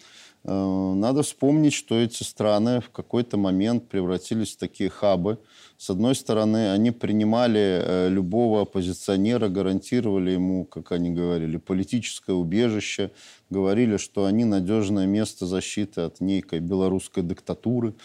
э, 0.44 0.94
надо 0.96 1.24
вспомнить, 1.24 1.74
что 1.74 2.00
эти 2.00 2.24
страны 2.24 2.82
в 2.82 2.90
какой-то 2.90 3.38
момент 3.38 3.90
превратились 3.90 4.56
в 4.56 4.58
такие 4.58 4.90
хабы, 4.90 5.38
с 5.82 5.90
одной 5.90 6.14
стороны, 6.14 6.72
они 6.72 6.92
принимали 6.92 7.82
э, 7.84 8.10
любого 8.10 8.62
оппозиционера, 8.62 9.50
гарантировали 9.50 10.30
ему, 10.30 10.64
как 10.64 10.92
они 10.92 11.10
говорили, 11.10 11.58
политическое 11.58 12.34
убежище, 12.34 13.10
говорили, 13.50 13.98
что 13.98 14.26
они 14.26 14.46
надежное 14.46 15.08
место 15.08 15.48
защиты 15.48 16.02
от 16.02 16.22
некой 16.22 16.60
белорусской 16.60 17.24
диктатуры. 17.24 17.96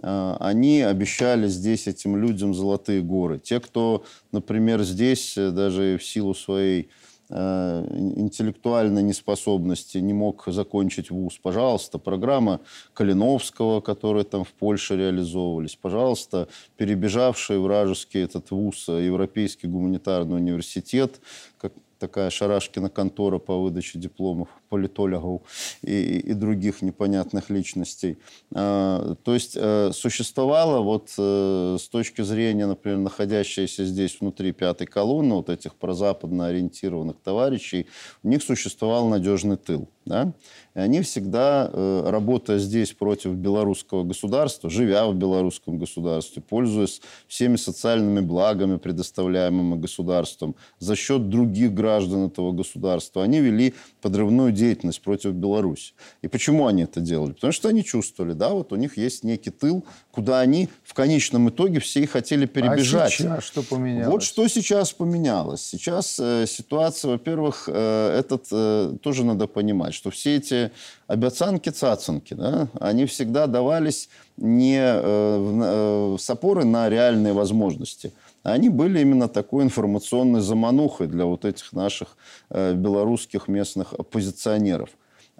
Э, 0.00 0.36
они 0.38 0.82
обещали 0.82 1.48
здесь 1.48 1.88
этим 1.88 2.16
людям 2.16 2.54
золотые 2.54 3.02
горы. 3.02 3.40
Те, 3.40 3.58
кто, 3.58 4.04
например, 4.30 4.84
здесь 4.84 5.36
э, 5.36 5.50
даже 5.50 5.98
в 5.98 6.04
силу 6.04 6.34
своей 6.34 6.88
интеллектуальной 7.30 9.02
неспособности 9.02 9.98
не 9.98 10.12
мог 10.12 10.44
закончить 10.46 11.10
вуз, 11.10 11.38
пожалуйста, 11.42 11.98
программа 11.98 12.60
Калиновского, 12.92 13.80
которая 13.80 14.24
там 14.24 14.44
в 14.44 14.52
Польше 14.52 14.96
реализовывались, 14.96 15.76
пожалуйста, 15.76 16.48
перебежавший 16.76 17.58
вражеский 17.58 18.22
этот 18.22 18.50
вуз, 18.50 18.88
Европейский 18.88 19.66
гуманитарный 19.66 20.36
университет, 20.36 21.20
как 21.58 21.72
такая 21.98 22.28
Шарашкина 22.28 22.90
контора 22.90 23.38
по 23.38 23.58
выдаче 23.58 23.98
дипломов 23.98 24.48
политологов 24.74 25.42
и, 25.82 26.18
и 26.18 26.32
других 26.34 26.82
непонятных 26.82 27.50
личностей. 27.50 28.18
А, 28.52 29.14
то 29.22 29.34
есть 29.34 29.56
э, 29.56 29.90
существовало 29.92 30.80
вот 30.82 31.10
э, 31.18 31.76
с 31.80 31.88
точки 31.88 32.22
зрения, 32.22 32.66
например, 32.66 32.98
находящейся 32.98 33.84
здесь 33.84 34.20
внутри 34.20 34.52
пятой 34.52 34.86
колонны, 34.86 35.34
вот 35.34 35.48
этих 35.48 35.74
прозападно 35.74 36.46
ориентированных 36.46 37.16
товарищей, 37.22 37.86
у 38.22 38.28
них 38.28 38.42
существовал 38.42 39.08
надежный 39.08 39.56
тыл. 39.56 39.88
Да? 40.04 40.34
И 40.74 40.80
они 40.80 41.00
всегда, 41.00 41.70
э, 41.72 42.10
работая 42.10 42.58
здесь 42.58 42.92
против 42.92 43.32
белорусского 43.32 44.04
государства, 44.04 44.68
живя 44.68 45.06
в 45.06 45.14
белорусском 45.14 45.78
государстве, 45.78 46.42
пользуясь 46.42 47.00
всеми 47.26 47.56
социальными 47.56 48.20
благами, 48.20 48.76
предоставляемыми 48.76 49.80
государством, 49.80 50.56
за 50.78 50.96
счет 50.96 51.30
других 51.30 51.72
граждан 51.72 52.26
этого 52.26 52.52
государства, 52.52 53.22
они 53.22 53.40
вели 53.40 53.74
подрывную 54.02 54.52
деятельность 54.52 54.63
против 55.02 55.32
Беларуси. 55.32 55.92
И 56.22 56.28
почему 56.28 56.66
они 56.66 56.82
это 56.82 57.00
делали? 57.00 57.32
Потому 57.32 57.52
что 57.52 57.68
они 57.68 57.84
чувствовали, 57.84 58.32
да, 58.32 58.50
вот 58.50 58.72
у 58.72 58.76
них 58.76 58.96
есть 58.96 59.24
некий 59.24 59.50
тыл, 59.50 59.84
куда 60.10 60.40
они 60.40 60.68
в 60.82 60.94
конечном 60.94 61.48
итоге 61.48 61.80
все 61.80 62.00
и 62.00 62.06
хотели 62.06 62.46
перебежать. 62.46 63.12
А 63.12 63.16
сейчас 63.16 63.44
что 63.44 63.62
поменялось? 63.62 64.12
Вот 64.12 64.22
что 64.22 64.48
сейчас 64.48 64.92
поменялось. 64.92 65.62
Сейчас 65.62 66.18
э, 66.20 66.46
ситуация, 66.46 67.12
во-первых, 67.12 67.68
э, 67.72 68.18
этот 68.18 68.46
э, 68.52 68.96
тоже 69.02 69.24
надо 69.24 69.46
понимать, 69.46 69.94
что 69.94 70.10
все 70.10 70.36
эти 70.36 70.70
обяцанки, 71.06 71.70
цацанки, 71.70 72.34
да, 72.34 72.68
они 72.80 73.06
всегда 73.06 73.46
давались 73.46 74.08
не 74.36 74.78
э, 74.78 76.14
э, 76.14 76.16
с 76.18 76.30
опорой 76.30 76.64
на 76.64 76.88
реальные 76.88 77.32
возможности, 77.32 78.12
они 78.44 78.68
были 78.68 79.00
именно 79.00 79.28
такой 79.28 79.64
информационной 79.64 80.42
заманухой 80.42 81.06
для 81.08 81.24
вот 81.24 81.44
этих 81.44 81.72
наших 81.72 82.16
э, 82.50 82.74
белорусских 82.74 83.48
местных 83.48 83.94
оппозиционеров. 83.94 84.90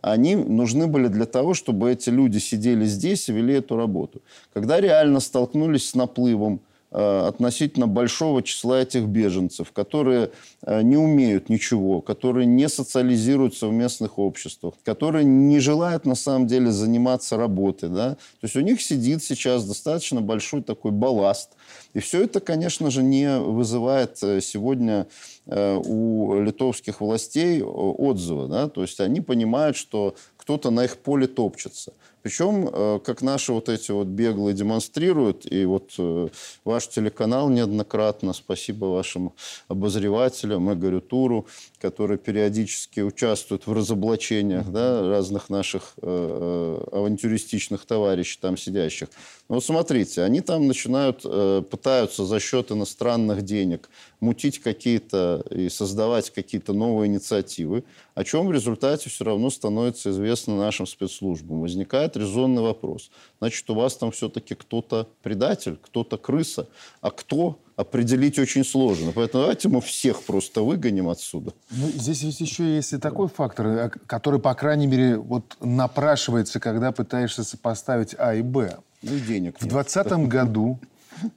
Они 0.00 0.36
нужны 0.36 0.86
были 0.86 1.09
для 1.09 1.26
того, 1.26 1.55
чтобы 1.55 1.92
эти 1.92 2.11
люди 2.11 2.38
сидели 2.38 2.84
здесь 2.86 3.28
и 3.28 3.32
вели 3.32 3.55
эту 3.55 3.76
работу. 3.76 4.22
Когда 4.52 4.80
реально 4.80 5.20
столкнулись 5.20 5.90
с 5.90 5.94
наплывом 5.94 6.61
относительно 6.95 7.88
большого 7.88 8.42
числа 8.42 8.82
этих 8.82 9.07
беженцев, 9.07 9.72
которые 9.72 10.30
э, 10.62 10.82
не 10.82 10.97
умеют 10.97 11.49
ничего, 11.49 12.01
которые 12.01 12.47
не 12.47 12.68
социализируются 12.68 13.66
в 13.66 13.72
местных 13.72 14.18
обществах, 14.18 14.74
которые 14.84 15.24
не 15.24 15.59
желают 15.59 16.07
на 16.07 16.14
самом 16.14 16.47
деле 16.47 16.70
заниматься 16.70 17.36
работой. 17.36 17.88
Да? 17.88 18.11
То 18.11 18.45
есть 18.45 18.55
у 18.55 18.61
них 18.61 18.80
сидит 18.80 19.24
сейчас 19.24 19.64
достаточно 19.64 20.20
большой 20.20 20.62
такой 20.62 20.92
балласт. 20.92 21.51
И 21.95 21.99
все 21.99 22.22
это, 22.22 22.38
конечно 22.38 22.90
же, 22.90 23.03
не 23.03 23.38
вызывает 23.40 24.22
э, 24.22 24.40
сегодня 24.40 25.07
у 25.47 26.40
литовских 26.40 27.03
властей 27.03 27.62
отзыва. 27.62 28.49
Да? 28.49 28.68
То 28.70 28.80
есть 28.80 28.99
они 29.01 29.20
понимают, 29.20 29.76
что 29.76 30.14
кто-то 30.38 30.70
на 30.70 30.84
их 30.84 30.97
поле 30.99 31.26
топчется. 31.26 31.92
Причем, 32.25 32.70
э, 32.72 33.01
как 33.05 33.20
наши 33.20 33.53
вот 33.53 33.68
эти 33.68 33.91
вот 33.91 34.07
беглые 34.07 34.55
демонстрируют, 34.55 35.45
и 35.45 35.66
вот 35.66 35.93
э, 35.99 36.29
ваш 36.64 36.89
телеканал 36.89 37.51
неоднократно, 37.51 38.33
спасибо 38.33 38.87
вашим 38.87 39.35
обозревателям, 39.68 40.72
Игорю 40.72 41.03
Туру, 41.03 41.47
который 41.83 42.16
периодически 42.16 43.01
участвует 43.01 43.66
в 43.66 43.75
разоблачениях 43.75 44.70
да, 44.70 45.07
разных 45.07 45.51
наших 45.51 45.93
э, 46.01 46.85
авантюристичных 46.93 47.85
товарищей 47.85 48.39
там 48.41 48.57
сидящих. 48.57 49.11
Но 49.51 49.57
вот 49.57 49.64
смотрите, 49.66 50.22
они 50.22 50.41
там 50.41 50.66
начинают, 50.66 51.20
пытаются 51.68 52.25
за 52.25 52.41
счет 52.41 52.72
иностранных 52.72 53.43
денег 53.43 53.91
мутить 54.25 54.59
какие-то 54.59 55.45
и 55.51 55.68
создавать 55.68 56.31
какие-то 56.31 56.72
новые 56.72 57.09
инициативы, 57.09 57.85
о 58.14 58.25
чем 58.25 58.47
в 58.47 58.53
результате 58.53 59.11
все 59.11 59.25
равно 59.25 59.51
становится 59.51 60.11
известно 60.11 60.57
нашим 60.57 60.87
спецслужбам. 60.87 61.61
Возникает 61.61 62.16
резонный 62.16 62.62
вопрос. 62.62 63.11
Значит, 63.39 63.68
у 63.70 63.75
вас 63.75 63.97
там 63.97 64.11
все-таки 64.11 64.55
кто-то 64.55 65.09
предатель, 65.22 65.79
кто-то 65.81 66.16
крыса, 66.16 66.68
а 67.01 67.11
кто 67.11 67.59
определить 67.77 68.39
очень 68.39 68.64
сложно. 68.64 69.12
Поэтому 69.14 69.43
давайте 69.43 69.68
мы 69.68 69.81
всех 69.81 70.22
просто 70.22 70.62
выгоним 70.62 71.09
отсюда. 71.09 71.53
Ну, 71.70 71.89
здесь 71.89 72.22
ведь 72.22 72.41
еще 72.41 72.77
есть 72.77 72.93
и 72.93 72.99
такой 72.99 73.29
фактор, 73.29 73.66
э, 73.66 73.91
который, 74.07 74.41
по 74.41 74.55
крайней 74.55 74.87
мере, 74.87 75.18
вот 75.18 75.57
напрашивается, 75.61 76.61
когда 76.61 76.93
пытаешься 76.93 77.43
сопоставить 77.43 78.14
А 78.18 78.35
и 78.35 78.43
Б. 78.43 78.79
Ну, 79.03 79.18
денег 79.18 79.57
В 79.61 79.66
2020 79.66 80.29
году 80.29 80.79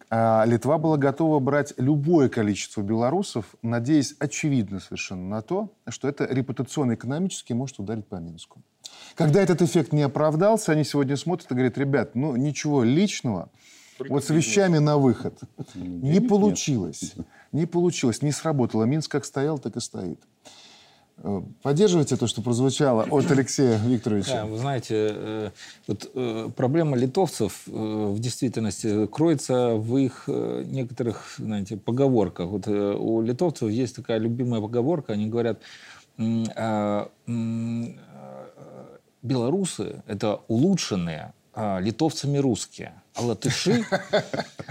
Литва 0.09 0.77
была 0.77 0.97
готова 0.97 1.39
брать 1.39 1.73
любое 1.77 2.29
количество 2.29 2.81
белорусов, 2.81 3.55
надеясь, 3.61 4.15
очевидно 4.19 4.79
совершенно, 4.79 5.27
на 5.27 5.41
то, 5.41 5.73
что 5.89 6.07
это 6.07 6.25
репутационно-экономически 6.25 7.53
может 7.53 7.79
ударить 7.79 8.07
по 8.07 8.15
Минску. 8.15 8.61
Когда 9.15 9.41
этот 9.41 9.61
эффект 9.61 9.93
не 9.93 10.03
оправдался, 10.03 10.71
они 10.71 10.83
сегодня 10.83 11.17
смотрят 11.17 11.51
и 11.51 11.53
говорят, 11.53 11.77
ребят, 11.77 12.15
ну 12.15 12.35
ничего 12.35 12.83
личного, 12.83 13.49
Только 13.97 14.13
вот 14.13 14.23
с 14.23 14.29
вещами 14.29 14.77
на 14.77 14.97
выход. 14.97 15.39
Не 15.75 16.19
получилось. 16.19 17.15
Не 17.51 17.65
получилось, 17.65 18.21
не 18.21 18.31
сработало. 18.31 18.83
Минск 18.83 19.11
как 19.11 19.25
стоял, 19.25 19.57
так 19.59 19.75
и 19.75 19.79
стоит. 19.79 20.21
Э, 21.23 21.41
поддерживаете 21.63 22.15
то, 22.15 22.27
что 22.27 22.41
прозвучало 22.41 23.03
от 23.09 23.31
Алексея 23.31 23.79
Викторовича? 23.79 24.33
Да, 24.33 24.45
вы 24.45 24.57
знаете, 24.57 24.95
э, 24.95 25.49
вот, 25.87 26.11
э, 26.13 26.49
проблема 26.55 26.95
литовцев 26.95 27.63
в 27.65 28.19
действительности 28.19 29.07
кроется 29.07 29.75
в 29.75 29.97
их 29.97 30.25
некоторых, 30.27 31.35
знаете, 31.37 31.77
поговорках. 31.77 32.47
Вот 32.47 32.67
у 32.67 33.21
литовцев 33.21 33.69
есть 33.69 33.95
такая 33.95 34.19
любимая 34.19 34.61
поговорка, 34.61 35.13
они 35.13 35.27
говорят, 35.27 35.59
белорусы– 39.21 40.03
это 40.07 40.39
улучшенные 40.47 41.33
а, 41.53 41.79
литовцами 41.79 42.37
русские, 42.37 42.93
а 43.15 43.21
латыши, 43.21 43.83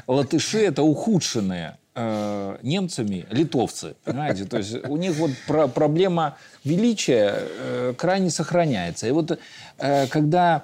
латыши– 0.07 0.59
это 0.65 0.83
ухудшенные 0.83 1.79
э, 1.97 2.59
немцами 2.63 3.27
литовцы, 3.31 3.97
понимаете? 4.05 4.45
То 4.45 4.59
есть 4.59 4.87
у 4.89 4.97
них 4.97 5.17
вот 5.17 5.31
про 5.49 5.67
проблема 5.67 6.37
величия 6.65 7.35
э, 7.37 7.95
крайне 7.97 8.31
сохраняется. 8.31 9.09
И 9.09 9.11
вот 9.11 9.39
э, 9.79 10.07
когда 10.07 10.63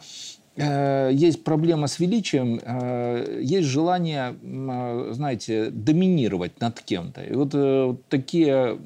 э, 0.57 1.11
есть 1.13 1.43
проблема 1.43 1.87
с 1.87 1.99
величием, 1.99 2.61
э, 2.63 3.41
есть 3.43 3.69
желание, 3.69 4.37
э, 4.43 5.11
знаете, 5.13 5.71
доминировать 5.71 6.61
над 6.61 6.81
кем-то. 6.81 7.23
И 7.23 7.35
вот, 7.35 7.55
э, 7.55 7.85
вот 7.87 8.07
такие 8.09 8.79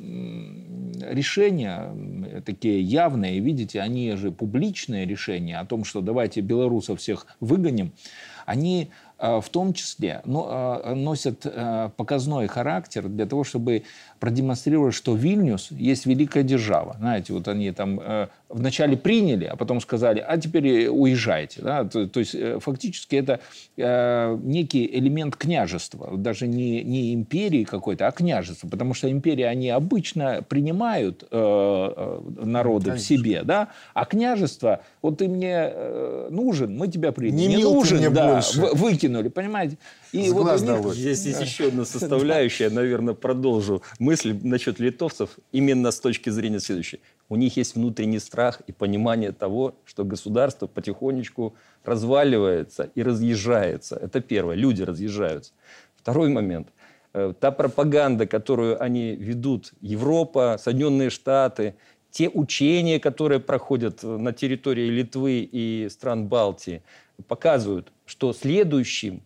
решения, 1.11 1.93
такие 2.45 2.81
явные, 2.81 3.41
видите, 3.41 3.81
они 3.81 4.17
же 4.17 4.31
публичные 4.31 5.07
решения 5.07 5.59
о 5.59 5.65
том, 5.65 5.85
что 5.85 6.01
давайте 6.01 6.41
белорусов 6.41 7.01
всех 7.01 7.27
выгоним, 7.41 7.93
они 8.47 8.91
в 9.19 9.49
том 9.51 9.73
числе 9.73 10.21
э, 10.25 10.95
носят 10.95 11.47
э, 11.47 11.91
показной 11.97 12.49
характер 12.49 13.09
для 13.09 13.27
того, 13.27 13.45
чтобы 13.45 13.85
продемонстрировать, 14.19 14.95
что 14.95 15.15
Вильнюс 15.15 15.71
есть 15.71 16.07
великая 16.07 16.43
держава. 16.43 16.97
Знаете, 16.99 17.33
вот 17.33 17.49
они 17.49 17.71
там 17.73 18.01
вначале 18.49 18.97
приняли, 18.97 19.45
а 19.45 19.57
потом 19.57 19.81
сказали, 19.81 20.25
а 20.27 20.39
теперь 20.39 20.89
уезжайте. 20.89 21.63
Да? 21.63 21.85
То, 21.85 22.07
то 22.07 22.21
есть 22.21 22.37
фактически 22.61 23.17
это 23.17 23.41
некий 23.77 24.87
элемент 24.87 25.37
княжества, 25.37 26.17
даже 26.17 26.47
не, 26.47 26.83
не 26.83 27.15
империи 27.15 27.65
какой-то, 27.65 28.07
а 28.07 28.13
княжества, 28.13 28.69
потому 28.69 28.95
что 28.95 29.11
империи 29.11 29.45
они 29.45 29.71
обычно 29.71 30.45
принимают 30.49 31.27
народы 31.31 32.91
Конечно. 32.91 33.05
в 33.05 33.07
себе, 33.09 33.43
да? 33.43 33.69
а 33.95 34.05
княжество, 34.05 34.81
вот 35.03 35.19
ты 35.19 35.29
мне 35.29 35.71
нужен, 36.31 36.77
мы 36.77 36.89
тебя 36.89 37.13
примем. 37.13 37.37
Не, 37.37 37.47
не 37.49 37.63
нужен, 37.63 38.13
да, 38.13 38.35
больше. 38.35 38.61
выкинули, 38.75 39.29
понимаете? 39.29 39.77
И 40.17 40.29
С 40.31 40.33
вот 40.33 40.45
глаз 40.45 40.63
них... 40.63 40.95
Здесь 40.95 41.27
есть 41.27 41.41
еще 41.43 41.69
одна 41.69 41.85
составляющая, 41.85 42.71
наверное, 42.71 43.15
продолжу 43.15 43.83
мысль 43.99 44.39
насчет 44.43 44.81
литовцев 44.81 45.31
именно 45.53 45.91
с 45.91 46.01
точки 46.01 46.31
зрения 46.31 46.61
следующей. 46.61 47.01
У 47.29 47.37
них 47.37 47.57
есть 47.57 47.75
внутренний 47.75 48.19
страх 48.19 48.63
и 48.67 48.73
понимание 48.73 49.33
того, 49.33 49.75
что 49.85 50.05
государство 50.05 50.67
потихонечку 50.67 51.55
разваливается 51.85 52.91
и 52.95 53.03
разъезжается. 53.03 53.97
Это 53.97 54.21
первое. 54.21 54.57
Люди 54.57 54.83
разъезжаются. 54.83 55.53
Второй 55.97 56.31
момент. 56.31 56.69
Э, 57.13 57.35
та 57.39 57.51
пропаганда, 57.51 58.27
которую 58.27 58.83
они 58.83 59.17
ведут, 59.17 59.75
Европа, 59.83 60.57
Соединенные 60.59 61.11
Штаты, 61.11 61.75
те 62.11 62.31
учения, 62.31 62.99
которые 62.99 63.41
проходят 63.41 64.03
на 64.03 64.33
территории 64.33 64.89
Литвы 64.89 65.47
и 65.53 65.89
стран 65.91 66.29
Балтии, 66.29 66.83
показывают, 67.29 67.93
что 68.07 68.33
следующим 68.33 69.23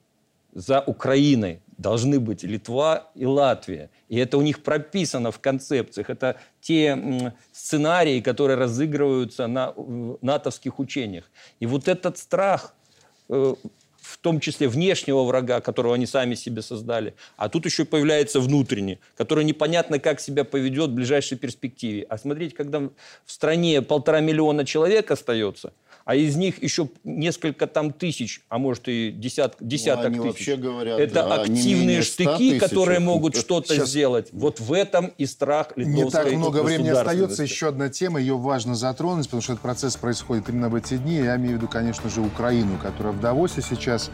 за 0.52 0.80
Украиной 0.80 1.60
должны 1.78 2.20
быть 2.20 2.42
Литва 2.42 3.10
и 3.14 3.24
Латвия. 3.24 3.90
И 4.08 4.16
это 4.18 4.36
у 4.36 4.42
них 4.42 4.62
прописано 4.62 5.30
в 5.30 5.38
концепциях. 5.38 6.10
Это 6.10 6.36
те 6.60 7.32
сценарии, 7.52 8.20
которые 8.20 8.56
разыгрываются 8.56 9.46
на 9.46 9.74
натовских 10.20 10.78
учениях. 10.78 11.30
И 11.58 11.66
вот 11.66 11.88
этот 11.88 12.18
страх, 12.18 12.74
э, 13.28 13.54
в 13.96 14.18
том 14.18 14.40
числе 14.40 14.68
внешнего 14.68 15.24
врага, 15.24 15.60
которого 15.60 15.94
они 15.94 16.06
сами 16.06 16.34
себе 16.34 16.62
создали, 16.62 17.14
а 17.36 17.48
тут 17.48 17.64
еще 17.64 17.84
появляется 17.84 18.40
внутренний, 18.40 18.98
который 19.16 19.44
непонятно 19.44 19.98
как 19.98 20.20
себя 20.20 20.44
поведет 20.44 20.90
в 20.90 20.94
ближайшей 20.94 21.38
перспективе. 21.38 22.04
А 22.08 22.18
смотрите, 22.18 22.54
когда 22.54 22.80
в 22.80 22.90
стране 23.26 23.80
полтора 23.82 24.20
миллиона 24.20 24.64
человек 24.66 25.10
остается– 25.10 25.72
а 26.10 26.16
из 26.16 26.34
них 26.34 26.60
еще 26.60 26.88
несколько 27.04 27.68
там 27.68 27.92
тысяч, 27.92 28.42
а 28.48 28.58
может 28.58 28.88
и 28.88 29.12
десят, 29.12 29.54
десяток 29.60 30.10
ну, 30.10 30.24
тысяч. 30.24 30.48
Вообще 30.48 30.56
говорят, 30.56 30.98
это 30.98 31.14
да, 31.14 31.34
активные 31.34 32.02
штыки, 32.02 32.58
тысяч, 32.58 32.60
которые 32.60 32.98
могут 32.98 33.36
что-то 33.36 33.76
сейчас... 33.76 33.90
сделать. 33.90 34.28
Вот 34.32 34.58
в 34.58 34.72
этом 34.72 35.12
и 35.18 35.26
страх 35.26 35.68
литовской 35.76 36.04
Не 36.04 36.10
так 36.10 36.32
много 36.32 36.64
времени 36.64 36.88
остается. 36.88 37.44
Еще 37.44 37.68
одна 37.68 37.90
тема, 37.90 38.18
ее 38.18 38.36
важно 38.36 38.74
затронуть, 38.74 39.26
потому 39.26 39.40
что 39.40 39.52
этот 39.52 39.62
процесс 39.62 39.96
происходит 39.96 40.48
именно 40.48 40.68
в 40.68 40.74
эти 40.74 40.96
дни. 40.96 41.14
Я 41.14 41.36
имею 41.36 41.52
в 41.52 41.56
виду, 41.58 41.68
конечно 41.68 42.10
же, 42.10 42.22
Украину, 42.22 42.76
которая 42.82 43.12
в 43.12 43.20
Давосе 43.20 43.62
сейчас 43.62 44.10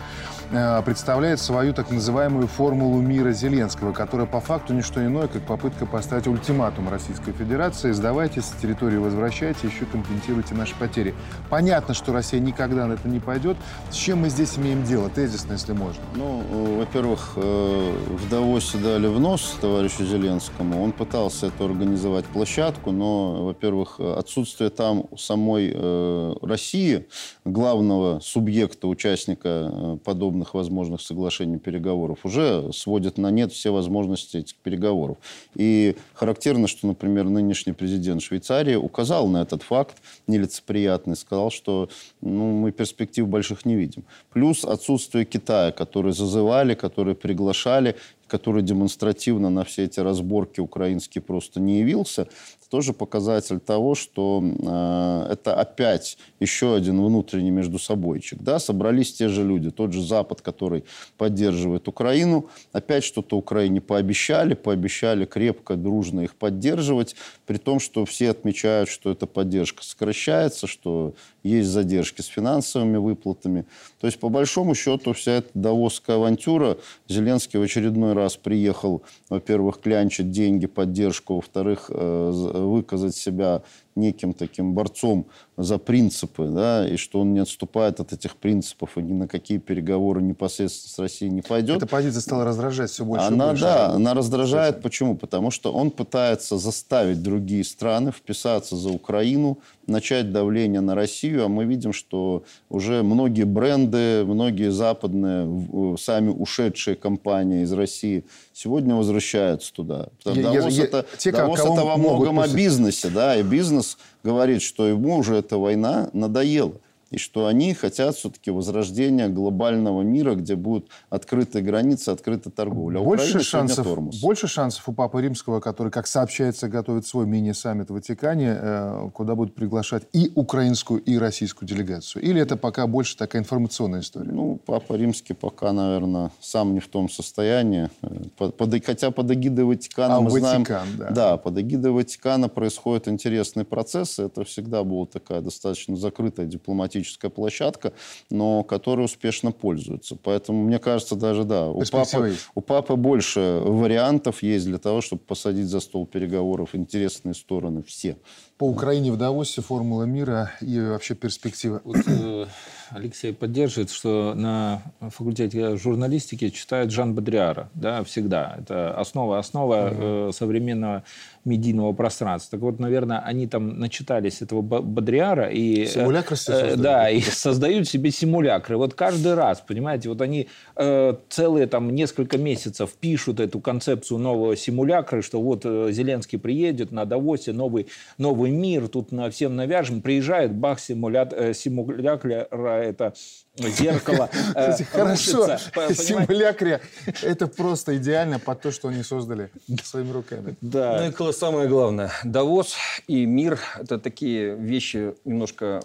э, 0.50 0.82
представляет 0.84 1.40
свою 1.40 1.72
так 1.72 1.90
называемую 1.90 2.46
формулу 2.46 3.00
мира 3.00 3.32
Зеленского, 3.32 3.94
которая 3.94 4.26
по 4.26 4.42
факту 4.42 4.74
не 4.74 4.82
что 4.82 5.02
иное, 5.02 5.28
как 5.28 5.46
попытка 5.46 5.86
поставить 5.86 6.26
ультиматум 6.26 6.90
Российской 6.90 7.32
Федерации. 7.32 7.92
Сдавайтесь, 7.92 8.44
с 8.44 8.60
территории 8.60 8.98
возвращайте, 8.98 9.66
еще 9.66 9.86
компенсируйте 9.86 10.54
наши 10.54 10.74
потери. 10.74 11.14
Понятно, 11.48 11.85
понятно, 11.86 11.94
что 11.94 12.12
Россия 12.12 12.40
никогда 12.40 12.86
на 12.86 12.94
это 12.94 13.08
не 13.08 13.20
пойдет. 13.20 13.56
С 13.90 13.94
чем 13.94 14.22
мы 14.22 14.28
здесь 14.28 14.58
имеем 14.58 14.84
дело, 14.84 15.08
тезисно, 15.08 15.52
если 15.52 15.72
можно? 15.72 16.02
Ну, 16.16 16.42
э, 16.50 16.78
во-первых, 16.78 17.34
э, 17.36 17.92
в 18.08 18.28
Давосе 18.28 18.78
дали 18.78 19.06
в 19.06 19.20
нос 19.20 19.56
товарищу 19.60 20.04
Зеленскому. 20.04 20.82
Он 20.82 20.92
пытался 20.92 21.46
это 21.46 21.64
организовать 21.64 22.24
площадку, 22.24 22.90
но, 22.90 23.44
во-первых, 23.44 24.00
отсутствие 24.00 24.70
там 24.70 25.04
самой 25.16 25.70
э, 25.72 26.34
России, 26.42 27.06
главного 27.44 28.18
субъекта, 28.20 28.88
участника 28.88 29.98
подобных 30.04 30.54
возможных 30.54 31.00
соглашений, 31.00 31.58
переговоров, 31.58 32.18
уже 32.24 32.72
сводит 32.72 33.16
на 33.18 33.30
нет 33.30 33.52
все 33.52 33.70
возможности 33.70 34.38
этих 34.38 34.56
переговоров. 34.56 35.18
И 35.54 35.94
характерно, 36.14 36.66
что, 36.66 36.88
например, 36.88 37.24
нынешний 37.28 37.72
президент 37.72 38.22
Швейцарии 38.22 38.74
указал 38.74 39.28
на 39.28 39.42
этот 39.42 39.62
факт 39.62 39.96
нелицеприятный, 40.26 41.16
сказал, 41.16 41.50
что 41.50 41.65
что 41.66 41.88
ну, 42.20 42.52
мы 42.52 42.70
перспектив 42.70 43.26
больших 43.26 43.66
не 43.66 43.74
видим. 43.74 44.04
Плюс 44.32 44.64
отсутствие 44.64 45.24
Китая, 45.24 45.72
которые 45.72 46.12
зазывали, 46.12 46.74
которые 46.74 47.16
приглашали, 47.16 47.96
который 48.28 48.62
демонстративно 48.62 49.50
на 49.50 49.64
все 49.64 49.84
эти 49.84 49.98
разборки 50.00 50.60
украинские 50.60 51.22
просто 51.22 51.60
не 51.60 51.80
явился, 51.80 52.28
тоже 52.68 52.92
показатель 52.92 53.60
того, 53.60 53.94
что 53.94 54.42
э, 54.42 55.32
это 55.32 55.54
опять 55.54 56.18
еще 56.40 56.74
один 56.74 57.04
внутренний 57.04 57.50
междусобойчик. 57.50 58.42
Да? 58.42 58.58
Собрались 58.58 59.12
те 59.12 59.28
же 59.28 59.44
люди, 59.44 59.70
тот 59.70 59.92
же 59.92 60.02
Запад, 60.02 60.40
который 60.40 60.84
поддерживает 61.16 61.88
Украину, 61.88 62.48
опять 62.72 63.04
что-то 63.04 63.36
Украине 63.36 63.80
пообещали, 63.80 64.54
пообещали 64.54 65.24
крепко, 65.24 65.76
дружно 65.76 66.20
их 66.20 66.34
поддерживать, 66.34 67.16
при 67.46 67.58
том, 67.58 67.80
что 67.80 68.04
все 68.04 68.30
отмечают, 68.30 68.88
что 68.88 69.10
эта 69.10 69.26
поддержка 69.26 69.84
сокращается, 69.84 70.66
что 70.66 71.14
есть 71.42 71.68
задержки 71.68 72.20
с 72.22 72.26
финансовыми 72.26 72.96
выплатами. 72.96 73.66
То 74.00 74.06
есть, 74.06 74.18
по 74.18 74.28
большому 74.28 74.74
счету, 74.74 75.12
вся 75.12 75.32
эта 75.32 75.50
давосская 75.54 76.16
авантюра, 76.16 76.78
Зеленский 77.08 77.58
в 77.58 77.62
очередной 77.62 78.12
раз 78.12 78.36
приехал, 78.36 79.02
во-первых, 79.28 79.80
клянчить 79.80 80.30
деньги, 80.30 80.66
поддержку, 80.66 81.36
во-вторых, 81.36 81.86
э, 81.88 82.32
выказать 82.60 83.16
себя 83.16 83.62
неким 83.96 84.34
таким 84.34 84.74
борцом 84.74 85.26
за 85.56 85.78
принципы, 85.78 86.46
да, 86.46 86.86
и 86.86 86.96
что 86.96 87.20
он 87.20 87.32
не 87.32 87.40
отступает 87.40 87.98
от 87.98 88.12
этих 88.12 88.36
принципов 88.36 88.98
и 88.98 89.02
ни 89.02 89.12
на 89.12 89.26
какие 89.26 89.58
переговоры 89.58 90.22
непосредственно 90.22 90.92
с 90.92 90.98
Россией 90.98 91.30
не 91.30 91.42
пойдет. 91.42 91.78
Эта 91.78 91.86
позиция 91.86 92.20
стала 92.20 92.44
раздражать 92.44 92.90
все 92.90 93.04
больше 93.04 93.26
она, 93.26 93.46
и 93.46 93.48
больше. 93.48 93.62
Да, 93.62 93.92
она 93.92 94.14
раздражает. 94.14 94.82
Почему? 94.82 95.16
Потому 95.16 95.50
что 95.50 95.72
он 95.72 95.90
пытается 95.90 96.58
заставить 96.58 97.22
другие 97.22 97.64
страны 97.64 98.12
вписаться 98.12 98.76
за 98.76 98.90
Украину, 98.90 99.58
начать 99.86 100.32
давление 100.32 100.80
на 100.80 100.94
Россию, 100.94 101.44
а 101.44 101.48
мы 101.48 101.64
видим, 101.64 101.92
что 101.92 102.44
уже 102.68 103.02
многие 103.02 103.44
бренды, 103.44 104.24
многие 104.26 104.72
западные, 104.72 105.96
сами 105.96 106.28
ушедшие 106.30 106.96
компании 106.96 107.62
из 107.62 107.72
России 107.72 108.24
сегодня 108.52 108.94
возвращаются 108.94 109.72
туда. 109.72 110.08
Давос 110.24 110.74
я, 110.74 110.84
это, 110.84 111.06
те, 111.16 111.30
Давос 111.30 111.60
это 111.60 111.70
во 111.70 111.96
многом 111.96 112.40
о 112.40 112.48
бизнесе, 112.48 113.08
да, 113.08 113.36
и 113.36 113.42
бизнес 113.42 113.85
говорит, 114.24 114.62
что 114.62 114.86
ему 114.86 115.16
уже 115.16 115.36
эта 115.36 115.58
война 115.58 116.10
надоела. 116.12 116.80
И 117.16 117.18
что 117.18 117.46
они 117.46 117.72
хотят 117.72 118.14
все-таки 118.14 118.50
возрождения 118.50 119.28
глобального 119.28 120.02
мира, 120.02 120.34
где 120.34 120.54
будут 120.54 120.90
открытые 121.08 121.64
границы, 121.64 122.10
открытая 122.10 122.52
торговля. 122.52 122.98
А 122.98 123.02
больше 123.02 123.40
шансов, 123.40 123.86
больше 124.20 124.46
шансов 124.48 124.86
у 124.86 124.92
Папы 124.92 125.22
Римского, 125.22 125.60
который, 125.60 125.90
как 125.90 126.06
сообщается, 126.06 126.68
готовит 126.68 127.06
свой 127.06 127.26
мини-саммит 127.26 127.88
в 127.88 127.94
Ватикане, 127.94 128.58
э, 128.60 129.10
куда 129.14 129.34
будут 129.34 129.54
приглашать 129.54 130.02
и 130.12 130.30
украинскую, 130.34 131.00
и 131.00 131.16
российскую 131.16 131.66
делегацию? 131.66 132.22
Или 132.22 132.38
это 132.42 132.58
пока 132.58 132.86
больше 132.86 133.16
такая 133.16 133.40
информационная 133.40 134.00
история? 134.00 134.32
Ну, 134.32 134.60
Папа 134.66 134.92
Римский 134.92 135.32
пока, 135.32 135.72
наверное, 135.72 136.30
сам 136.40 136.74
не 136.74 136.80
в 136.80 136.88
том 136.88 137.08
состоянии. 137.08 137.88
Под, 138.36 138.58
под, 138.58 138.84
хотя 138.84 139.10
под 139.10 139.30
эгидой 139.30 139.64
Ватикана 139.64 140.16
а, 140.16 140.20
мы 140.20 140.28
Ватикан, 140.28 140.66
знаем... 140.66 140.86
Да. 140.98 141.10
да, 141.10 141.36
под 141.38 141.56
эгидой 141.56 141.92
Ватикана 141.92 142.50
происходят 142.50 143.08
интересные 143.08 143.64
процессы. 143.64 144.24
Это 144.24 144.44
всегда 144.44 144.84
была 144.84 145.06
такая 145.06 145.40
достаточно 145.40 145.96
закрытая 145.96 146.44
дипломатическая 146.44 147.05
площадка, 147.30 147.92
но 148.30 148.62
которой 148.64 149.04
успешно 149.04 149.52
пользуются. 149.52 150.16
Поэтому, 150.16 150.62
мне 150.64 150.78
кажется, 150.78 151.16
даже, 151.16 151.44
да, 151.44 151.68
у 151.68 151.82
папы, 151.84 152.36
у 152.54 152.60
папы 152.60 152.96
больше 152.96 153.60
вариантов 153.64 154.42
есть 154.42 154.66
для 154.66 154.78
того, 154.78 155.00
чтобы 155.00 155.22
посадить 155.22 155.66
за 155.66 155.80
стол 155.80 156.06
переговоров 156.06 156.74
интересные 156.74 157.34
стороны 157.34 157.82
все. 157.82 158.16
По 158.58 158.64
Украине 158.64 159.12
в 159.12 159.16
Давосе 159.16 159.62
формула 159.62 160.04
мира 160.04 160.52
и 160.60 160.80
вообще 160.80 161.14
перспектива. 161.14 161.80
Вот, 161.84 161.96
э, 162.06 162.46
Алексей 162.90 163.32
поддерживает, 163.32 163.90
что 163.90 164.34
на 164.34 164.82
факультете 165.00 165.76
журналистики 165.76 166.50
читают 166.50 166.90
Жан 166.90 167.14
Бодриара, 167.14 167.70
да, 167.74 168.04
всегда. 168.04 168.56
Это 168.58 168.98
основа, 168.98 169.38
основа 169.38 169.90
э, 169.92 170.30
современного 170.32 171.02
медийного 171.46 171.92
пространства. 171.92 172.58
Так 172.58 172.60
вот, 172.60 172.80
наверное, 172.80 173.20
они 173.20 173.46
там 173.46 173.78
начитались 173.78 174.42
этого 174.42 174.62
Бодриара 174.62 175.48
и... 175.48 175.84
Э, 175.84 175.86
Симулякры 175.86 176.36
э, 176.48 176.76
Да, 176.76 177.08
и 177.08 177.20
создают 177.20 177.88
себе 177.88 178.10
симулякры. 178.10 178.76
Вот 178.76 178.94
каждый 178.94 179.34
раз, 179.34 179.60
понимаете, 179.60 180.08
вот 180.08 180.20
они 180.20 180.48
э, 180.74 181.14
целые 181.28 181.66
там 181.66 181.94
несколько 181.94 182.36
месяцев 182.36 182.92
пишут 182.94 183.40
эту 183.40 183.60
концепцию 183.60 184.18
нового 184.18 184.56
симулякра, 184.56 185.22
что 185.22 185.40
вот 185.40 185.62
э, 185.64 185.88
Зеленский 185.92 186.38
приедет 186.38 186.90
на 186.90 187.04
Давосе, 187.04 187.52
новый, 187.52 187.86
новый 188.18 188.50
мир, 188.50 188.88
тут 188.88 189.12
на 189.12 189.30
всем 189.30 189.54
навяжем, 189.56 190.02
приезжает, 190.02 190.52
бах, 190.52 190.80
симуля... 190.80 191.28
э, 191.30 191.54
симулякра, 191.54 192.48
это 192.76 193.14
зеркало 193.56 194.28
э, 194.54 194.76
Хорошо, 194.84 195.56
симулякре 195.94 196.80
это 197.22 197.46
просто 197.46 197.96
идеально 197.96 198.38
под 198.38 198.60
то, 198.60 198.70
что 198.70 198.88
они 198.88 199.02
создали 199.02 199.50
своими 199.82 200.12
руками. 200.12 200.56
Да. 200.60 201.10
Ну 201.18 201.28
и 201.28 201.32
самое 201.32 201.68
главное, 201.68 202.10
Давос 202.24 202.76
и 203.06 203.26
мир– 203.26 203.58
это 203.78 203.98
такие 203.98 204.54
вещи 204.56 205.14
немножко 205.24 205.82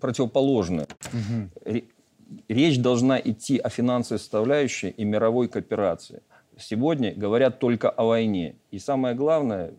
противоположные. 0.00 0.86
Речь 2.48 2.78
должна 2.78 3.20
идти 3.20 3.58
о 3.58 3.68
финансовой 3.68 4.18
составляющей 4.18 4.88
и 4.88 5.04
мировой 5.04 5.48
кооперации. 5.48 6.22
Сегодня 6.58 7.14
говорят 7.14 7.58
только 7.58 7.90
о 7.90 8.04
войне. 8.04 8.56
И 8.70 8.78
самое 8.78 9.14
главное, 9.14 9.72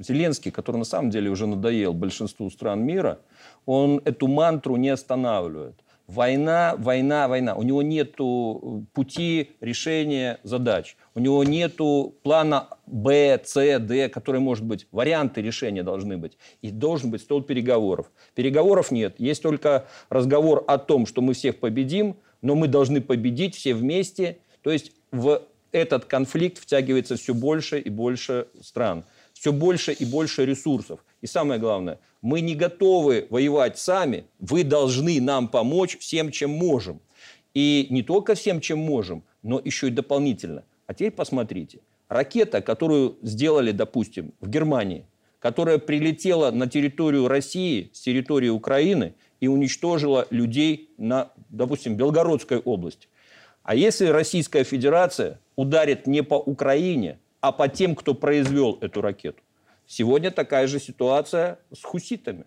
Зеленский, 0.00 0.50
который 0.50 0.78
на 0.78 0.84
самом 0.84 1.10
деле 1.10 1.30
уже 1.30 1.46
надоел 1.46 1.92
большинству 1.92 2.50
стран 2.50 2.82
мира, 2.82 3.20
он 3.66 4.00
эту 4.04 4.26
мантру 4.26 4.76
не 4.76 4.88
останавливает. 4.88 5.76
Война, 6.06 6.74
война, 6.76 7.28
война. 7.28 7.54
У 7.54 7.62
него 7.62 7.82
нет 7.82 8.16
пути 8.92 9.50
решения 9.60 10.40
задач. 10.42 10.96
У 11.14 11.20
него 11.20 11.44
нет 11.44 11.76
плана 12.24 12.66
Б, 12.86 13.40
С, 13.44 13.78
Д, 13.78 14.08
который 14.08 14.40
может 14.40 14.64
быть. 14.64 14.88
Варианты 14.90 15.40
решения 15.40 15.84
должны 15.84 16.18
быть. 16.18 16.36
И 16.62 16.72
должен 16.72 17.12
быть 17.12 17.20
стол 17.20 17.42
переговоров. 17.42 18.10
Переговоров 18.34 18.90
нет. 18.90 19.14
Есть 19.18 19.42
только 19.42 19.86
разговор 20.08 20.64
о 20.66 20.78
том, 20.78 21.06
что 21.06 21.20
мы 21.20 21.32
всех 21.32 21.60
победим, 21.60 22.16
но 22.42 22.56
мы 22.56 22.66
должны 22.66 23.00
победить 23.00 23.54
все 23.54 23.72
вместе. 23.72 24.38
То 24.62 24.72
есть 24.72 24.90
в 25.12 25.42
этот 25.70 26.06
конфликт 26.06 26.58
втягивается 26.58 27.14
все 27.14 27.34
больше 27.34 27.78
и 27.78 27.88
больше 27.88 28.48
стран. 28.60 29.04
Все 29.40 29.52
больше 29.54 29.92
и 29.92 30.04
больше 30.04 30.44
ресурсов. 30.44 31.00
И 31.22 31.26
самое 31.26 31.58
главное– 31.58 31.98
мы 32.20 32.42
не 32.42 32.54
готовы 32.54 33.26
воевать 33.30 33.78
сами, 33.78 34.26
вы 34.38 34.64
должны 34.64 35.18
нам 35.18 35.48
помочь 35.48 35.96
всем, 35.98 36.30
чем 36.30 36.50
можем. 36.50 37.00
И 37.54 37.86
не 37.88 38.02
только 38.02 38.34
всем, 38.34 38.60
чем 38.60 38.80
можем, 38.80 39.22
но 39.42 39.58
еще 39.64 39.88
и 39.88 39.90
дополнительно. 39.90 40.64
А 40.86 40.92
теперь 40.92 41.12
посмотрите. 41.12 41.78
Ракета, 42.10 42.60
которую 42.60 43.16
сделали, 43.22 43.72
допустим, 43.72 44.34
в 44.42 44.50
Германии, 44.50 45.06
которая 45.38 45.78
прилетела 45.78 46.50
на 46.50 46.68
территорию 46.68 47.26
России 47.26 47.88
с 47.94 48.02
территории 48.02 48.50
Украины 48.50 49.14
и 49.40 49.48
уничтожила 49.48 50.26
людей 50.28 50.90
на, 50.98 51.32
допустим, 51.48 51.96
Белгородской 51.96 52.58
области. 52.58 53.08
А 53.62 53.74
если 53.74 54.08
Российская 54.08 54.64
Федерация 54.64 55.40
ударит 55.56 56.06
не 56.06 56.22
по 56.22 56.34
Украине, 56.34 57.18
а 57.40 57.52
по 57.52 57.68
тем, 57.68 57.94
кто 57.94 58.14
произвел 58.14 58.78
эту 58.80 59.00
ракету, 59.00 59.42
Сегодня 59.90 60.30
такая 60.30 60.68
же 60.68 60.78
ситуация 60.78 61.58
с 61.74 61.82
хуситами. 61.82 62.44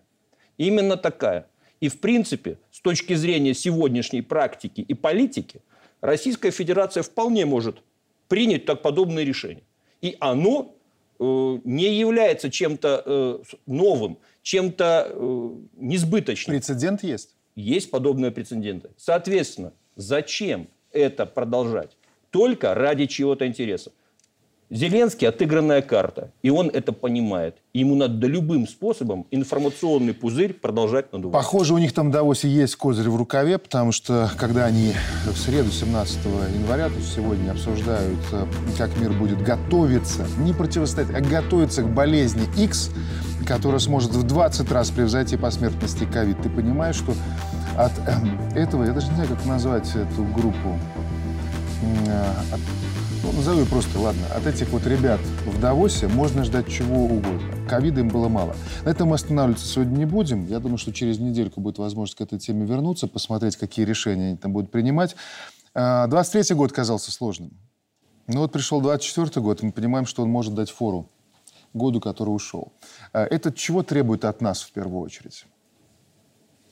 Именно 0.56 0.96
такая. 0.96 1.46
И, 1.78 1.88
в 1.88 2.00
принципе, 2.00 2.56
с 2.70 2.80
точки 2.80 3.12
зрения 3.12 3.52
сегодняшней 3.52 4.22
практики 4.22 4.80
и 4.80 4.94
политики, 4.94 5.60
Российская 6.00 6.50
Федерация 6.50 7.02
вполне 7.02 7.44
может 7.44 7.82
принять 8.28 8.64
так 8.64 8.80
подобное 8.80 9.24
решение. 9.24 9.64
И 10.00 10.16
оно 10.20 10.74
э, 11.20 11.58
не 11.64 11.94
является 11.98 12.50
чем-то 12.50 13.02
э, 13.04 13.38
новым, 13.66 14.16
чем-то 14.40 15.08
э, 15.10 15.50
несбыточным. 15.76 16.56
Прецедент 16.56 17.02
есть? 17.02 17.36
Есть 17.56 17.90
подобные 17.90 18.30
прецеденты. 18.30 18.88
Соответственно, 18.96 19.74
зачем 19.96 20.68
это 20.92 21.26
продолжать? 21.26 21.98
Только 22.30 22.72
ради 22.72 23.04
чего-то 23.04 23.46
интереса. 23.46 23.92
Зеленский 24.70 25.28
отыгранная 25.28 25.82
карта, 25.82 26.30
и 26.42 26.50
он 26.50 26.68
это 26.68 26.92
понимает. 26.92 27.56
Ему 27.74 27.94
надо 27.94 28.26
любым 28.26 28.66
способом 28.66 29.26
информационный 29.30 30.14
пузырь 30.14 30.54
продолжать 30.54 31.12
надувать. 31.12 31.34
Похоже, 31.34 31.74
у 31.74 31.78
них 31.78 31.92
там 31.92 32.08
в 32.08 32.12
Давосе 32.12 32.48
есть 32.48 32.74
козырь 32.76 33.08
в 33.08 33.16
рукаве, 33.16 33.58
потому 33.58 33.92
что 33.92 34.30
когда 34.38 34.64
они 34.64 34.92
в 35.26 35.36
среду 35.36 35.70
17 35.70 36.18
января, 36.54 36.88
то 36.88 36.94
есть 36.94 37.14
сегодня, 37.14 37.50
обсуждают, 37.50 38.18
э, 38.32 38.46
как 38.78 38.96
мир 38.98 39.12
будет 39.12 39.42
готовиться, 39.42 40.26
не 40.38 40.52
противостоять, 40.52 41.10
а 41.10 41.20
готовиться 41.20 41.82
к 41.82 41.94
болезни 41.94 42.48
X, 42.56 42.90
которая 43.46 43.80
сможет 43.80 44.12
в 44.12 44.22
20 44.22 44.72
раз 44.72 44.90
превзойти 44.90 45.36
по 45.36 45.50
смертности 45.50 46.04
ковид, 46.04 46.40
ты 46.42 46.48
понимаешь, 46.48 46.96
что 46.96 47.14
от 47.76 47.92
э, 48.06 48.58
этого, 48.58 48.84
я 48.84 48.92
даже 48.92 49.08
не 49.08 49.14
знаю, 49.16 49.28
как 49.28 49.44
назвать 49.44 49.88
эту 49.90 50.24
группу, 50.24 50.78
э, 52.06 52.32
от 52.52 52.60
ну, 53.24 53.32
назову 53.32 53.64
просто, 53.64 53.98
ладно, 53.98 54.26
от 54.34 54.46
этих 54.46 54.68
вот 54.68 54.86
ребят 54.86 55.18
в 55.46 55.58
Давосе 55.58 56.08
можно 56.08 56.44
ждать 56.44 56.68
чего 56.68 57.06
угодно. 57.06 57.40
Ковида 57.68 58.00
им 58.00 58.08
было 58.08 58.28
мало. 58.28 58.54
На 58.84 58.90
этом 58.90 59.08
мы 59.08 59.14
останавливаться 59.14 59.66
сегодня 59.66 59.96
не 59.96 60.04
будем. 60.04 60.46
Я 60.46 60.60
думаю, 60.60 60.76
что 60.76 60.92
через 60.92 61.18
недельку 61.18 61.62
будет 61.62 61.78
возможность 61.78 62.18
к 62.18 62.20
этой 62.20 62.38
теме 62.38 62.66
вернуться, 62.66 63.08
посмотреть, 63.08 63.56
какие 63.56 63.86
решения 63.86 64.28
они 64.28 64.36
там 64.36 64.52
будут 64.52 64.70
принимать. 64.70 65.16
23-й 65.74 66.52
а, 66.52 66.54
год 66.54 66.72
казался 66.72 67.12
сложным. 67.12 67.52
Ну 68.26 68.40
вот 68.40 68.52
пришел 68.52 68.82
24-й 68.82 69.40
год, 69.40 69.62
и 69.62 69.66
мы 69.66 69.72
понимаем, 69.72 70.04
что 70.04 70.22
он 70.22 70.28
может 70.28 70.54
дать 70.54 70.70
фору 70.70 71.08
году, 71.72 72.00
который 72.00 72.28
ушел. 72.28 72.72
А, 73.14 73.24
это 73.24 73.52
чего 73.52 73.82
требует 73.82 74.26
от 74.26 74.42
нас 74.42 74.60
в 74.60 74.70
первую 74.72 75.00
очередь? 75.00 75.46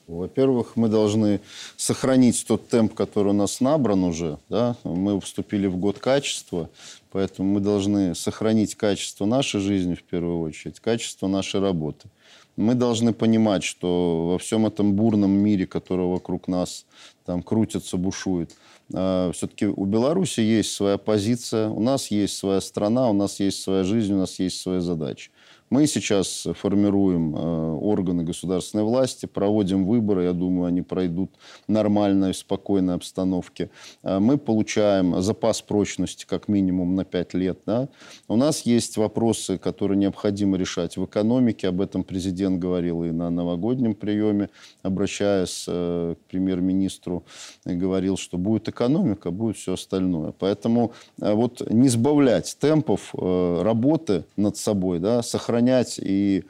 Во-первых, 0.06 0.76
мы 0.76 0.88
должны 0.88 1.40
сохранить 1.76 2.44
тот 2.46 2.68
темп, 2.68 2.94
который 2.94 3.28
у 3.28 3.34
нас 3.34 3.60
набран 3.60 4.04
уже. 4.04 4.38
Да? 4.48 4.76
Мы 4.84 5.20
вступили 5.20 5.66
в 5.66 5.76
год 5.76 5.98
качества, 5.98 6.68
поэтому 7.10 7.54
мы 7.54 7.60
должны 7.60 8.14
сохранить 8.14 8.74
качество 8.74 9.24
нашей 9.26 9.60
жизни 9.60 9.94
в 9.94 10.02
первую 10.02 10.40
очередь, 10.40 10.80
качество 10.80 11.28
нашей 11.28 11.60
работы. 11.60 12.08
Мы 12.56 12.74
должны 12.74 13.14
понимать, 13.14 13.64
что 13.64 14.28
во 14.32 14.38
всем 14.38 14.66
этом 14.66 14.94
бурном 14.94 15.30
мире, 15.30 15.66
который 15.66 16.06
вокруг 16.06 16.48
нас 16.48 16.84
там 17.24 17.42
крутится, 17.42 17.96
бушует, 17.96 18.54
а, 18.92 19.32
все-таки 19.32 19.66
у 19.66 19.84
Беларуси 19.84 20.40
есть 20.40 20.72
своя 20.72 20.98
позиция, 20.98 21.68
у 21.68 21.80
нас 21.80 22.10
есть 22.10 22.36
своя 22.36 22.60
страна, 22.60 23.08
у 23.08 23.12
нас 23.12 23.40
есть 23.40 23.62
своя 23.62 23.84
жизнь, 23.84 24.12
у 24.12 24.18
нас 24.18 24.38
есть 24.38 24.60
свои 24.60 24.80
задачи. 24.80 25.30
Мы 25.72 25.86
сейчас 25.86 26.46
формируем 26.52 27.34
э, 27.34 27.38
органы 27.80 28.24
государственной 28.24 28.84
власти, 28.84 29.24
проводим 29.24 29.86
выборы, 29.86 30.24
я 30.24 30.34
думаю, 30.34 30.66
они 30.66 30.82
пройдут 30.82 31.30
нормально 31.66 32.30
в 32.30 32.36
спокойной 32.36 32.96
обстановке. 32.96 33.70
Э, 34.02 34.18
мы 34.18 34.36
получаем 34.36 35.22
запас 35.22 35.62
прочности 35.62 36.26
как 36.28 36.46
минимум 36.46 36.94
на 36.94 37.06
5 37.06 37.32
лет. 37.32 37.60
Да? 37.64 37.88
У 38.28 38.36
нас 38.36 38.66
есть 38.66 38.98
вопросы, 38.98 39.56
которые 39.56 39.96
необходимо 39.96 40.58
решать 40.58 40.98
в 40.98 41.06
экономике, 41.06 41.68
об 41.68 41.80
этом 41.80 42.04
президент 42.04 42.58
говорил 42.58 43.02
и 43.04 43.10
на 43.10 43.30
новогоднем 43.30 43.94
приеме, 43.94 44.50
обращаясь 44.82 45.64
э, 45.66 46.16
к 46.20 46.30
премьер-министру, 46.30 47.24
говорил, 47.64 48.18
что 48.18 48.36
будет 48.36 48.68
экономика, 48.68 49.30
будет 49.30 49.56
все 49.56 49.72
остальное. 49.72 50.34
Поэтому 50.38 50.92
вот 51.16 51.62
не 51.70 51.88
сбавлять 51.88 52.58
темпов 52.60 53.14
работы 53.14 54.26
над 54.36 54.58
собой, 54.58 54.98
да, 54.98 55.22
сохранять 55.22 55.61
сохранять 55.62 55.98
и 55.98 56.44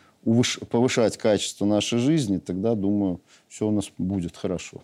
повышать 0.71 1.17
качество 1.19 1.67
нашей 1.67 1.99
жизни, 1.99 2.39
тогда, 2.39 2.75
думаю, 2.75 3.21
все 3.49 3.67
у 3.67 3.71
нас 3.71 3.91
будет 3.99 4.37
хорошо. 4.37 4.83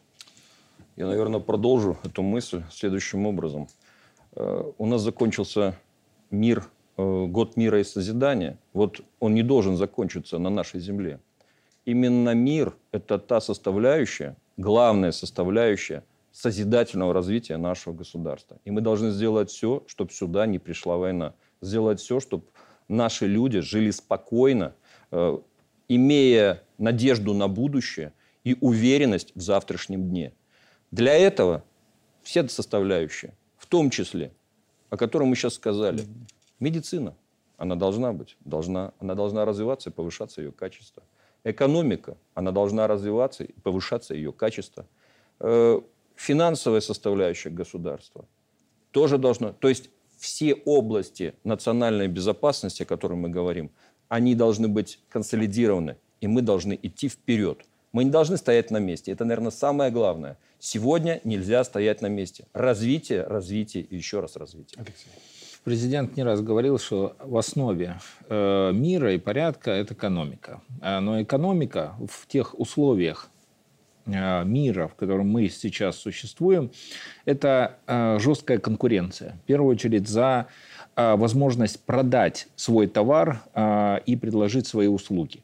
Я, 0.96 1.06
наверное, 1.06 1.40
продолжу 1.40 1.96
эту 2.04 2.22
мысль 2.22 2.62
следующим 2.70 3.26
образом. 3.26 3.68
Э, 4.32 4.72
У 4.78 4.86
нас 4.86 5.02
закончился 5.02 5.74
мир, 6.30 6.64
э, 6.96 7.26
год 7.28 7.56
мира 7.56 7.80
и 7.80 7.84
созидания. 7.84 8.58
Вот 8.72 9.00
он 9.20 9.34
не 9.34 9.42
должен 9.42 9.76
закончиться 9.76 10.38
на 10.38 10.50
нашей 10.50 10.80
земле. 10.80 11.20
Именно 11.86 12.34
мир– 12.34 12.74
это 12.92 13.18
та 13.18 13.40
составляющая, 13.40 14.34
главная 14.56 15.12
составляющая 15.12 16.02
созидательного 16.32 17.14
развития 17.14 17.58
нашего 17.58 17.94
государства. 17.94 18.58
И 18.66 18.70
мы 18.72 18.80
должны 18.80 19.10
сделать 19.10 19.50
все, 19.50 19.82
чтобы 19.86 20.10
сюда 20.10 20.46
не 20.46 20.58
пришла 20.58 20.96
война. 20.96 21.32
Сделать 21.60 22.00
все, 22.00 22.18
чтобы 22.20 22.42
наши 22.89 23.26
люди 23.26 23.61
жили 23.61 23.91
спокойно, 23.91 24.74
э, 25.11 25.39
имея 25.89 26.62
надежду 26.78 27.34
на 27.34 27.49
будущее 27.49 28.12
и 28.45 28.57
уверенность 28.61 29.32
в 29.34 29.41
завтрашнем 29.41 30.09
дне. 30.09 30.32
Для 30.91 31.14
этого 31.14 31.64
все 32.22 32.47
составляющие, 32.49 33.34
в 33.57 33.66
том 33.66 33.91
числе, 33.91 34.32
о 34.91 34.97
котором 34.97 35.28
мы 35.28 35.36
сейчас 35.36 35.55
сказали, 35.55 36.03
медицина, 36.61 37.14
она 37.57 37.74
должна 37.74 38.12
быть, 38.12 38.36
должна, 38.45 38.93
она 38.99 39.14
должна 39.14 39.45
развиваться 39.45 39.91
и 39.91 39.93
повышаться 39.93 40.41
ее 40.41 40.53
качество. 40.53 41.03
Экономика, 41.45 42.16
она 42.34 42.53
должна 42.53 42.86
развиваться 42.86 43.45
и 43.45 43.53
повышаться 43.61 44.14
ее 44.14 44.32
качество. 44.32 44.86
Э, 45.41 45.80
Финансовая 46.14 46.80
составляющая 46.80 47.51
государства 47.51 48.24
тоже 48.91 49.18
должно... 49.18 49.53
То 49.53 49.68
есть 49.68 49.91
все 50.18 50.54
области 50.54 51.34
национальной 51.44 52.08
безопасности, 52.08 52.82
о 52.82 52.86
которых 52.86 53.18
мы 53.18 53.28
говорим, 53.28 53.70
они 54.08 54.34
должны 54.34 54.68
быть 54.68 55.00
консолидированы, 55.08 55.96
и 56.20 56.26
мы 56.26 56.42
должны 56.42 56.78
идти 56.82 57.08
вперед. 57.08 57.64
Мы 57.92 58.04
не 58.04 58.10
должны 58.10 58.36
стоять 58.36 58.70
на 58.70 58.78
месте. 58.78 59.12
Это, 59.12 59.24
наверное, 59.24 59.50
самое 59.50 59.90
главное. 59.90 60.36
Сегодня 60.58 61.20
нельзя 61.24 61.64
стоять 61.64 62.02
на 62.02 62.08
месте. 62.08 62.44
Развитие, 62.52 63.22
развитие 63.22 63.84
и 63.84 63.96
еще 63.96 64.20
раз 64.20 64.36
развитие. 64.36 64.84
Президент 65.64 66.16
не 66.16 66.22
раз 66.22 66.40
говорил, 66.40 66.78
что 66.78 67.16
в 67.20 67.36
основе 67.36 68.00
э, 68.28 68.72
мира 68.72 69.12
и 69.14 69.18
порядка 69.18 69.70
это 69.70 69.94
экономика. 69.94 70.62
А, 70.80 71.00
Но 71.00 71.20
экономика 71.22 71.94
в 72.06 72.26
тех 72.26 72.58
условиях 72.58 73.28
мира, 74.09 74.88
в 74.88 74.94
котором 74.94 75.28
мы 75.28 75.48
сейчас 75.48 75.96
существуем, 75.96 76.70
это 77.24 77.76
э, 77.86 78.18
жесткая 78.20 78.59
конкуренция. 78.59 79.36
В 79.44 79.46
первую 79.46 79.72
очередь 79.72 80.09
за 80.09 80.46
э, 80.96 81.14
возможность 81.16 81.84
продать 81.84 82.48
свой 82.56 82.86
товар 82.86 83.42
э, 83.54 83.98
и 84.06 84.16
предложить 84.16 84.66
свои 84.66 84.86
услуги. 84.86 85.42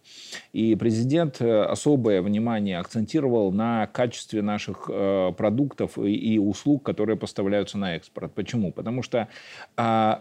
И 0.53 0.75
президент 0.77 1.41
э, 1.41 1.63
особое 1.65 2.23
внимание 2.23 2.79
акцентировал 2.79 3.53
на 3.53 3.87
качестве 3.87 4.41
наших 4.41 4.89
э, 4.89 5.33
продуктов 5.37 5.99
и, 5.99 6.39
услуг, 6.39 6.83
которые 6.83 7.17
поставляются 7.17 7.77
на 7.79 7.97
экспорт. 7.97 8.33
Почему? 8.35 8.73
Потому 8.73 9.03
что 9.03 9.29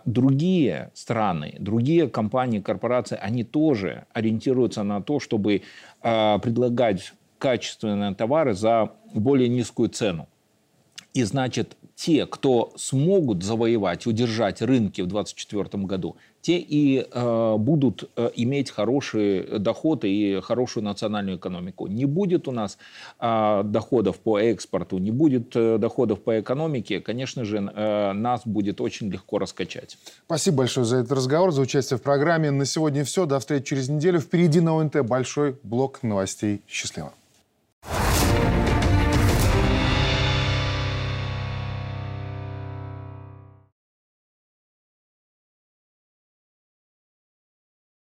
другие 0.05 0.91
страны, 0.93 1.55
другие 1.59 2.09
компании, 2.09 2.59
корпорации, 2.59 3.17
они 3.21 3.43
тоже 3.43 4.05
ориентируются 4.13 4.83
на 4.83 5.01
то, 5.01 5.19
чтобы 5.19 5.61
предлагать 6.01 7.13
качественные 7.43 8.15
товары 8.15 8.53
за 8.53 8.93
более 9.13 9.49
низкую 9.49 9.89
цену. 9.89 10.29
И 11.13 11.23
значит, 11.23 11.75
те, 11.95 12.25
кто 12.25 12.71
смогут 12.77 13.43
завоевать, 13.43 14.07
удержать 14.07 14.61
рынки 14.61 15.01
в 15.01 15.07
2024 15.07 15.83
году, 15.83 16.15
те 16.41 16.57
и 16.57 17.05
э, 17.11 17.55
будут 17.57 18.09
э, 18.15 18.31
иметь 18.35 18.71
хороший 18.71 19.59
доход 19.59 20.05
и 20.05 20.39
хорошую 20.41 20.85
национальную 20.85 21.37
экономику. 21.37 21.87
Не 21.87 22.05
будет 22.05 22.47
у 22.47 22.51
нас 22.51 22.77
э, 23.19 23.61
доходов 23.65 24.19
по 24.19 24.39
экспорту, 24.39 24.97
не 24.97 25.11
будет 25.11 25.55
э, 25.55 25.77
доходов 25.77 26.21
по 26.21 26.39
экономике, 26.39 27.01
конечно 27.01 27.45
же, 27.45 27.57
э, 27.57 28.13
нас 28.13 28.41
будет 28.45 28.81
очень 28.81 29.11
легко 29.11 29.37
раскачать. 29.37 29.97
Спасибо 30.25 30.57
большое 30.57 30.85
за 30.85 30.97
этот 30.97 31.11
разговор, 31.11 31.51
за 31.51 31.61
участие 31.61 31.97
в 31.97 32.01
программе. 32.01 32.51
На 32.51 32.65
сегодня 32.65 33.03
все. 33.03 33.25
До 33.25 33.39
встречи 33.39 33.65
через 33.65 33.89
неделю. 33.89 34.19
Впереди 34.19 34.61
на 34.61 34.79
ОНТ 34.79 35.05
большой 35.05 35.57
блок 35.63 36.01
новостей. 36.03 36.61
Счастливо. 36.67 37.13